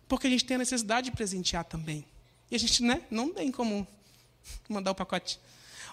Porque 0.07 0.27
a 0.27 0.29
gente 0.29 0.45
tem 0.45 0.53
a 0.53 0.59
necessidade 0.59 1.09
de 1.09 1.15
presentear 1.15 1.63
também. 1.63 2.05
E 2.51 2.55
a 2.55 2.59
gente 2.59 2.83
né, 2.83 3.01
não 3.09 3.33
tem 3.33 3.51
como 3.51 3.87
mandar 4.69 4.91
o 4.91 4.95
pacote. 4.95 5.39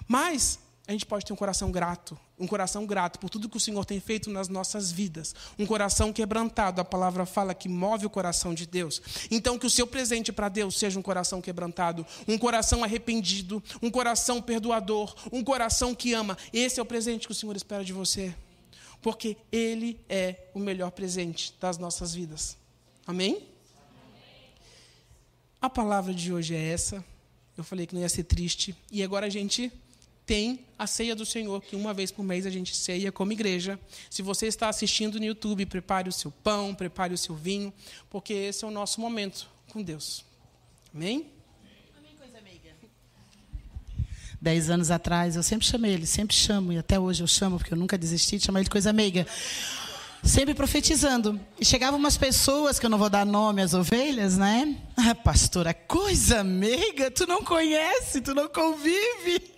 Mas 0.07 0.59
a 0.87 0.93
gente 0.93 1.07
pode 1.07 1.25
ter 1.25 1.33
um 1.33 1.37
coração 1.37 1.73
grato, 1.73 2.19
um 2.39 2.47
coração 2.47 2.85
grato 2.85 3.19
por 3.19 3.31
tudo 3.31 3.49
que 3.49 3.57
o 3.57 3.61
Senhor 3.61 3.87
tem 3.87 3.99
feito 4.01 4.29
nas 4.29 4.49
nossas 4.49 4.93
vidas, 4.93 5.35
um 5.59 5.65
coração 5.65 6.13
quebrantado. 6.13 6.79
A 6.79 6.85
palavra 6.85 7.25
fala 7.25 7.55
que 7.55 7.71
move 7.71 8.05
o 8.05 8.11
coração 8.11 8.53
de 8.53 8.67
Deus. 8.67 9.01
Então, 9.31 9.59
que 9.59 9.67
o 9.67 9.71
seu 9.71 9.87
presente 9.87 10.31
para 10.31 10.51
Deus 10.51 10.79
seja 10.79 10.99
um 10.99 11.03
coração 11.03 11.41
quebrantado, 11.41 12.07
um 12.29 12.37
coração 12.37 12.85
arrependido, 12.85 13.63
um 13.81 13.91
coração 13.91 14.43
perdoador, 14.43 15.15
um 15.33 15.43
coração 15.43 15.95
que 15.95 16.13
ama. 16.13 16.37
Esse 16.53 16.79
é 16.79 16.83
o 16.83 16.87
presente 16.87 17.27
que 17.27 17.33
o 17.33 17.37
Senhor 17.37 17.57
espera 17.57 17.83
de 17.83 17.95
você, 17.95 18.35
porque 19.01 19.39
Ele 19.51 19.99
é 20.07 20.49
o 20.53 20.59
melhor 20.59 20.91
presente 20.91 21.55
das 21.59 21.79
nossas 21.79 22.15
vidas. 22.15 22.59
Amém? 23.07 23.49
A 25.63 25.71
palavra 25.71 26.13
de 26.13 26.31
hoje 26.31 26.55
é 26.55 26.63
essa. 26.63 27.03
Eu 27.57 27.65
falei 27.65 27.87
que 27.87 27.95
não 27.95 28.03
ia 28.03 28.09
ser 28.11 28.25
triste. 28.25 28.77
E 28.91 29.03
agora 29.03 29.27
a 29.27 29.31
gente 29.31 29.73
tem 30.27 30.61
a 30.79 30.87
ceia 30.87 31.15
do 31.15 31.27
Senhor, 31.27 31.61
que 31.61 31.77
uma 31.77 31.93
vez 31.93 32.11
por 32.11 32.23
mês 32.23 32.47
a 32.47 32.51
gente 32.51 32.75
ceia 32.75 33.13
como 33.13 33.33
igreja. 33.33 33.79
Se 34.09 34.23
você 34.23 34.47
está 34.47 34.69
assistindo 34.69 35.19
no 35.19 35.25
YouTube, 35.25 35.67
prepare 35.67 36.09
o 36.09 36.13
seu 36.13 36.31
pão, 36.31 36.75
prepare 36.75 37.13
o 37.13 37.19
seu 37.19 37.35
vinho, 37.35 37.73
porque 38.11 38.33
esse 38.33 38.65
é 38.65 38.69
o 38.69 38.71
nosso 38.71 39.01
momento 39.01 39.49
com 39.71 39.83
Deus. 39.83 40.25
Amém? 40.95 41.27
Amém, 41.99 42.17
coisa 42.17 42.39
amiga. 42.39 42.75
Dez 44.41 44.71
anos 44.71 44.91
atrás, 44.91 45.37
eu 45.37 45.43
sempre 45.43 45.67
chamei 45.67 45.93
ele, 45.93 46.07
sempre 46.07 46.35
chamo, 46.35 46.73
e 46.73 46.79
até 46.79 46.99
hoje 46.99 47.23
eu 47.23 47.27
chamo, 47.27 47.59
porque 47.59 47.75
eu 47.75 47.79
nunca 47.79 47.99
desisti 47.99 48.39
de 48.39 48.45
chamar 48.45 48.61
ele 48.61 48.65
de 48.65 48.71
coisa 48.71 48.91
amiga 48.91 49.27
sempre 50.25 50.55
profetizando. 50.55 51.39
E 51.61 51.65
chegavam 51.65 51.99
umas 51.99 52.17
pessoas, 52.17 52.79
que 52.79 52.87
eu 52.87 52.91
não 52.91 52.99
vou 52.99 53.11
dar 53.11 53.27
nome 53.27 53.61
às 53.61 53.75
ovelhas, 53.75 54.39
né? 54.39 54.75
Ah, 54.97 55.15
pastora, 55.15 55.75
coisa 55.75 56.43
meiga, 56.43 57.11
tu 57.11 57.27
não 57.27 57.45
conhece, 57.45 58.21
tu 58.21 58.35
não 58.35 58.49
convive. 58.49 59.53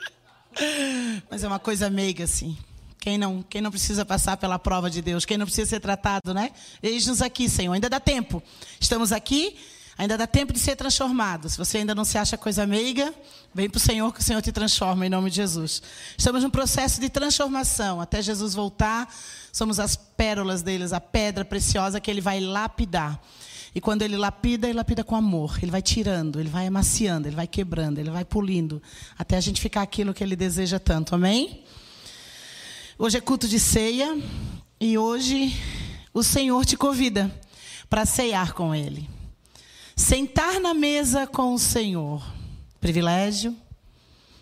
Mas 1.30 1.44
é 1.44 1.48
uma 1.48 1.59
coisa 1.59 1.88
meiga, 1.90 2.24
assim. 2.24 2.57
Quem 2.98 3.18
não, 3.18 3.42
quem 3.42 3.61
não 3.61 3.70
precisa 3.70 4.04
passar 4.04 4.36
pela 4.36 4.59
prova 4.59 4.90
de 4.90 5.00
Deus, 5.00 5.24
quem 5.24 5.36
não 5.36 5.46
precisa 5.46 5.70
ser 5.70 5.80
tratado, 5.80 6.34
né? 6.34 6.50
Eis-nos 6.82 7.22
aqui, 7.22 7.48
Senhor. 7.48 7.72
Ainda 7.72 7.88
dá 7.88 8.00
tempo. 8.00 8.42
Estamos 8.80 9.12
aqui 9.12 9.57
Ainda 9.98 10.18
dá 10.18 10.26
tempo 10.26 10.52
de 10.52 10.59
ser 10.59 10.76
transformado. 10.76 11.48
Se 11.48 11.57
você 11.57 11.78
ainda 11.78 11.94
não 11.94 12.04
se 12.04 12.18
acha 12.18 12.36
coisa 12.36 12.66
meiga, 12.66 13.14
vem 13.54 13.68
para 13.68 13.78
o 13.78 13.80
Senhor 13.80 14.12
que 14.12 14.20
o 14.20 14.22
Senhor 14.22 14.42
te 14.42 14.52
transforma 14.52 15.07
em 15.07 15.09
nome 15.09 15.30
de 15.30 15.36
Jesus. 15.36 15.82
Estamos 16.18 16.42
num 16.42 16.50
processo 16.50 17.00
de 17.00 17.09
transformação. 17.09 17.98
Até 17.98 18.20
Jesus 18.20 18.52
voltar, 18.52 19.12
somos 19.50 19.80
as 19.80 19.96
pérolas 19.96 20.61
deles, 20.61 20.92
a 20.92 21.00
pedra 21.00 21.46
preciosa 21.46 21.98
que 21.98 22.11
ele 22.11 22.20
vai 22.20 22.40
lapidar. 22.40 23.18
E 23.77 23.81
quando 23.81 24.01
ele 24.01 24.16
lapida, 24.16 24.66
ele 24.66 24.79
lapida 24.79 25.05
com 25.05 25.14
amor. 25.14 25.59
Ele 25.61 25.70
vai 25.70 25.83
tirando, 25.83 26.41
ele 26.41 26.49
vai 26.49 26.66
amaciando, 26.66 27.29
ele 27.29 27.37
vai 27.37 27.47
quebrando, 27.47 27.99
ele 27.99 28.09
vai 28.09 28.24
polindo, 28.24 28.83
até 29.18 29.37
a 29.37 29.41
gente 29.41 29.61
ficar 29.61 29.83
aquilo 29.83 30.14
que 30.14 30.24
ele 30.24 30.35
deseja 30.35 30.79
tanto. 30.79 31.14
Amém? 31.14 31.62
Hoje 32.99 33.18
é 33.18 33.20
culto 33.20 33.47
de 33.47 33.61
ceia 33.61 34.18
e 34.81 34.97
hoje 34.97 35.55
o 36.14 36.22
Senhor 36.22 36.64
te 36.64 36.74
convida 36.74 37.31
para 37.91 38.07
ceiar 38.07 38.55
com 38.55 38.74
ele. 38.74 39.11
Sentar 39.95 40.59
na 40.59 40.72
mesa 40.72 41.27
com 41.27 41.53
o 41.53 41.59
Senhor. 41.59 42.24
Privilégio 42.81 43.55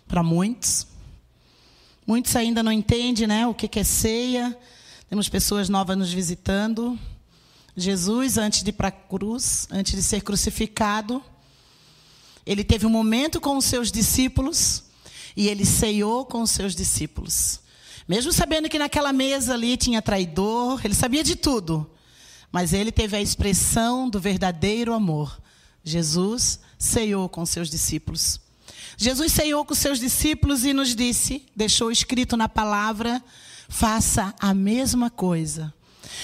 para 0.07 0.23
muitos. 0.23 0.87
Muitos 2.07 2.33
ainda 2.37 2.63
não 2.63 2.71
entendem 2.71 3.27
né, 3.27 3.45
o 3.45 3.53
que 3.53 3.77
é 3.77 3.83
ceia. 3.83 4.57
Temos 5.09 5.27
pessoas 5.27 5.67
novas 5.67 5.97
nos 5.97 6.13
visitando. 6.13 6.97
Jesus, 7.75 8.37
antes 8.37 8.63
de 8.63 8.69
ir 8.69 8.73
para 8.73 8.87
a 8.87 8.91
cruz, 8.91 9.67
antes 9.69 9.95
de 9.95 10.03
ser 10.03 10.21
crucificado, 10.21 11.21
ele 12.45 12.63
teve 12.63 12.85
um 12.85 12.89
momento 12.89 13.41
com 13.41 13.57
os 13.57 13.65
seus 13.65 13.91
discípulos 13.91 14.83
e 15.35 15.49
ele 15.49 15.65
ceiou 15.65 16.25
com 16.25 16.41
os 16.41 16.51
seus 16.51 16.75
discípulos. 16.75 17.59
Mesmo 18.07 18.31
sabendo 18.31 18.69
que 18.69 18.79
naquela 18.79 19.11
mesa 19.11 19.53
ali 19.53 19.75
tinha 19.75 20.01
traidor, 20.01 20.79
ele 20.85 20.93
sabia 20.93 21.23
de 21.23 21.35
tudo. 21.35 21.89
Mas 22.51 22.71
ele 22.71 22.91
teve 22.91 23.17
a 23.17 23.21
expressão 23.21 24.09
do 24.09 24.19
verdadeiro 24.19 24.93
amor. 24.93 25.41
Jesus 25.83 26.59
ceiou 26.77 27.27
com 27.27 27.45
seus 27.45 27.69
discípulos. 27.69 28.39
Jesus 28.97 29.33
ceiou 29.33 29.65
com 29.65 29.75
seus 29.75 29.99
discípulos 29.99 30.63
e 30.63 30.71
nos 30.71 30.95
disse, 30.95 31.45
deixou 31.55 31.91
escrito 31.91 32.37
na 32.37 32.47
palavra, 32.47 33.21
faça 33.67 34.33
a 34.39 34.53
mesma 34.53 35.09
coisa. 35.09 35.73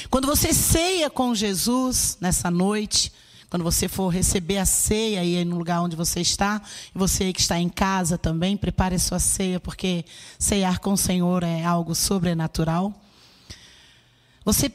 Quando 0.09 0.27
você 0.27 0.53
ceia 0.53 1.09
com 1.09 1.33
Jesus 1.35 2.17
nessa 2.19 2.49
noite, 2.51 3.11
quando 3.49 3.63
você 3.63 3.87
for 3.87 4.07
receber 4.07 4.57
a 4.57 4.65
ceia 4.65 5.21
aí 5.21 5.43
no 5.43 5.57
lugar 5.57 5.81
onde 5.81 5.95
você 5.95 6.21
está, 6.21 6.61
e 6.93 6.97
você 6.97 7.33
que 7.33 7.41
está 7.41 7.59
em 7.59 7.69
casa 7.69 8.17
também, 8.17 8.55
prepare 8.55 8.95
a 8.95 8.99
sua 8.99 9.19
ceia, 9.19 9.59
porque 9.59 10.05
ceiar 10.39 10.79
com 10.79 10.93
o 10.93 10.97
Senhor 10.97 11.43
é 11.43 11.63
algo 11.63 11.93
sobrenatural. 11.93 12.93
Você 14.45 14.71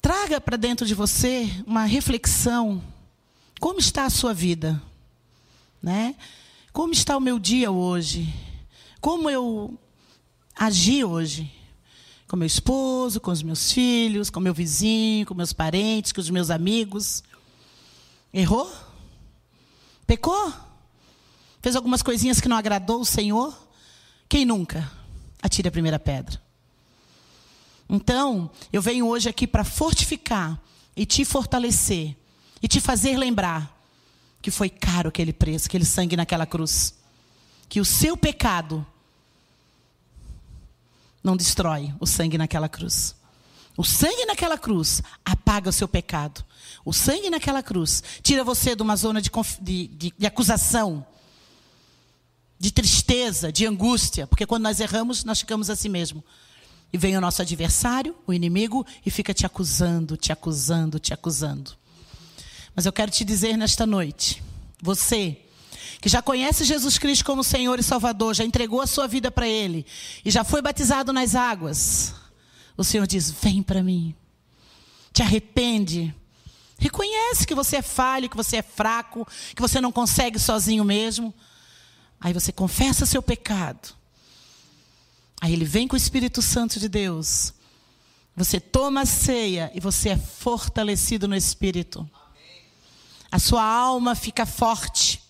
traga 0.00 0.40
para 0.40 0.56
dentro 0.56 0.86
de 0.86 0.94
você 0.94 1.50
uma 1.66 1.84
reflexão 1.84 2.82
como 3.60 3.78
está 3.78 4.04
a 4.04 4.10
sua 4.10 4.34
vida? 4.34 4.80
Né? 5.82 6.14
Como 6.72 6.92
está 6.92 7.16
o 7.16 7.20
meu 7.20 7.38
dia 7.38 7.70
hoje? 7.70 8.32
Como 9.00 9.30
eu 9.30 9.78
agi 10.54 11.04
hoje? 11.04 11.50
Com 12.26 12.36
meu 12.36 12.46
esposo, 12.46 13.20
com 13.20 13.30
os 13.30 13.42
meus 13.42 13.72
filhos, 13.72 14.30
com 14.30 14.40
meu 14.40 14.52
vizinho, 14.52 15.26
com 15.26 15.34
meus 15.34 15.52
parentes, 15.52 16.12
com 16.12 16.20
os 16.20 16.30
meus 16.30 16.50
amigos. 16.50 17.22
Errou? 18.32 18.70
Pecou? 20.06 20.52
Fez 21.62 21.76
algumas 21.76 22.02
coisinhas 22.02 22.40
que 22.40 22.48
não 22.48 22.56
agradou 22.56 23.00
o 23.00 23.04
Senhor? 23.04 23.56
Quem 24.28 24.44
nunca? 24.44 24.90
Atire 25.42 25.68
a 25.68 25.72
primeira 25.72 25.98
pedra. 25.98 26.40
Então, 27.88 28.50
eu 28.72 28.82
venho 28.82 29.06
hoje 29.06 29.28
aqui 29.28 29.46
para 29.46 29.64
fortificar 29.64 30.60
e 30.96 31.06
te 31.06 31.24
fortalecer 31.24 32.16
e 32.62 32.66
te 32.66 32.80
fazer 32.80 33.16
lembrar 33.16 33.76
que 34.42 34.50
foi 34.50 34.68
caro 34.68 35.08
aquele 35.08 35.32
preço, 35.32 35.66
aquele 35.66 35.84
sangue 35.84 36.16
naquela 36.16 36.46
cruz. 36.46 36.94
Que 37.68 37.80
o 37.80 37.84
seu 37.84 38.16
pecado 38.16 38.86
não 41.26 41.36
destrói 41.36 41.92
o 41.98 42.06
sangue 42.06 42.38
naquela 42.38 42.68
cruz. 42.68 43.16
O 43.76 43.82
sangue 43.82 44.24
naquela 44.26 44.56
cruz 44.56 45.02
apaga 45.24 45.68
o 45.68 45.72
seu 45.72 45.88
pecado. 45.88 46.44
O 46.84 46.92
sangue 46.92 47.28
naquela 47.28 47.64
cruz 47.64 48.00
tira 48.22 48.44
você 48.44 48.76
de 48.76 48.82
uma 48.82 48.94
zona 48.94 49.20
de, 49.20 49.28
de, 49.60 49.88
de, 49.88 50.14
de 50.16 50.26
acusação, 50.26 51.04
de 52.58 52.70
tristeza, 52.70 53.50
de 53.50 53.66
angústia. 53.66 54.24
Porque 54.26 54.46
quando 54.46 54.62
nós 54.62 54.78
erramos, 54.78 55.24
nós 55.24 55.40
ficamos 55.40 55.68
assim 55.68 55.88
mesmo. 55.88 56.22
E 56.92 56.96
vem 56.96 57.16
o 57.16 57.20
nosso 57.20 57.42
adversário, 57.42 58.14
o 58.24 58.32
inimigo, 58.32 58.86
e 59.04 59.10
fica 59.10 59.34
te 59.34 59.44
acusando, 59.44 60.16
te 60.16 60.30
acusando, 60.30 61.00
te 61.00 61.12
acusando. 61.12 61.72
Mas 62.74 62.86
eu 62.86 62.92
quero 62.92 63.10
te 63.10 63.24
dizer 63.24 63.56
nesta 63.56 63.84
noite, 63.84 64.40
você 64.80 65.42
que 66.00 66.08
já 66.08 66.20
conhece 66.20 66.64
Jesus 66.64 66.98
Cristo 66.98 67.24
como 67.24 67.42
Senhor 67.42 67.78
e 67.78 67.82
Salvador, 67.82 68.34
já 68.34 68.44
entregou 68.44 68.80
a 68.80 68.86
sua 68.86 69.06
vida 69.06 69.30
para 69.30 69.48
Ele 69.48 69.86
e 70.24 70.30
já 70.30 70.44
foi 70.44 70.60
batizado 70.62 71.12
nas 71.12 71.34
águas, 71.34 72.14
o 72.76 72.84
Senhor 72.84 73.06
diz: 73.06 73.30
Vem 73.30 73.62
para 73.62 73.82
mim, 73.82 74.14
te 75.12 75.22
arrepende, 75.22 76.14
reconhece 76.78 77.46
que 77.46 77.54
você 77.54 77.76
é 77.76 77.82
falho, 77.82 78.28
que 78.28 78.36
você 78.36 78.56
é 78.56 78.62
fraco, 78.62 79.26
que 79.54 79.62
você 79.62 79.80
não 79.80 79.92
consegue 79.92 80.38
sozinho 80.38 80.84
mesmo. 80.84 81.34
Aí 82.20 82.32
você 82.32 82.50
confessa 82.50 83.04
seu 83.04 83.22
pecado. 83.22 83.94
Aí 85.40 85.52
ele 85.52 85.66
vem 85.66 85.86
com 85.86 85.94
o 85.94 85.98
Espírito 85.98 86.40
Santo 86.40 86.80
de 86.80 86.88
Deus. 86.88 87.52
Você 88.34 88.58
toma 88.58 89.02
a 89.02 89.06
ceia 89.06 89.70
e 89.74 89.80
você 89.80 90.10
é 90.10 90.16
fortalecido 90.16 91.28
no 91.28 91.36
Espírito 91.36 92.08
a 93.30 93.38
sua 93.38 93.62
alma 93.62 94.14
fica 94.14 94.46
forte. 94.46 95.22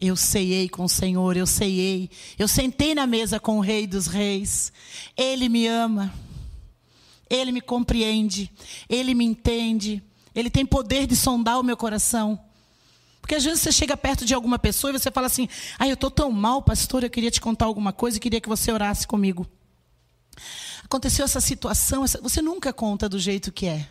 Eu 0.00 0.16
ceiei 0.16 0.68
com 0.68 0.84
o 0.84 0.88
Senhor, 0.88 1.36
eu 1.36 1.46
ceiei. 1.46 2.10
Eu 2.38 2.48
sentei 2.48 2.94
na 2.94 3.06
mesa 3.06 3.38
com 3.38 3.58
o 3.58 3.60
Rei 3.60 3.86
dos 3.86 4.06
Reis. 4.06 4.72
Ele 5.16 5.48
me 5.48 5.66
ama. 5.66 6.12
Ele 7.28 7.52
me 7.52 7.60
compreende. 7.60 8.50
Ele 8.88 9.14
me 9.14 9.24
entende. 9.24 10.02
Ele 10.34 10.48
tem 10.48 10.64
poder 10.64 11.06
de 11.06 11.14
sondar 11.14 11.60
o 11.60 11.62
meu 11.62 11.76
coração. 11.76 12.40
Porque 13.20 13.34
às 13.34 13.44
vezes 13.44 13.60
você 13.60 13.70
chega 13.70 13.96
perto 13.96 14.24
de 14.24 14.34
alguma 14.34 14.58
pessoa 14.58 14.90
e 14.90 14.98
você 14.98 15.10
fala 15.10 15.26
assim: 15.26 15.48
Ah, 15.78 15.86
eu 15.86 15.94
estou 15.94 16.10
tão 16.10 16.32
mal, 16.32 16.62
pastor, 16.62 17.04
eu 17.04 17.10
queria 17.10 17.30
te 17.30 17.40
contar 17.40 17.66
alguma 17.66 17.92
coisa 17.92 18.16
e 18.16 18.20
queria 18.20 18.40
que 18.40 18.48
você 18.48 18.72
orasse 18.72 19.06
comigo. 19.06 19.46
Aconteceu 20.82 21.24
essa 21.24 21.40
situação, 21.40 22.04
você 22.22 22.42
nunca 22.42 22.72
conta 22.72 23.08
do 23.08 23.18
jeito 23.18 23.52
que 23.52 23.66
é. 23.66 23.88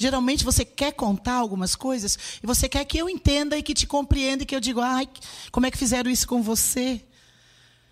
Geralmente 0.00 0.42
você 0.46 0.64
quer 0.64 0.92
contar 0.92 1.34
algumas 1.34 1.76
coisas 1.76 2.18
e 2.42 2.46
você 2.46 2.66
quer 2.70 2.86
que 2.86 2.96
eu 2.96 3.06
entenda 3.06 3.58
e 3.58 3.62
que 3.62 3.74
te 3.74 3.86
compreenda 3.86 4.44
e 4.44 4.46
que 4.46 4.56
eu 4.56 4.60
diga, 4.60 4.82
ai, 4.82 5.06
como 5.52 5.66
é 5.66 5.70
que 5.70 5.76
fizeram 5.76 6.10
isso 6.10 6.26
com 6.26 6.42
você? 6.42 7.04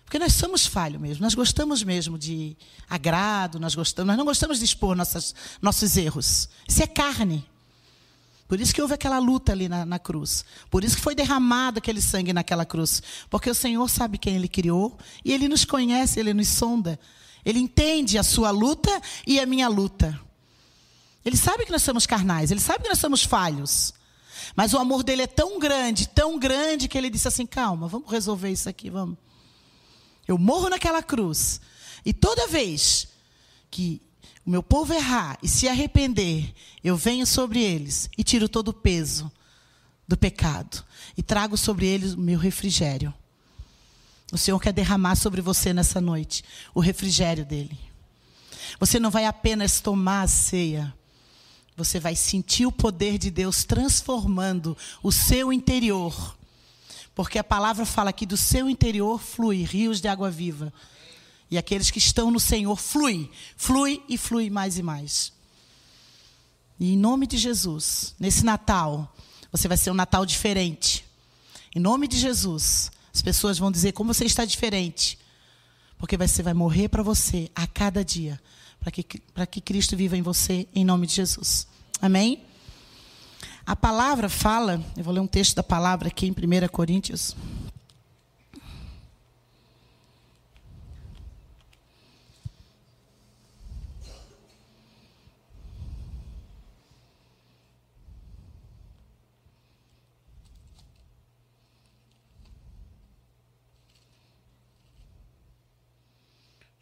Porque 0.05 0.17
nós 0.17 0.33
somos 0.33 0.65
falhos 0.65 0.99
mesmo, 0.99 1.21
nós 1.21 1.35
gostamos 1.35 1.83
mesmo 1.83 2.17
de 2.17 2.57
agrado, 2.89 3.59
nós 3.59 3.75
gostamos, 3.75 4.07
nós 4.07 4.17
não 4.17 4.25
gostamos 4.25 4.57
de 4.57 4.65
expor 4.65 4.95
nossas, 4.95 5.35
nossos 5.61 5.97
erros. 5.97 6.49
Isso 6.67 6.81
é 6.81 6.87
carne. 6.87 7.47
Por 8.47 8.59
isso 8.59 8.73
que 8.73 8.81
houve 8.81 8.95
aquela 8.95 9.19
luta 9.19 9.51
ali 9.51 9.69
na, 9.69 9.85
na, 9.85 9.99
cruz. 9.99 10.43
Por 10.71 10.83
isso 10.83 10.95
que 10.95 11.03
foi 11.03 11.13
derramado 11.13 11.77
aquele 11.77 12.01
sangue 12.01 12.33
naquela 12.33 12.65
cruz. 12.65 13.03
Porque 13.29 13.51
o 13.51 13.53
Senhor 13.53 13.87
sabe 13.87 14.17
quem 14.17 14.35
Ele 14.35 14.47
criou 14.47 14.97
e 15.23 15.31
Ele 15.31 15.47
nos 15.47 15.63
conhece, 15.63 16.19
Ele 16.19 16.33
nos 16.33 16.47
sonda. 16.47 16.99
Ele 17.45 17.59
entende 17.59 18.17
a 18.17 18.23
sua 18.23 18.49
luta 18.49 18.99
e 19.27 19.39
a 19.39 19.45
minha 19.45 19.67
luta. 19.67 20.19
Ele 21.23 21.37
sabe 21.37 21.65
que 21.65 21.71
nós 21.71 21.83
somos 21.83 22.05
carnais, 22.05 22.51
ele 22.51 22.59
sabe 22.59 22.83
que 22.83 22.89
nós 22.89 22.99
somos 22.99 23.23
falhos. 23.23 23.93
Mas 24.55 24.73
o 24.73 24.77
amor 24.77 25.03
dele 25.03 25.23
é 25.23 25.27
tão 25.27 25.59
grande, 25.59 26.07
tão 26.07 26.39
grande, 26.39 26.87
que 26.87 26.97
ele 26.97 27.09
disse 27.09 27.27
assim: 27.27 27.45
calma, 27.45 27.87
vamos 27.87 28.09
resolver 28.09 28.49
isso 28.49 28.69
aqui, 28.69 28.89
vamos. 28.89 29.17
Eu 30.27 30.37
morro 30.37 30.69
naquela 30.69 31.01
cruz. 31.01 31.59
E 32.05 32.13
toda 32.13 32.47
vez 32.47 33.07
que 33.69 34.01
o 34.45 34.49
meu 34.49 34.63
povo 34.63 34.93
errar 34.93 35.37
e 35.43 35.47
se 35.47 35.67
arrepender, 35.67 36.53
eu 36.83 36.95
venho 36.95 37.25
sobre 37.25 37.61
eles 37.61 38.09
e 38.17 38.23
tiro 38.23 38.47
todo 38.47 38.69
o 38.69 38.73
peso 38.73 39.31
do 40.07 40.17
pecado 40.17 40.83
e 41.15 41.21
trago 41.21 41.57
sobre 41.57 41.85
eles 41.85 42.13
o 42.13 42.19
meu 42.19 42.39
refrigério. 42.39 43.13
O 44.31 44.37
Senhor 44.37 44.59
quer 44.59 44.73
derramar 44.73 45.15
sobre 45.15 45.41
você 45.41 45.73
nessa 45.73 45.99
noite 45.99 46.43
o 46.73 46.79
refrigério 46.79 47.45
dele. 47.45 47.77
Você 48.79 48.99
não 48.99 49.09
vai 49.09 49.25
apenas 49.25 49.81
tomar 49.81 50.21
a 50.21 50.27
ceia, 50.27 50.93
você 51.79 51.99
vai 51.99 52.15
sentir 52.15 52.65
o 52.65 52.71
poder 52.71 53.17
de 53.17 53.31
Deus 53.31 53.63
transformando 53.63 54.77
o 55.01 55.11
seu 55.11 55.51
interior. 55.51 56.37
Porque 57.15 57.39
a 57.39 57.43
palavra 57.43 57.85
fala 57.85 58.13
que 58.13 58.25
do 58.25 58.37
seu 58.37 58.69
interior 58.69 59.19
flui 59.19 59.63
rios 59.63 60.01
de 60.01 60.07
água 60.07 60.29
viva. 60.29 60.73
E 61.49 61.57
aqueles 61.57 61.89
que 61.89 61.97
estão 61.97 62.29
no 62.29 62.39
Senhor 62.39 62.75
flui, 62.75 63.31
flui 63.57 64.03
e 64.07 64.17
flui 64.17 64.49
mais 64.49 64.77
e 64.77 64.83
mais. 64.83 65.33
E 66.79 66.93
em 66.93 66.97
nome 66.97 67.25
de 67.25 67.37
Jesus, 67.37 68.13
nesse 68.19 68.43
Natal, 68.43 69.15
você 69.51 69.67
vai 69.67 69.77
ser 69.77 69.89
um 69.89 69.95
Natal 69.95 70.25
diferente. 70.25 71.05
Em 71.75 71.79
nome 71.79 72.07
de 72.07 72.17
Jesus, 72.17 72.91
as 73.13 73.21
pessoas 73.21 73.57
vão 73.57 73.71
dizer 73.71 73.93
como 73.93 74.13
você 74.13 74.25
está 74.25 74.45
diferente. 74.45 75.17
Porque 75.97 76.17
você 76.17 76.43
vai 76.43 76.53
morrer 76.53 76.89
para 76.89 77.03
você 77.03 77.49
a 77.55 77.65
cada 77.65 78.03
dia. 78.03 78.39
Para 78.79 78.91
que, 78.91 79.03
que 79.03 79.61
Cristo 79.61 79.95
viva 79.95 80.17
em 80.17 80.21
você, 80.21 80.67
em 80.73 80.85
nome 80.85 81.05
de 81.05 81.13
Jesus. 81.13 81.67
Amém? 82.01 82.41
A 83.65 83.75
palavra 83.75 84.29
fala, 84.29 84.83
eu 84.97 85.03
vou 85.03 85.13
ler 85.13 85.19
um 85.19 85.27
texto 85.27 85.55
da 85.55 85.63
palavra 85.63 86.07
aqui 86.07 86.25
em 86.25 86.31
1 86.31 86.67
Coríntios. 86.69 87.35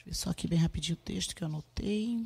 Ver 0.07 0.13
só 0.13 0.29
aqui 0.29 0.47
bem 0.47 0.57
rapidinho 0.57 0.97
o 0.97 1.03
texto 1.03 1.35
que 1.35 1.43
eu 1.43 1.47
anotei. 1.47 2.25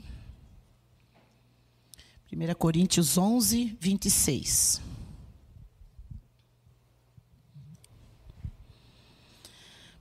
1 2.31 2.53
Coríntios 2.53 3.17
11, 3.17 3.75
26. 3.79 4.79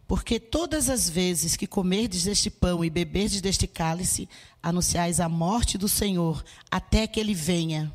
Porque 0.06 0.38
todas 0.38 0.90
as 0.90 1.08
vezes 1.08 1.56
que 1.56 1.66
comerdes 1.66 2.24
deste 2.24 2.50
pão 2.50 2.84
e 2.84 2.90
beberdes 2.90 3.40
deste 3.40 3.66
cálice, 3.66 4.28
anunciais 4.62 5.18
a 5.18 5.26
morte 5.26 5.78
do 5.78 5.88
Senhor 5.88 6.44
até 6.70 7.06
que 7.06 7.18
ele 7.18 7.32
venha. 7.32 7.90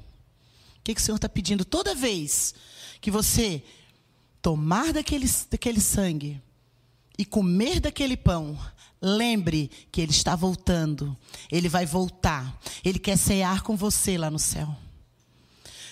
O 0.79 0.81
que, 0.83 0.95
que 0.95 1.01
o 1.01 1.03
Senhor 1.03 1.17
está 1.17 1.29
pedindo? 1.29 1.63
Toda 1.63 1.93
vez 1.93 2.55
que 2.99 3.11
você 3.11 3.61
tomar 4.41 4.93
daquele, 4.93 5.27
daquele 5.51 5.79
sangue 5.79 6.41
e 7.19 7.23
comer 7.23 7.79
daquele 7.79 8.17
pão, 8.17 8.57
Lembre 9.07 9.69
que 9.91 10.01
Ele 10.01 10.09
está 10.09 10.35
voltando. 10.35 11.15
Ele 11.51 11.69
vai 11.69 11.85
voltar. 11.85 12.59
Ele 12.83 12.97
quer 12.97 13.15
cear 13.17 13.61
com 13.61 13.77
você 13.77 14.17
lá 14.17 14.31
no 14.31 14.39
céu. 14.39 14.75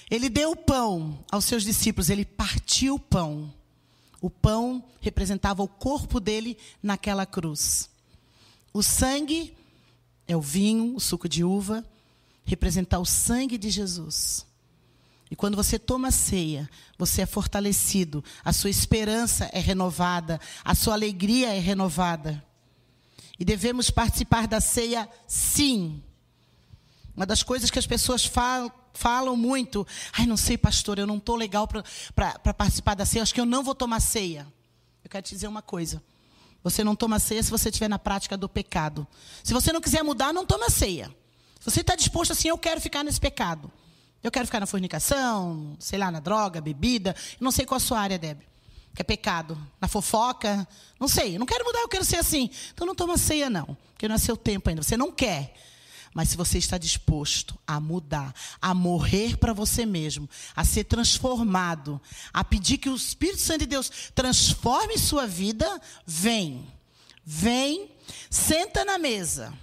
Ele 0.10 0.30
deu 0.30 0.50
o 0.50 0.56
pão 0.56 1.24
aos 1.32 1.46
seus 1.46 1.64
discípulos. 1.64 2.10
Ele 2.10 2.26
partiu 2.26 2.96
o 2.96 3.00
pão. 3.00 3.54
O 4.20 4.32
pão 4.32 4.84
representava 5.00 5.62
o 5.62 5.68
corpo 5.68 6.20
dele 6.20 6.58
naquela 6.82 7.24
cruz. 7.24 7.88
O 8.74 8.82
sangue 8.82 9.54
é 10.28 10.36
o 10.36 10.42
vinho, 10.42 10.96
o 10.96 11.00
suco 11.00 11.30
de 11.30 11.44
uva, 11.44 11.86
representar 12.44 12.98
o 12.98 13.06
sangue 13.06 13.60
de 13.60 13.70
Jesus. 13.70 14.44
E 15.30 15.36
quando 15.36 15.56
você 15.56 15.78
toma 15.78 16.10
ceia, 16.10 16.68
você 16.98 17.22
é 17.22 17.26
fortalecido, 17.28 18.24
a 18.44 18.52
sua 18.52 18.72
esperança 18.72 19.48
é 19.54 19.60
renovada, 19.60 20.42
a 20.66 20.74
sua 20.74 20.96
alegria 20.96 21.54
é 21.54 21.60
renovada. 21.60 22.44
E 23.40 23.46
devemos 23.46 23.90
participar 23.90 24.48
da 24.48 24.62
ceia, 24.62 25.10
sim. 25.28 26.02
Uma 27.16 27.26
das 27.26 27.44
coisas 27.44 27.70
que 27.70 27.80
as 27.80 27.88
pessoas 27.88 28.26
falam, 28.26 28.72
falam 28.94 29.36
muito, 29.36 29.86
ai, 30.14 30.26
não 30.26 30.38
sei, 30.38 30.58
pastor, 30.58 31.00
eu 31.00 31.08
não 31.08 31.18
estou 31.18 31.36
legal 31.36 31.68
para 31.68 32.54
participar 32.54 32.96
da 32.96 33.06
ceia, 33.06 33.24
acho 33.24 33.34
que 33.34 33.42
eu 33.42 33.46
não 33.46 33.64
vou 33.64 33.76
tomar 33.76 34.00
ceia. 34.00 34.48
Eu 35.04 35.10
quero 35.10 35.24
te 35.24 35.34
dizer 35.34 35.48
uma 35.48 35.62
coisa. 35.62 36.02
Você 36.64 36.84
não 36.84 36.96
toma 36.96 37.20
ceia 37.20 37.44
se 37.44 37.52
você 37.52 37.70
estiver 37.70 37.90
na 37.90 38.00
prática 38.00 38.38
do 38.38 38.48
pecado. 38.48 39.06
Se 39.44 39.54
você 39.54 39.74
não 39.74 39.82
quiser 39.82 40.02
mudar, 40.04 40.32
não 40.32 40.46
toma 40.46 40.70
ceia. 40.70 41.14
Se 41.60 41.70
você 41.70 41.82
está 41.82 41.96
disposto 41.96 42.32
assim, 42.32 42.48
eu 42.48 42.58
quero 42.58 42.80
ficar 42.80 43.04
nesse 43.04 43.20
pecado. 43.20 43.70
Eu 44.22 44.32
quero 44.32 44.46
ficar 44.46 44.62
na 44.62 44.66
fornicação, 44.66 45.76
sei 45.78 46.00
lá, 46.00 46.10
na 46.10 46.22
droga, 46.22 46.62
bebida. 46.62 47.14
Não 47.40 47.52
sei 47.52 47.66
qual 47.66 47.78
a 47.78 47.82
sua 47.82 48.00
área, 48.00 48.18
Débora 48.18 48.53
que 48.96 49.02
é 49.02 49.04
pecado, 49.04 49.58
na 49.82 49.88
fofoca, 49.88 50.68
não 51.00 51.08
sei, 51.08 51.36
eu 51.36 51.40
não 51.40 51.46
quero 51.46 51.66
mudar, 51.66 51.80
eu 51.80 51.90
quero 51.90 52.06
ser 52.06 52.18
assim. 52.18 52.50
Então 52.74 52.86
não 52.86 52.96
toma 52.96 53.18
ceia 53.18 53.50
não, 53.50 53.78
porque 53.94 54.08
não 54.08 54.16
é 54.16 54.20
seu 54.20 54.38
tempo 54.38 54.70
ainda, 54.70 54.84
você 54.84 54.96
não 54.96 55.12
quer. 55.12 55.56
Mas 56.14 56.30
se 56.30 56.38
você 56.38 56.60
está 56.60 56.78
disposto 56.78 57.58
a 57.66 57.80
mudar, 57.80 58.36
a 58.62 58.74
morrer 58.74 59.36
para 59.38 59.52
você 59.52 59.84
mesmo, 59.84 60.30
a 60.56 60.64
ser 60.64 60.84
transformado, 60.84 62.00
a 62.32 62.44
pedir 62.44 62.78
que 62.78 62.90
o 62.90 62.96
Espírito 62.96 63.42
Santo 63.42 63.62
de 63.62 63.66
Deus 63.66 63.92
transforme 64.14 64.98
sua 64.98 65.26
vida, 65.26 65.82
vem. 66.06 66.68
Vem, 67.26 67.90
senta 68.30 68.86
na 68.86 69.00
mesa, 69.00 69.54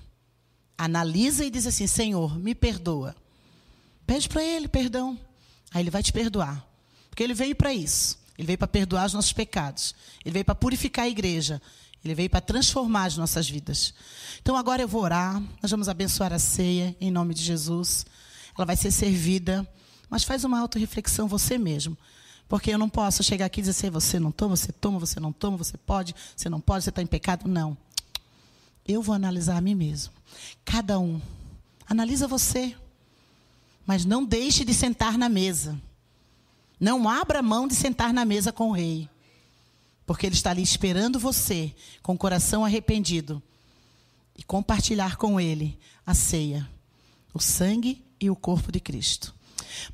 analisa 0.77 1.45
e 1.45 1.51
diz 1.51 1.67
assim: 1.67 1.87
Senhor, 1.87 2.37
me 2.39 2.55
perdoa. 2.55 3.15
Pede 4.07 4.29
para 4.29 4.43
Ele 4.43 4.67
perdão. 4.67 5.17
Aí 5.73 5.83
Ele 5.83 5.91
vai 5.91 6.03
te 6.03 6.13
perdoar. 6.13 6.67
Porque 7.09 7.23
Ele 7.23 7.35
veio 7.35 7.55
para 7.55 7.73
isso. 7.73 8.19
Ele 8.41 8.47
veio 8.47 8.57
para 8.57 8.67
perdoar 8.67 9.05
os 9.05 9.13
nossos 9.13 9.35
pecados. 9.35 9.95
Ele 10.25 10.33
veio 10.33 10.45
para 10.47 10.55
purificar 10.55 11.05
a 11.05 11.09
igreja. 11.11 11.61
Ele 12.03 12.15
veio 12.15 12.31
para 12.31 12.41
transformar 12.41 13.05
as 13.05 13.19
nossas 13.19 13.47
vidas. 13.47 13.93
Então 14.41 14.57
agora 14.57 14.81
eu 14.81 14.89
vou 14.89 15.03
orar. 15.03 15.43
Nós 15.61 15.71
vamos 15.71 15.91
abençoar 15.91 16.33
a 16.33 16.39
ceia 16.39 16.97
em 16.99 17.11
nome 17.11 17.35
de 17.35 17.43
Jesus. 17.43 18.07
Ela 18.57 18.65
vai 18.65 18.77
ser 18.77 18.93
servida. 18.93 19.69
Mas 20.09 20.25
faz 20.25 20.43
uma 20.43 20.59
auto-reflexão 20.59 21.29
você 21.29 21.59
mesmo. 21.59 21.99
Porque 22.49 22.71
eu 22.71 22.79
não 22.79 22.89
posso 22.89 23.23
chegar 23.23 23.45
aqui 23.45 23.61
e 23.61 23.63
dizer 23.63 23.73
assim, 23.73 23.91
você 23.91 24.19
não 24.19 24.33
toma, 24.33 24.57
você 24.57 24.73
toma, 24.73 24.99
você 24.99 25.21
não 25.21 25.33
toma, 25.35 25.59
você 25.59 25.77
pode, 25.77 26.15
você 26.35 26.49
não 26.49 26.63
pode, 26.63 26.85
você 26.85 26.89
está 26.89 27.03
em 27.03 27.07
pecado. 27.07 27.47
Não. 27.47 27.77
Eu 28.89 29.03
vou 29.03 29.15
analisar 29.15 29.59
a 29.59 29.61
mim 29.61 29.75
mesmo. 29.75 30.15
Cada 30.65 30.99
um. 30.99 31.21
Analisa 31.87 32.27
você. 32.27 32.75
Mas 33.85 34.07
não 34.07 34.25
deixe 34.25 34.65
de 34.65 34.73
sentar 34.73 35.19
na 35.19 35.29
mesa. 35.29 35.79
Não 36.81 37.07
abra 37.07 37.43
mão 37.43 37.69
de 37.69 37.75
sentar 37.75 38.13
na 38.13 38.25
mesa 38.25 38.51
com 38.51 38.71
o 38.71 38.73
rei. 38.73 39.07
Porque 40.07 40.27
ele 40.27 40.35
está 40.35 40.51
ali 40.51 40.63
esperando 40.63 41.21
você, 41.21 41.73
com 42.03 42.15
o 42.15 42.19
coração 42.19 42.65
arrependido, 42.65 43.41
e 44.37 44.43
compartilhar 44.43 45.17
com 45.17 45.39
ele 45.39 45.79
a 46.07 46.15
ceia, 46.15 46.69
o 47.35 47.39
sangue 47.39 48.03
e 48.19 48.31
o 48.31 48.35
corpo 48.35 48.73
de 48.73 48.81
Cristo. 48.81 49.35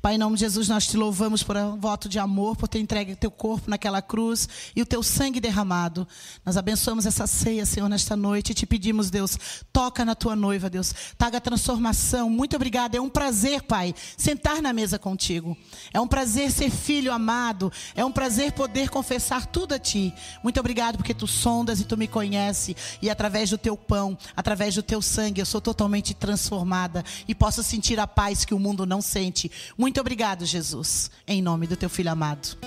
Pai, 0.01 0.15
em 0.15 0.17
nome 0.17 0.35
de 0.35 0.41
Jesus, 0.41 0.67
nós 0.67 0.87
te 0.87 0.97
louvamos 0.97 1.43
por 1.43 1.57
um 1.57 1.79
voto 1.79 2.07
de 2.07 2.19
amor, 2.19 2.55
por 2.55 2.67
ter 2.67 2.79
entregue 2.79 3.15
teu 3.15 3.31
corpo 3.31 3.69
naquela 3.69 4.01
cruz 4.01 4.47
e 4.75 4.81
o 4.81 4.85
teu 4.85 5.03
sangue 5.03 5.39
derramado. 5.39 6.07
Nós 6.45 6.57
abençoamos 6.57 7.05
essa 7.05 7.27
ceia, 7.27 7.65
Senhor, 7.65 7.89
nesta 7.89 8.15
noite 8.15 8.51
e 8.51 8.55
te 8.55 8.65
pedimos, 8.65 9.09
Deus, 9.09 9.37
toca 9.71 10.03
na 10.05 10.15
tua 10.15 10.35
noiva, 10.35 10.69
Deus. 10.69 10.93
Traga 11.17 11.41
transformação. 11.41 12.29
Muito 12.29 12.55
obrigada. 12.55 12.97
É 12.97 13.01
um 13.01 13.09
prazer, 13.09 13.63
Pai, 13.63 13.93
sentar 14.17 14.61
na 14.61 14.73
mesa 14.73 14.99
contigo. 14.99 15.57
É 15.93 15.99
um 15.99 16.07
prazer 16.07 16.51
ser 16.51 16.69
filho 16.69 17.11
amado. 17.11 17.71
É 17.95 18.03
um 18.03 18.11
prazer 18.11 18.51
poder 18.51 18.89
confessar 18.89 19.45
tudo 19.45 19.73
a 19.73 19.79
ti. 19.79 20.13
Muito 20.43 20.59
obrigado 20.59 20.97
porque 20.97 21.13
tu 21.13 21.27
sondas 21.27 21.79
e 21.79 21.85
tu 21.85 21.97
me 21.97 22.07
conhece 22.07 22.75
e 23.01 23.09
através 23.09 23.49
do 23.49 23.57
teu 23.57 23.75
pão, 23.75 24.17
através 24.35 24.75
do 24.75 24.83
teu 24.83 25.01
sangue, 25.01 25.41
eu 25.41 25.45
sou 25.45 25.61
totalmente 25.61 26.13
transformada 26.13 27.03
e 27.27 27.35
posso 27.35 27.63
sentir 27.63 27.99
a 27.99 28.07
paz 28.07 28.45
que 28.45 28.53
o 28.53 28.59
mundo 28.59 28.85
não 28.85 29.01
sente. 29.01 29.51
Muito 29.77 29.99
obrigado, 29.99 30.45
Jesus, 30.45 31.09
em 31.27 31.41
nome 31.41 31.65
do 31.65 31.75
teu 31.75 31.89
filho 31.89 32.11
amado. 32.11 32.57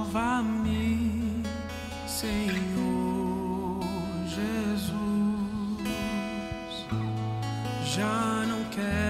Nova-me, 0.00 1.42
Senhor 2.06 2.58
Jesus. 4.26 4.98
Já 7.84 8.44
não 8.46 8.64
quero 8.70 9.07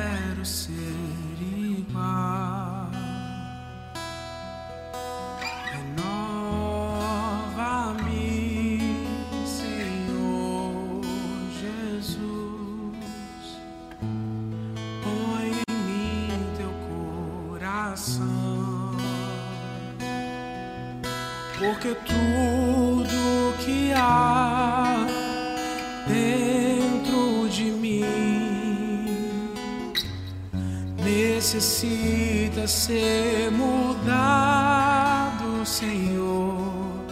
porque 21.58 21.94
tudo 22.06 23.54
que 23.64 23.92
há 23.92 25.04
dentro 26.06 27.48
de 27.48 27.72
mim 27.72 28.04
necessita 31.02 32.66
ser 32.68 33.50
mudado, 33.50 34.46
Senhor, 35.66 37.04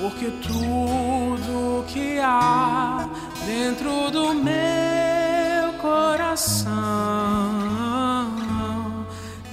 porque 0.00 0.30
tudo 0.42 1.84
que 1.86 2.18
há 2.18 3.06
dentro 3.46 4.10
do 4.10 4.32
meu 4.34 5.72
coração 5.82 6.72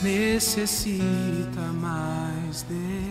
necessita 0.01 1.59
mais 1.81 2.63
de 2.63 3.08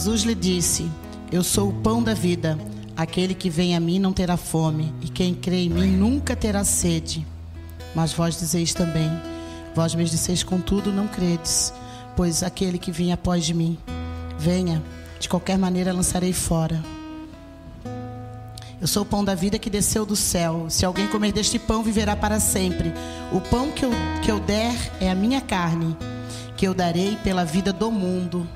Jesus 0.00 0.22
lhe 0.22 0.34
disse: 0.34 0.90
Eu 1.30 1.44
sou 1.44 1.68
o 1.68 1.74
pão 1.74 2.02
da 2.02 2.14
vida. 2.14 2.58
Aquele 2.96 3.34
que 3.34 3.50
vem 3.50 3.76
a 3.76 3.80
mim 3.80 3.98
não 3.98 4.14
terá 4.14 4.34
fome, 4.34 4.94
e 5.02 5.08
quem 5.10 5.34
crê 5.34 5.64
em 5.64 5.68
mim 5.68 5.88
nunca 5.88 6.34
terá 6.34 6.64
sede. 6.64 7.26
Mas 7.94 8.10
vós 8.10 8.38
dizeis 8.38 8.72
também: 8.72 9.10
Vós 9.74 9.94
me 9.94 10.02
disseis, 10.06 10.42
contudo, 10.42 10.90
não 10.90 11.06
credes, 11.06 11.74
pois 12.16 12.42
aquele 12.42 12.78
que 12.78 12.90
vinha 12.90 13.12
após 13.12 13.44
de 13.44 13.52
mim, 13.52 13.76
venha, 14.38 14.82
de 15.18 15.28
qualquer 15.28 15.58
maneira 15.58 15.92
lançarei 15.92 16.32
fora. 16.32 16.82
Eu 18.80 18.86
sou 18.86 19.02
o 19.02 19.06
pão 19.06 19.22
da 19.22 19.34
vida 19.34 19.58
que 19.58 19.68
desceu 19.68 20.06
do 20.06 20.16
céu. 20.16 20.64
Se 20.70 20.86
alguém 20.86 21.08
comer 21.08 21.32
deste 21.32 21.58
pão, 21.58 21.82
viverá 21.82 22.16
para 22.16 22.40
sempre. 22.40 22.90
O 23.30 23.38
pão 23.38 23.70
que 23.70 23.84
eu, 23.84 23.90
que 24.22 24.30
eu 24.30 24.40
der 24.40 24.74
é 24.98 25.10
a 25.10 25.14
minha 25.14 25.42
carne, 25.42 25.94
que 26.56 26.66
eu 26.66 26.72
darei 26.72 27.16
pela 27.16 27.44
vida 27.44 27.70
do 27.70 27.92
mundo. 27.92 28.48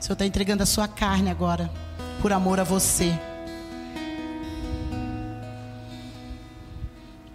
O 0.00 0.02
Senhor 0.02 0.14
está 0.14 0.24
entregando 0.24 0.62
a 0.62 0.66
sua 0.66 0.88
carne 0.88 1.28
agora, 1.28 1.70
por 2.22 2.32
amor 2.32 2.58
a 2.58 2.64
você. 2.64 3.12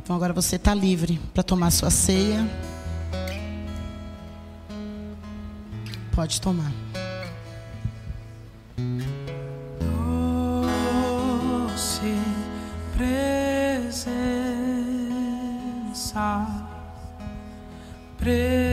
Então 0.01 0.15
agora 0.15 0.33
você 0.33 0.55
está 0.55 0.73
livre 0.73 1.21
para 1.31 1.43
tomar 1.43 1.69
sua 1.69 1.91
ceia. 1.91 2.43
Pode 6.11 6.41
tomar. 6.41 6.71
doce 11.69 12.17
presença, 12.97 14.15
presença 18.17 18.64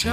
Te 0.00 0.08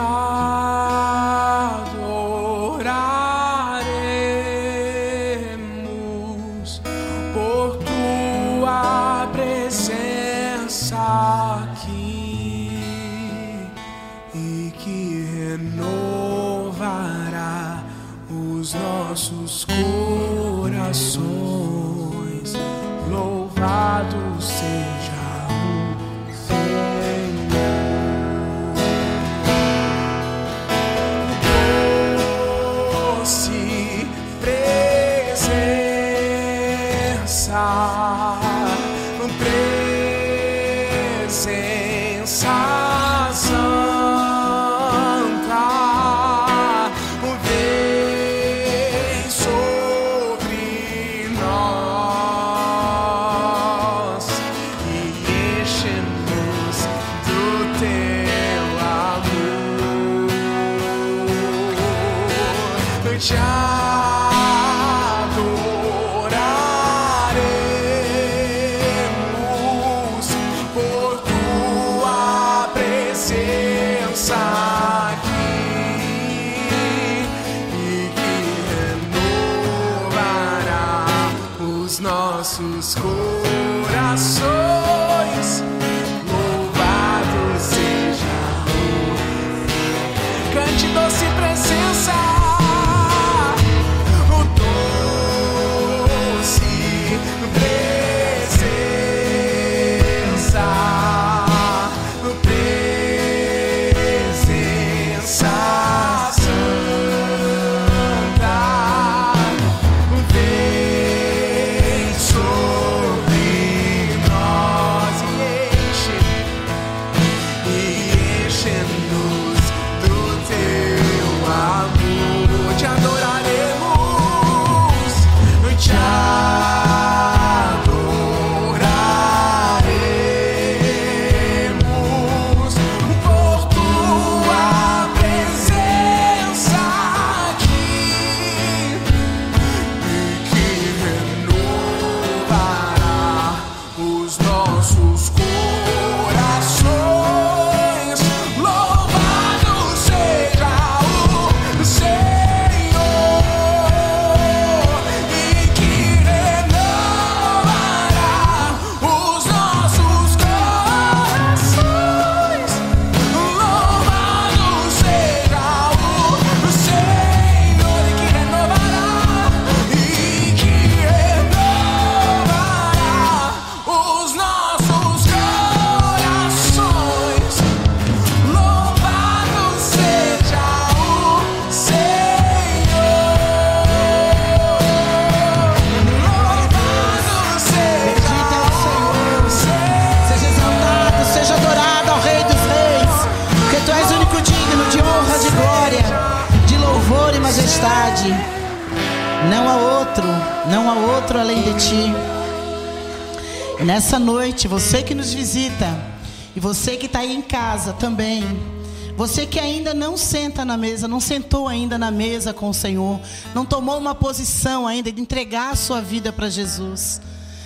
não 211.17 211.21
sentou 211.21 211.67
ainda 211.67 211.97
na 211.97 212.11
mesa 212.11 212.53
com 212.53 212.69
o 212.69 212.73
Senhor, 212.75 213.19
não 213.55 213.65
tomou 213.65 213.97
uma 213.97 214.13
posição 214.13 214.85
ainda 214.85 215.11
de 215.11 215.19
entregar 215.19 215.71
a 215.71 215.75
sua 215.75 215.99
vida 215.99 216.31
para 216.31 216.47
Jesus. 216.47 217.19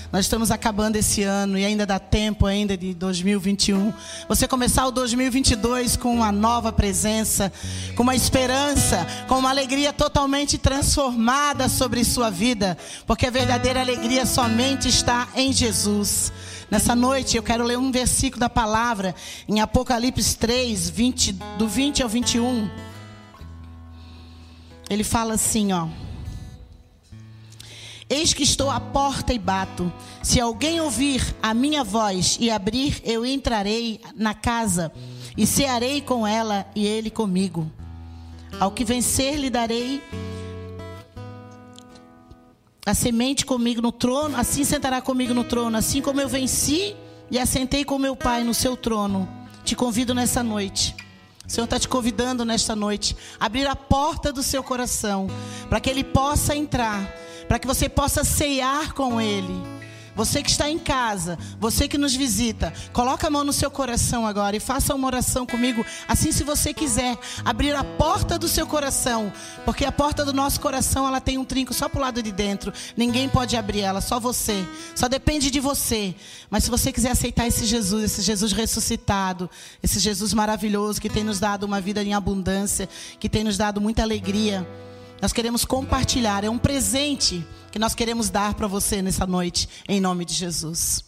Nós 0.09 0.23
estamos 0.23 0.51
acabando 0.51 0.95
esse 0.95 1.23
ano 1.23 1.57
e 1.57 1.65
ainda 1.65 1.85
dá 1.85 1.99
tempo 1.99 2.45
ainda 2.45 2.77
de 2.77 2.93
2021. 2.93 3.91
Você 4.29 4.47
começar 4.47 4.87
o 4.87 4.91
2022 4.91 5.97
com 5.97 6.13
uma 6.15 6.31
nova 6.31 6.71
presença, 6.71 7.51
com 7.93 8.03
uma 8.03 8.15
esperança, 8.15 9.05
com 9.27 9.37
uma 9.39 9.49
alegria 9.49 9.91
totalmente 9.91 10.57
transformada 10.57 11.67
sobre 11.67 12.05
sua 12.05 12.29
vida, 12.29 12.77
porque 13.05 13.27
a 13.27 13.31
verdadeira 13.31 13.81
alegria 13.81 14.25
somente 14.25 14.87
está 14.87 15.27
em 15.35 15.51
Jesus. 15.51 16.31
Nessa 16.69 16.95
noite 16.95 17.35
eu 17.35 17.43
quero 17.43 17.65
ler 17.65 17.77
um 17.77 17.91
versículo 17.91 18.39
da 18.39 18.49
palavra 18.49 19.13
em 19.45 19.59
Apocalipse 19.59 20.37
3, 20.37 20.89
20, 20.89 21.33
do 21.57 21.67
20 21.67 22.01
ao 22.01 22.07
21. 22.07 22.90
Ele 24.91 25.05
fala 25.05 25.35
assim, 25.35 25.71
ó. 25.71 25.87
Eis 28.09 28.33
que 28.33 28.43
estou 28.43 28.69
à 28.69 28.77
porta 28.77 29.33
e 29.33 29.39
bato. 29.39 29.89
Se 30.21 30.37
alguém 30.37 30.81
ouvir 30.81 31.33
a 31.41 31.53
minha 31.53 31.81
voz 31.81 32.37
e 32.41 32.51
abrir, 32.51 33.01
eu 33.05 33.25
entrarei 33.25 34.01
na 34.13 34.33
casa 34.33 34.91
e 35.37 35.47
cearei 35.47 36.01
com 36.01 36.27
ela 36.27 36.69
e 36.75 36.85
ele 36.85 37.09
comigo. 37.09 37.71
Ao 38.59 38.69
que 38.69 38.83
vencer, 38.83 39.39
lhe 39.39 39.49
darei 39.49 40.03
a 42.85 42.93
semente 42.93 43.45
comigo 43.45 43.81
no 43.81 43.93
trono, 43.93 44.35
assim 44.35 44.65
sentará 44.65 45.01
comigo 45.01 45.33
no 45.33 45.45
trono, 45.45 45.77
assim 45.77 46.01
como 46.01 46.19
eu 46.19 46.27
venci 46.27 46.97
e 47.29 47.39
assentei 47.39 47.85
com 47.85 47.97
meu 47.97 48.13
Pai 48.13 48.43
no 48.43 48.53
seu 48.53 48.75
trono. 48.75 49.25
Te 49.63 49.73
convido 49.73 50.13
nessa 50.13 50.43
noite. 50.43 50.93
O 51.51 51.53
Senhor 51.53 51.65
está 51.65 51.77
te 51.77 51.89
convidando 51.89 52.45
nesta 52.45 52.77
noite 52.77 53.13
a 53.37 53.47
abrir 53.47 53.67
a 53.67 53.75
porta 53.75 54.31
do 54.31 54.41
seu 54.41 54.63
coração 54.63 55.27
para 55.67 55.81
que 55.81 55.89
Ele 55.89 56.01
possa 56.01 56.55
entrar, 56.55 57.13
para 57.45 57.59
que 57.59 57.67
você 57.67 57.89
possa 57.89 58.23
ceiar 58.23 58.93
com 58.93 59.19
Ele. 59.19 59.80
Você 60.21 60.43
que 60.43 60.51
está 60.51 60.69
em 60.69 60.77
casa, 60.77 61.35
você 61.59 61.87
que 61.87 61.97
nos 61.97 62.13
visita, 62.13 62.71
coloca 62.93 63.25
a 63.25 63.29
mão 63.31 63.43
no 63.43 63.51
seu 63.51 63.71
coração 63.71 64.27
agora 64.27 64.55
e 64.55 64.59
faça 64.59 64.93
uma 64.93 65.07
oração 65.07 65.47
comigo, 65.47 65.83
assim 66.07 66.31
se 66.31 66.43
você 66.43 66.75
quiser 66.75 67.17
abrir 67.43 67.73
a 67.73 67.83
porta 67.83 68.37
do 68.37 68.47
seu 68.47 68.67
coração, 68.67 69.33
porque 69.65 69.83
a 69.83 69.91
porta 69.91 70.23
do 70.23 70.31
nosso 70.31 70.59
coração 70.59 71.07
ela 71.07 71.19
tem 71.19 71.39
um 71.39 71.43
trinco 71.43 71.73
só 71.73 71.89
para 71.89 71.97
o 71.97 72.01
lado 72.01 72.21
de 72.21 72.31
dentro. 72.31 72.71
Ninguém 72.95 73.27
pode 73.27 73.57
abrir 73.57 73.79
ela, 73.79 73.99
só 73.99 74.19
você. 74.19 74.63
Só 74.95 75.07
depende 75.07 75.49
de 75.49 75.59
você. 75.59 76.13
Mas 76.51 76.65
se 76.65 76.69
você 76.69 76.91
quiser 76.91 77.09
aceitar 77.09 77.47
esse 77.47 77.65
Jesus, 77.65 78.03
esse 78.03 78.21
Jesus 78.21 78.51
ressuscitado, 78.51 79.49
esse 79.81 79.97
Jesus 79.97 80.35
maravilhoso 80.35 81.01
que 81.01 81.09
tem 81.09 81.23
nos 81.23 81.39
dado 81.39 81.63
uma 81.63 81.81
vida 81.81 82.03
em 82.03 82.13
abundância, 82.13 82.87
que 83.19 83.27
tem 83.27 83.43
nos 83.43 83.57
dado 83.57 83.81
muita 83.81 84.03
alegria, 84.03 84.69
nós 85.19 85.33
queremos 85.33 85.65
compartilhar, 85.65 86.43
é 86.43 86.49
um 86.49 86.59
presente 86.59 87.43
que 87.71 87.79
nós 87.79 87.95
queremos 87.95 88.29
dar 88.29 88.53
para 88.53 88.67
você 88.67 89.01
nessa 89.01 89.25
noite, 89.25 89.69
em 89.87 90.01
nome 90.01 90.25
de 90.25 90.33
Jesus. 90.33 91.05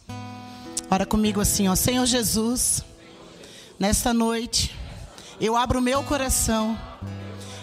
Ora 0.90 1.04
comigo 1.04 1.40
assim, 1.40 1.68
ó, 1.68 1.74
Senhor 1.74 2.06
Jesus, 2.06 2.82
nesta 3.78 4.14
noite, 4.14 4.74
eu 5.38 5.56
abro 5.56 5.78
o 5.78 5.82
meu 5.82 6.02
coração, 6.02 6.78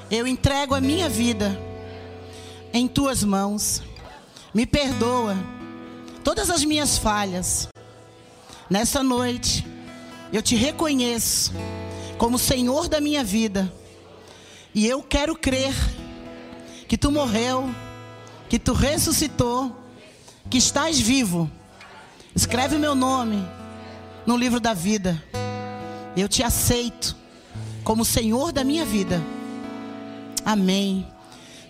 eu 0.10 0.28
entrego 0.28 0.76
a 0.76 0.82
minha 0.82 1.10
vida 1.10 1.60
em 2.72 2.88
tuas 2.88 3.24
mãos, 3.24 3.82
me 4.54 4.66
perdoa 4.66 5.36
todas 6.24 6.50
as 6.52 6.64
minhas 6.64 6.98
falhas. 6.98 7.70
Nessa 8.70 9.02
noite, 9.02 9.66
eu 10.32 10.42
te 10.42 10.56
reconheço 10.56 11.52
como 12.18 12.38
Senhor 12.38 12.88
da 12.88 13.02
minha 13.02 13.24
vida, 13.24 13.74
e 14.76 14.86
eu 14.86 15.02
quero 15.02 15.36
crer 15.36 15.74
que 16.88 16.98
tu 16.98 17.12
morreu, 17.12 17.74
que 18.52 18.60
tu 18.60 18.74
ressuscitou, 18.74 19.74
que 20.50 20.58
estás 20.58 21.00
vivo. 21.00 21.50
Escreve 22.36 22.76
o 22.76 22.80
meu 22.80 22.94
nome 22.94 23.42
no 24.26 24.36
livro 24.36 24.60
da 24.60 24.74
vida. 24.74 25.24
Eu 26.18 26.28
te 26.28 26.44
aceito 26.44 27.16
como 27.82 28.04
Senhor 28.04 28.52
da 28.52 28.66
minha 28.66 28.84
vida. 28.84 29.24
Amém. 30.44 31.08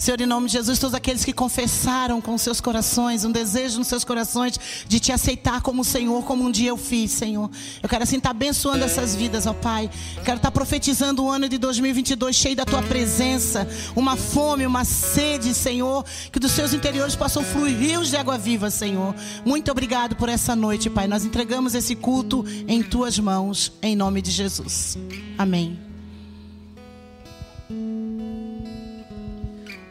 Senhor, 0.02 0.20
em 0.20 0.26
nome 0.26 0.48
de 0.48 0.54
Jesus, 0.54 0.80
todos 0.80 0.96
aqueles 0.96 1.24
que 1.24 1.32
confessaram 1.32 2.20
com 2.20 2.36
seus 2.36 2.60
corações, 2.60 3.24
um 3.24 3.32
desejo 3.32 3.78
nos 3.78 3.88
seus 3.88 4.04
corações 4.04 4.60
de 4.88 5.00
te 5.00 5.12
aceitar 5.12 5.62
como 5.62 5.84
Senhor, 5.84 6.24
como 6.24 6.44
um 6.44 6.50
dia 6.50 6.70
eu 6.70 6.78
fiz, 6.78 7.12
Senhor. 7.12 7.52
Eu 7.84 7.88
quero 7.88 8.02
assim 8.02 8.18
estar 8.18 8.32
abençoando 8.32 8.84
essas 8.84 9.16
vidas, 9.16 9.46
ó 9.46 9.54
Pai. 9.54 9.92
Quero 10.26 10.38
estar 10.38 10.50
profetizando 10.50 11.24
o 11.24 11.30
ano 11.30 11.48
de 11.48 11.60
2022 11.60 12.36
cheio 12.36 12.56
da 12.56 12.66
tua 12.66 12.82
presença, 12.82 13.70
uma 13.96 14.18
fome, 14.18 14.66
uma 14.66 14.84
sede, 14.86 15.54
Senhor, 15.54 16.04
que 16.32 16.40
dos 16.40 16.52
seus 16.52 16.74
interiores 16.74 17.16
possam 17.16 17.44
fluir 17.44 17.78
rios 17.78 18.10
de 18.10 18.18
água 18.18 18.40
viva, 18.40 18.72
Senhor. 18.72 19.14
Muito 19.46 19.70
obrigado 19.70 20.16
por 20.16 20.30
essa 20.30 20.56
noite, 20.56 20.90
Pai. 20.90 21.08
Nós 21.08 21.26
entregamos 21.26 21.76
esse 21.76 21.96
culto 21.96 22.44
em 22.68 22.82
tuas 22.82 23.20
mãos, 23.20 23.72
em 23.84 23.96
nome 23.96 24.20
de 24.24 24.32
Jesus. 24.32 24.98
Amém. 25.38 25.91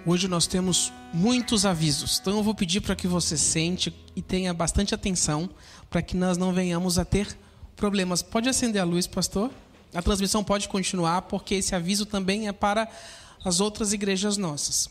Hoje 0.06 0.28
nós 0.28 0.46
temos 0.46 0.90
muitos 1.12 1.66
avisos, 1.66 2.18
então 2.20 2.38
eu 2.38 2.42
vou 2.42 2.54
pedir 2.54 2.80
para 2.80 2.96
que 2.96 3.06
você 3.06 3.36
sente 3.36 3.94
e 4.16 4.22
tenha 4.22 4.54
bastante 4.54 4.94
atenção 4.94 5.50
para 5.90 6.00
que 6.00 6.16
nós 6.16 6.38
não 6.38 6.54
venhamos 6.54 6.98
a 6.98 7.04
ter 7.04 7.36
problemas. 7.76 8.22
Pode 8.22 8.48
acender 8.48 8.80
a 8.80 8.84
luz, 8.84 9.06
pastor? 9.06 9.50
A 9.92 10.00
transmissão 10.00 10.42
pode 10.42 10.68
continuar, 10.68 11.22
porque 11.22 11.56
esse 11.56 11.74
aviso 11.74 12.06
também 12.06 12.48
é 12.48 12.52
para 12.52 12.88
as 13.44 13.60
outras 13.60 13.92
igrejas 13.92 14.38
nossas. 14.38 14.88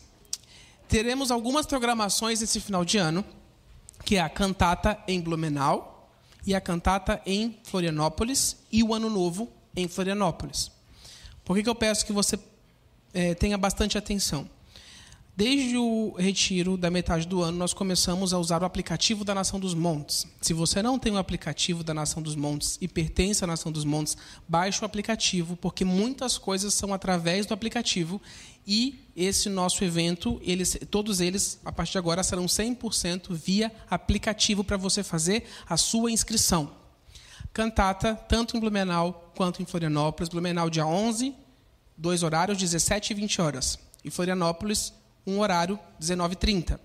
Teremos 0.87 1.31
algumas 1.31 1.65
programações 1.65 2.43
esse 2.43 2.59
final 2.59 2.85
de 2.85 2.99
ano, 2.99 3.25
que 4.05 4.15
é 4.15 4.21
a 4.21 4.29
cantata 4.29 4.95
em 5.07 5.19
Blumenau 5.19 6.07
e 6.45 6.53
a 6.53 6.61
cantata 6.61 7.19
em 7.25 7.57
Florianópolis 7.63 8.57
e 8.71 8.83
o 8.83 8.93
Ano 8.93 9.09
Novo 9.09 9.51
em 9.75 9.87
Florianópolis. 9.87 10.71
Por 11.43 11.55
que, 11.55 11.63
que 11.63 11.69
eu 11.69 11.75
peço 11.75 12.05
que 12.05 12.13
você 12.13 12.39
eh, 13.11 13.33
tenha 13.33 13.57
bastante 13.57 13.97
atenção? 13.97 14.47
Desde 15.39 15.77
o 15.77 16.13
retiro 16.17 16.75
da 16.75 16.91
metade 16.91 17.25
do 17.25 17.41
ano, 17.41 17.57
nós 17.57 17.73
começamos 17.73 18.33
a 18.33 18.37
usar 18.37 18.61
o 18.61 18.65
aplicativo 18.65 19.23
da 19.23 19.33
Nação 19.33 19.57
dos 19.57 19.73
Montes. 19.73 20.27
Se 20.41 20.53
você 20.53 20.83
não 20.83 20.99
tem 20.99 21.13
o 21.13 21.17
aplicativo 21.17 21.81
da 21.81 21.93
Nação 21.93 22.21
dos 22.21 22.35
Montes 22.35 22.77
e 22.81 22.89
pertence 22.89 23.41
à 23.41 23.47
Nação 23.47 23.71
dos 23.71 23.85
Montes, 23.85 24.17
baixe 24.49 24.81
o 24.81 24.85
aplicativo, 24.85 25.55
porque 25.55 25.85
muitas 25.85 26.37
coisas 26.37 26.73
são 26.73 26.93
através 26.93 27.45
do 27.45 27.53
aplicativo 27.53 28.21
e 28.67 28.99
esse 29.15 29.47
nosso 29.47 29.81
evento, 29.81 30.41
eles, 30.43 30.77
todos 30.91 31.21
eles, 31.21 31.57
a 31.63 31.71
partir 31.71 31.93
de 31.93 31.99
agora, 31.99 32.21
serão 32.21 32.45
100% 32.45 33.33
via 33.33 33.71
aplicativo 33.89 34.61
para 34.61 34.75
você 34.75 35.03
fazer 35.03 35.45
a 35.69 35.77
sua 35.77 36.11
inscrição. 36.11 36.69
Cantata, 37.53 38.13
tanto 38.13 38.57
em 38.57 38.59
Blumenau 38.59 39.31
quanto 39.37 39.61
em 39.61 39.65
Florianópolis. 39.65 40.27
Blumenau, 40.27 40.69
dia 40.69 40.85
11, 40.85 41.33
dois 41.95 42.23
horários, 42.23 42.57
17 42.57 43.13
e 43.13 43.13
20 43.13 43.41
horas. 43.41 43.79
E 44.03 44.11
Florianópolis, 44.11 44.98
um 45.25 45.39
horário 45.39 45.79
19h30. 46.01 46.79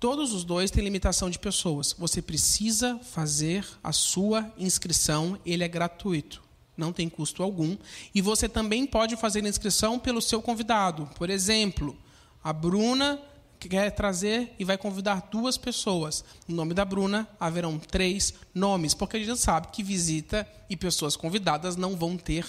Todos 0.00 0.32
os 0.32 0.44
dois 0.44 0.70
têm 0.70 0.84
limitação 0.84 1.28
de 1.28 1.38
pessoas. 1.38 1.92
Você 1.98 2.22
precisa 2.22 3.00
fazer 3.02 3.66
a 3.82 3.92
sua 3.92 4.52
inscrição, 4.56 5.38
ele 5.44 5.64
é 5.64 5.68
gratuito, 5.68 6.40
não 6.76 6.92
tem 6.92 7.08
custo 7.08 7.42
algum. 7.42 7.76
E 8.14 8.22
você 8.22 8.48
também 8.48 8.86
pode 8.86 9.16
fazer 9.16 9.44
a 9.44 9.48
inscrição 9.48 9.98
pelo 9.98 10.22
seu 10.22 10.40
convidado. 10.40 11.10
Por 11.16 11.30
exemplo, 11.30 11.96
a 12.44 12.52
Bruna 12.52 13.20
quer 13.58 13.90
trazer 13.90 14.54
e 14.56 14.64
vai 14.64 14.78
convidar 14.78 15.28
duas 15.32 15.58
pessoas. 15.58 16.24
No 16.46 16.54
nome 16.54 16.74
da 16.74 16.84
Bruna 16.84 17.28
haverão 17.40 17.76
três 17.78 18.34
nomes, 18.54 18.94
porque 18.94 19.16
a 19.16 19.20
gente 19.20 19.40
sabe 19.40 19.68
que 19.72 19.82
visita 19.82 20.48
e 20.70 20.76
pessoas 20.76 21.16
convidadas 21.16 21.74
não 21.74 21.96
vão 21.96 22.16
ter 22.16 22.46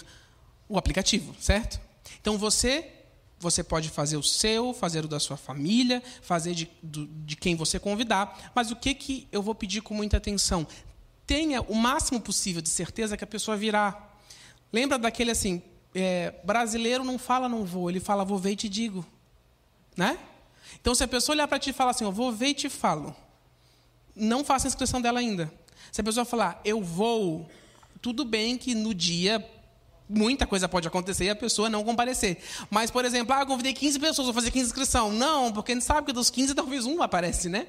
o 0.68 0.78
aplicativo, 0.78 1.36
certo? 1.40 1.82
Então 2.22 2.38
você 2.38 2.99
você 3.40 3.64
pode 3.64 3.90
fazer 3.90 4.18
o 4.18 4.24
seu, 4.24 4.74
fazer 4.74 5.06
o 5.06 5.08
da 5.08 5.20
sua 5.20 5.38
família, 5.38 6.04
fazer 6.22 6.54
de, 6.54 6.70
do, 6.84 7.08
de 7.08 7.36
quem 7.36 7.56
você 7.56 7.80
convidar. 7.80 8.52
Mas 8.54 8.70
o 8.70 8.76
que, 8.76 8.94
que 8.94 9.28
eu 9.32 9.42
vou 9.42 9.56
pedir 9.56 9.82
com 9.82 9.94
muita 9.94 10.18
atenção? 10.18 10.68
Tenha 11.26 11.62
o 11.62 11.76
máximo 11.76 12.20
possível 12.20 12.62
de 12.62 12.70
certeza 12.70 13.16
que 13.16 13.24
a 13.24 13.28
pessoa 13.28 13.56
virá. 13.56 14.10
Lembra 14.74 15.00
daquele 15.00 15.32
assim, 15.32 15.62
é, 15.96 16.34
brasileiro 16.44 17.04
não 17.04 17.18
fala 17.18 17.48
não 17.48 17.64
vou, 17.64 17.90
ele 17.90 18.00
fala 18.00 18.26
vou 18.26 18.38
ver 18.38 18.52
e 18.52 18.56
te 18.58 18.70
digo. 18.70 19.06
Né? 19.96 20.20
Então, 20.82 20.94
se 20.94 21.04
a 21.04 21.08
pessoa 21.08 21.36
olhar 21.36 21.48
para 21.48 21.60
ti 21.60 21.70
e 21.70 21.74
falar 21.74 21.92
assim, 21.92 22.04
eu 22.04 22.12
vou 22.12 22.32
ver 22.32 22.48
e 22.48 22.54
te 22.54 22.70
falo, 22.70 23.16
não 24.16 24.44
faça 24.44 24.68
a 24.68 24.70
inscrição 24.70 25.02
dela 25.02 25.20
ainda. 25.20 25.52
Se 25.92 26.02
a 26.02 26.04
pessoa 26.04 26.26
falar, 26.26 26.60
eu 26.66 26.84
vou, 26.84 27.50
tudo 28.02 28.26
bem 28.26 28.58
que 28.58 28.76
no 28.76 28.94
dia 28.94 29.44
muita 30.10 30.48
coisa 30.48 30.68
pode 30.68 30.88
acontecer 30.88 31.26
e 31.26 31.30
a 31.30 31.36
pessoa 31.36 31.70
não 31.70 31.84
comparecer. 31.84 32.40
Mas, 32.70 32.90
por 32.90 33.06
exemplo, 33.06 33.34
ah, 33.36 33.46
convidei 33.46 33.74
15 33.74 34.00
pessoas, 34.00 34.26
vou 34.26 34.34
fazer 34.34 34.50
15 34.50 34.66
inscrição. 34.66 35.12
Não, 35.12 35.52
porque 35.52 35.72
a 35.72 35.76
gente 35.76 35.86
sabe 35.86 36.08
que 36.08 36.14
dos 36.14 36.30
15 36.30 36.54
talvez 36.56 36.86
um 36.86 37.02
aparece, 37.02 37.48
né? 37.48 37.68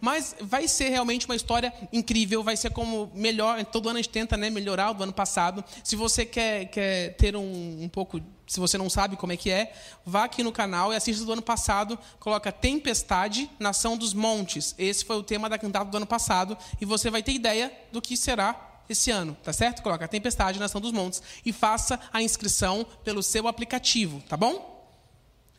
Mas 0.00 0.34
vai 0.40 0.66
ser 0.66 0.88
realmente 0.88 1.26
uma 1.26 1.36
história 1.36 1.72
incrível, 1.92 2.42
vai 2.42 2.56
ser 2.56 2.70
como 2.70 3.10
melhor, 3.14 3.62
todo 3.66 3.88
ano 3.88 3.98
a 3.98 4.02
gente 4.02 4.10
tenta 4.10 4.36
né, 4.36 4.48
melhorar 4.48 4.90
o 4.90 4.94
do 4.94 5.02
ano 5.02 5.12
passado. 5.12 5.62
Se 5.84 5.94
você 5.94 6.24
quer, 6.24 6.66
quer 6.66 7.14
ter 7.16 7.36
um, 7.36 7.82
um 7.82 7.88
pouco 7.88 8.20
se 8.46 8.60
você 8.60 8.76
não 8.76 8.90
sabe 8.90 9.16
como 9.16 9.32
é 9.32 9.36
que 9.36 9.50
é, 9.50 9.72
vá 10.04 10.24
aqui 10.24 10.42
no 10.42 10.52
canal 10.52 10.92
e 10.92 10.96
assista 10.96 11.24
do 11.24 11.32
ano 11.32 11.40
passado, 11.40 11.98
coloca 12.20 12.52
Tempestade, 12.52 13.50
Nação 13.58 13.96
dos 13.96 14.12
Montes. 14.12 14.74
Esse 14.76 15.06
foi 15.06 15.16
o 15.16 15.22
tema 15.22 15.48
da 15.48 15.58
cantada 15.58 15.90
do 15.90 15.96
ano 15.96 16.06
passado 16.06 16.56
e 16.78 16.84
você 16.84 17.08
vai 17.08 17.22
ter 17.22 17.32
ideia 17.32 17.72
do 17.90 18.02
que 18.02 18.14
será 18.14 18.71
esse 18.92 19.10
ano, 19.10 19.36
tá 19.42 19.52
certo? 19.52 19.82
Coloca 19.82 20.06
Tempestade, 20.06 20.58
Nação 20.58 20.80
dos 20.80 20.92
Montes 20.92 21.22
e 21.44 21.52
faça 21.52 21.98
a 22.12 22.22
inscrição 22.22 22.86
pelo 23.04 23.22
seu 23.22 23.48
aplicativo, 23.48 24.22
tá 24.28 24.36
bom? 24.36 24.70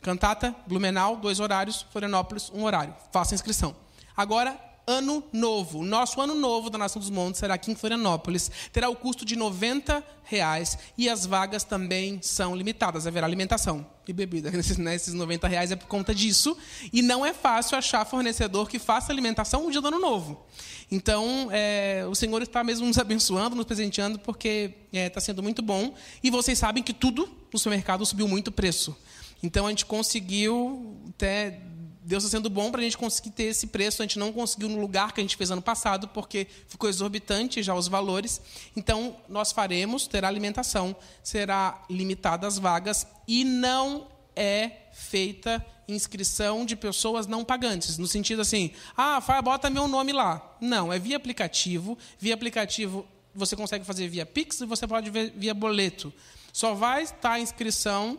Cantata, 0.00 0.54
Blumenau, 0.66 1.16
dois 1.16 1.40
horários, 1.40 1.86
Florianópolis, 1.90 2.50
um 2.54 2.64
horário. 2.64 2.94
Faça 3.12 3.34
a 3.34 3.36
inscrição. 3.36 3.74
Agora, 4.16 4.58
ano 4.86 5.24
novo. 5.32 5.80
O 5.80 5.84
nosso 5.84 6.20
ano 6.20 6.34
novo 6.34 6.68
da 6.68 6.78
Nação 6.78 7.00
dos 7.00 7.10
Montes 7.10 7.40
será 7.40 7.54
aqui 7.54 7.70
em 7.70 7.74
Florianópolis. 7.74 8.50
Terá 8.72 8.88
o 8.88 8.96
custo 8.96 9.24
de 9.24 9.36
90 9.36 10.04
reais 10.24 10.78
e 10.96 11.08
as 11.08 11.26
vagas 11.26 11.64
também 11.64 12.20
são 12.22 12.54
limitadas. 12.54 13.06
Haverá 13.06 13.26
alimentação 13.26 13.86
e 14.06 14.12
bebida. 14.12 14.50
Esses, 14.56 14.76
né, 14.76 14.94
esses 14.94 15.14
90 15.14 15.48
reais 15.48 15.70
é 15.70 15.76
por 15.76 15.86
conta 15.86 16.14
disso. 16.14 16.56
E 16.92 17.02
não 17.02 17.24
é 17.24 17.32
fácil 17.32 17.76
achar 17.76 18.04
fornecedor 18.04 18.68
que 18.68 18.78
faça 18.78 19.12
alimentação 19.12 19.64
no 19.64 19.70
dia 19.70 19.80
do 19.80 19.88
ano 19.88 19.98
novo. 19.98 20.44
Então, 20.90 21.48
é, 21.50 22.04
o 22.08 22.14
Senhor 22.14 22.42
está 22.42 22.62
mesmo 22.62 22.86
nos 22.86 22.98
abençoando, 22.98 23.56
nos 23.56 23.64
presenteando, 23.64 24.18
porque 24.18 24.74
está 24.92 25.18
é, 25.18 25.20
sendo 25.20 25.42
muito 25.42 25.62
bom. 25.62 25.94
E 26.22 26.30
vocês 26.30 26.58
sabem 26.58 26.82
que 26.82 26.92
tudo 26.92 27.28
no 27.52 27.58
seu 27.58 27.70
mercado 27.70 28.04
subiu 28.04 28.28
muito 28.28 28.52
preço. 28.52 28.96
Então, 29.42 29.66
a 29.66 29.70
gente 29.70 29.86
conseguiu 29.86 30.96
até 31.08 31.60
Deus 32.06 32.22
está 32.22 32.36
sendo 32.36 32.50
bom 32.50 32.70
para 32.70 32.80
a 32.80 32.84
gente 32.84 32.98
conseguir 32.98 33.30
ter 33.30 33.44
esse 33.44 33.68
preço. 33.68 34.02
A 34.02 34.04
gente 34.04 34.18
não 34.18 34.30
conseguiu 34.30 34.68
no 34.68 34.78
lugar 34.78 35.12
que 35.12 35.20
a 35.20 35.24
gente 35.24 35.36
fez 35.36 35.50
ano 35.50 35.62
passado, 35.62 36.06
porque 36.08 36.46
ficou 36.68 36.88
exorbitante 36.88 37.62
já 37.62 37.74
os 37.74 37.88
valores. 37.88 38.42
Então, 38.76 39.16
nós 39.26 39.52
faremos, 39.52 40.06
terá 40.06 40.28
alimentação, 40.28 40.94
será 41.22 41.82
limitada 41.88 42.46
as 42.46 42.58
vagas 42.58 43.06
e 43.26 43.42
não 43.42 44.06
é 44.36 44.70
feita 44.92 45.64
inscrição 45.88 46.64
de 46.64 46.76
pessoas 46.76 47.26
não 47.26 47.44
pagantes, 47.44 47.98
no 47.98 48.06
sentido 48.06 48.40
assim, 48.40 48.70
ah, 48.96 49.20
bota 49.42 49.68
meu 49.70 49.88
nome 49.88 50.12
lá. 50.12 50.56
Não, 50.60 50.92
é 50.92 50.98
via 50.98 51.16
aplicativo. 51.16 51.96
Via 52.18 52.34
aplicativo 52.34 53.06
você 53.34 53.56
consegue 53.56 53.84
fazer 53.84 54.08
via 54.08 54.24
Pix 54.24 54.60
e 54.60 54.66
você 54.66 54.86
pode 54.86 55.10
ver 55.10 55.32
via 55.36 55.52
boleto. 55.52 56.12
Só 56.52 56.74
vai 56.74 57.02
estar 57.02 57.32
a 57.32 57.40
inscrição 57.40 58.18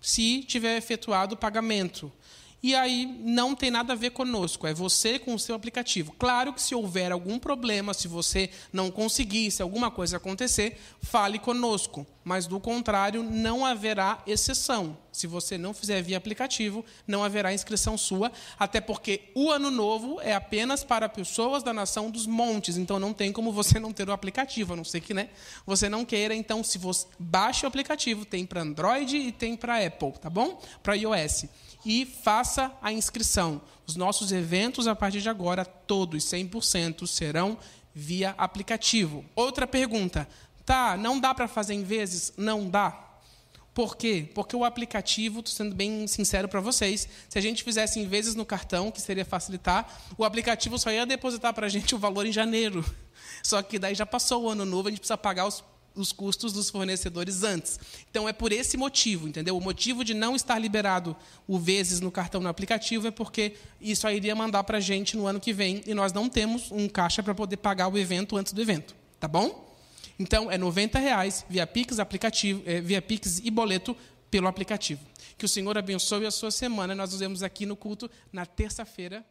se 0.00 0.42
tiver 0.44 0.76
efetuado 0.76 1.34
o 1.34 1.38
pagamento. 1.38 2.10
E 2.60 2.74
aí 2.74 3.06
não 3.20 3.54
tem 3.54 3.70
nada 3.70 3.92
a 3.92 3.96
ver 3.96 4.10
conosco, 4.10 4.66
é 4.66 4.74
você 4.74 5.16
com 5.16 5.32
o 5.32 5.38
seu 5.38 5.54
aplicativo. 5.54 6.12
Claro 6.18 6.52
que 6.52 6.60
se 6.60 6.74
houver 6.74 7.12
algum 7.12 7.38
problema, 7.38 7.94
se 7.94 8.08
você 8.08 8.50
não 8.72 8.90
conseguir, 8.90 9.52
se 9.52 9.62
alguma 9.62 9.92
coisa 9.92 10.16
acontecer, 10.16 10.76
fale 11.00 11.38
conosco. 11.38 12.04
Mas 12.24 12.48
do 12.48 12.58
contrário, 12.58 13.22
não 13.22 13.64
haverá 13.64 14.22
exceção. 14.26 14.98
Se 15.12 15.26
você 15.28 15.56
não 15.56 15.72
fizer 15.72 16.02
via 16.02 16.16
aplicativo, 16.18 16.84
não 17.06 17.22
haverá 17.22 17.54
inscrição 17.54 17.96
sua, 17.96 18.30
até 18.58 18.80
porque 18.80 19.30
o 19.36 19.50
ano 19.50 19.70
novo 19.70 20.20
é 20.20 20.34
apenas 20.34 20.82
para 20.82 21.08
pessoas 21.08 21.62
da 21.62 21.72
nação 21.72 22.10
dos 22.10 22.26
montes, 22.26 22.76
então 22.76 22.98
não 22.98 23.14
tem 23.14 23.32
como 23.32 23.52
você 23.52 23.78
não 23.78 23.92
ter 23.92 24.08
o 24.08 24.12
aplicativo, 24.12 24.72
a 24.72 24.76
não 24.76 24.84
ser 24.84 25.00
que 25.00 25.14
né, 25.14 25.30
você 25.64 25.88
não 25.88 26.04
queira. 26.04 26.34
Então, 26.34 26.64
se 26.64 26.76
você 26.76 27.06
baixe 27.18 27.64
o 27.64 27.68
aplicativo, 27.68 28.24
tem 28.24 28.44
para 28.44 28.62
Android 28.62 29.16
e 29.16 29.30
tem 29.30 29.56
para 29.56 29.86
Apple, 29.86 30.12
tá 30.20 30.28
bom? 30.28 30.60
Para 30.82 30.94
iOS 30.94 31.46
e 31.84 32.04
faça 32.04 32.72
a 32.82 32.92
inscrição. 32.92 33.60
Os 33.86 33.96
nossos 33.96 34.32
eventos, 34.32 34.86
a 34.86 34.94
partir 34.94 35.20
de 35.20 35.28
agora, 35.28 35.64
todos 35.64 36.24
100% 36.24 37.06
serão 37.06 37.58
via 37.94 38.34
aplicativo. 38.38 39.24
Outra 39.34 39.66
pergunta. 39.66 40.28
Tá, 40.64 40.96
não 40.96 41.18
dá 41.18 41.34
para 41.34 41.48
fazer 41.48 41.74
em 41.74 41.82
vezes? 41.82 42.32
Não 42.36 42.68
dá. 42.68 43.08
Por 43.72 43.96
quê? 43.96 44.28
Porque 44.34 44.56
o 44.56 44.64
aplicativo, 44.64 45.38
estou 45.38 45.54
sendo 45.54 45.74
bem 45.74 46.06
sincero 46.08 46.48
para 46.48 46.60
vocês, 46.60 47.08
se 47.28 47.38
a 47.38 47.40
gente 47.40 47.62
fizesse 47.62 48.00
em 48.00 48.08
vezes 48.08 48.34
no 48.34 48.44
cartão, 48.44 48.90
que 48.90 49.00
seria 49.00 49.24
facilitar, 49.24 49.88
o 50.18 50.24
aplicativo 50.24 50.76
só 50.78 50.90
ia 50.90 51.06
depositar 51.06 51.54
para 51.54 51.66
a 51.66 51.68
gente 51.68 51.94
o 51.94 51.98
valor 51.98 52.26
em 52.26 52.32
janeiro. 52.32 52.84
Só 53.42 53.62
que 53.62 53.78
daí 53.78 53.94
já 53.94 54.04
passou 54.04 54.44
o 54.44 54.48
ano 54.48 54.64
novo, 54.64 54.88
a 54.88 54.90
gente 54.90 54.98
precisa 54.98 55.16
pagar 55.16 55.46
os 55.46 55.62
os 56.00 56.12
custos 56.12 56.52
dos 56.52 56.70
fornecedores 56.70 57.42
antes. 57.42 57.78
Então 58.10 58.28
é 58.28 58.32
por 58.32 58.52
esse 58.52 58.76
motivo, 58.76 59.28
entendeu? 59.28 59.56
O 59.56 59.60
motivo 59.60 60.04
de 60.04 60.14
não 60.14 60.34
estar 60.34 60.58
liberado 60.58 61.16
o 61.46 61.58
vezes 61.58 62.00
no 62.00 62.10
cartão 62.10 62.40
no 62.40 62.48
aplicativo 62.48 63.06
é 63.06 63.10
porque 63.10 63.54
isso 63.80 64.06
aí 64.06 64.16
iria 64.16 64.34
mandar 64.34 64.64
para 64.64 64.78
a 64.78 64.80
gente 64.80 65.16
no 65.16 65.26
ano 65.26 65.40
que 65.40 65.52
vem 65.52 65.82
e 65.86 65.94
nós 65.94 66.12
não 66.12 66.28
temos 66.28 66.70
um 66.70 66.88
caixa 66.88 67.22
para 67.22 67.34
poder 67.34 67.58
pagar 67.58 67.88
o 67.88 67.98
evento 67.98 68.36
antes 68.36 68.52
do 68.52 68.60
evento, 68.60 68.94
tá 69.18 69.28
bom? 69.28 69.66
Então 70.18 70.50
é 70.50 70.56
R$ 70.56 71.00
reais 71.00 71.44
via 71.48 71.66
Pix, 71.66 71.98
aplicativo, 71.98 72.62
é, 72.66 72.80
via 72.80 73.00
Pix 73.00 73.40
e 73.44 73.50
boleto 73.50 73.96
pelo 74.30 74.48
aplicativo. 74.48 75.00
Que 75.36 75.44
o 75.44 75.48
Senhor 75.48 75.78
abençoe 75.78 76.26
a 76.26 76.30
sua 76.30 76.50
semana. 76.50 76.94
Nós 76.94 77.10
nos 77.10 77.20
vemos 77.20 77.42
aqui 77.42 77.64
no 77.64 77.76
culto 77.76 78.10
na 78.32 78.44
terça-feira. 78.44 79.24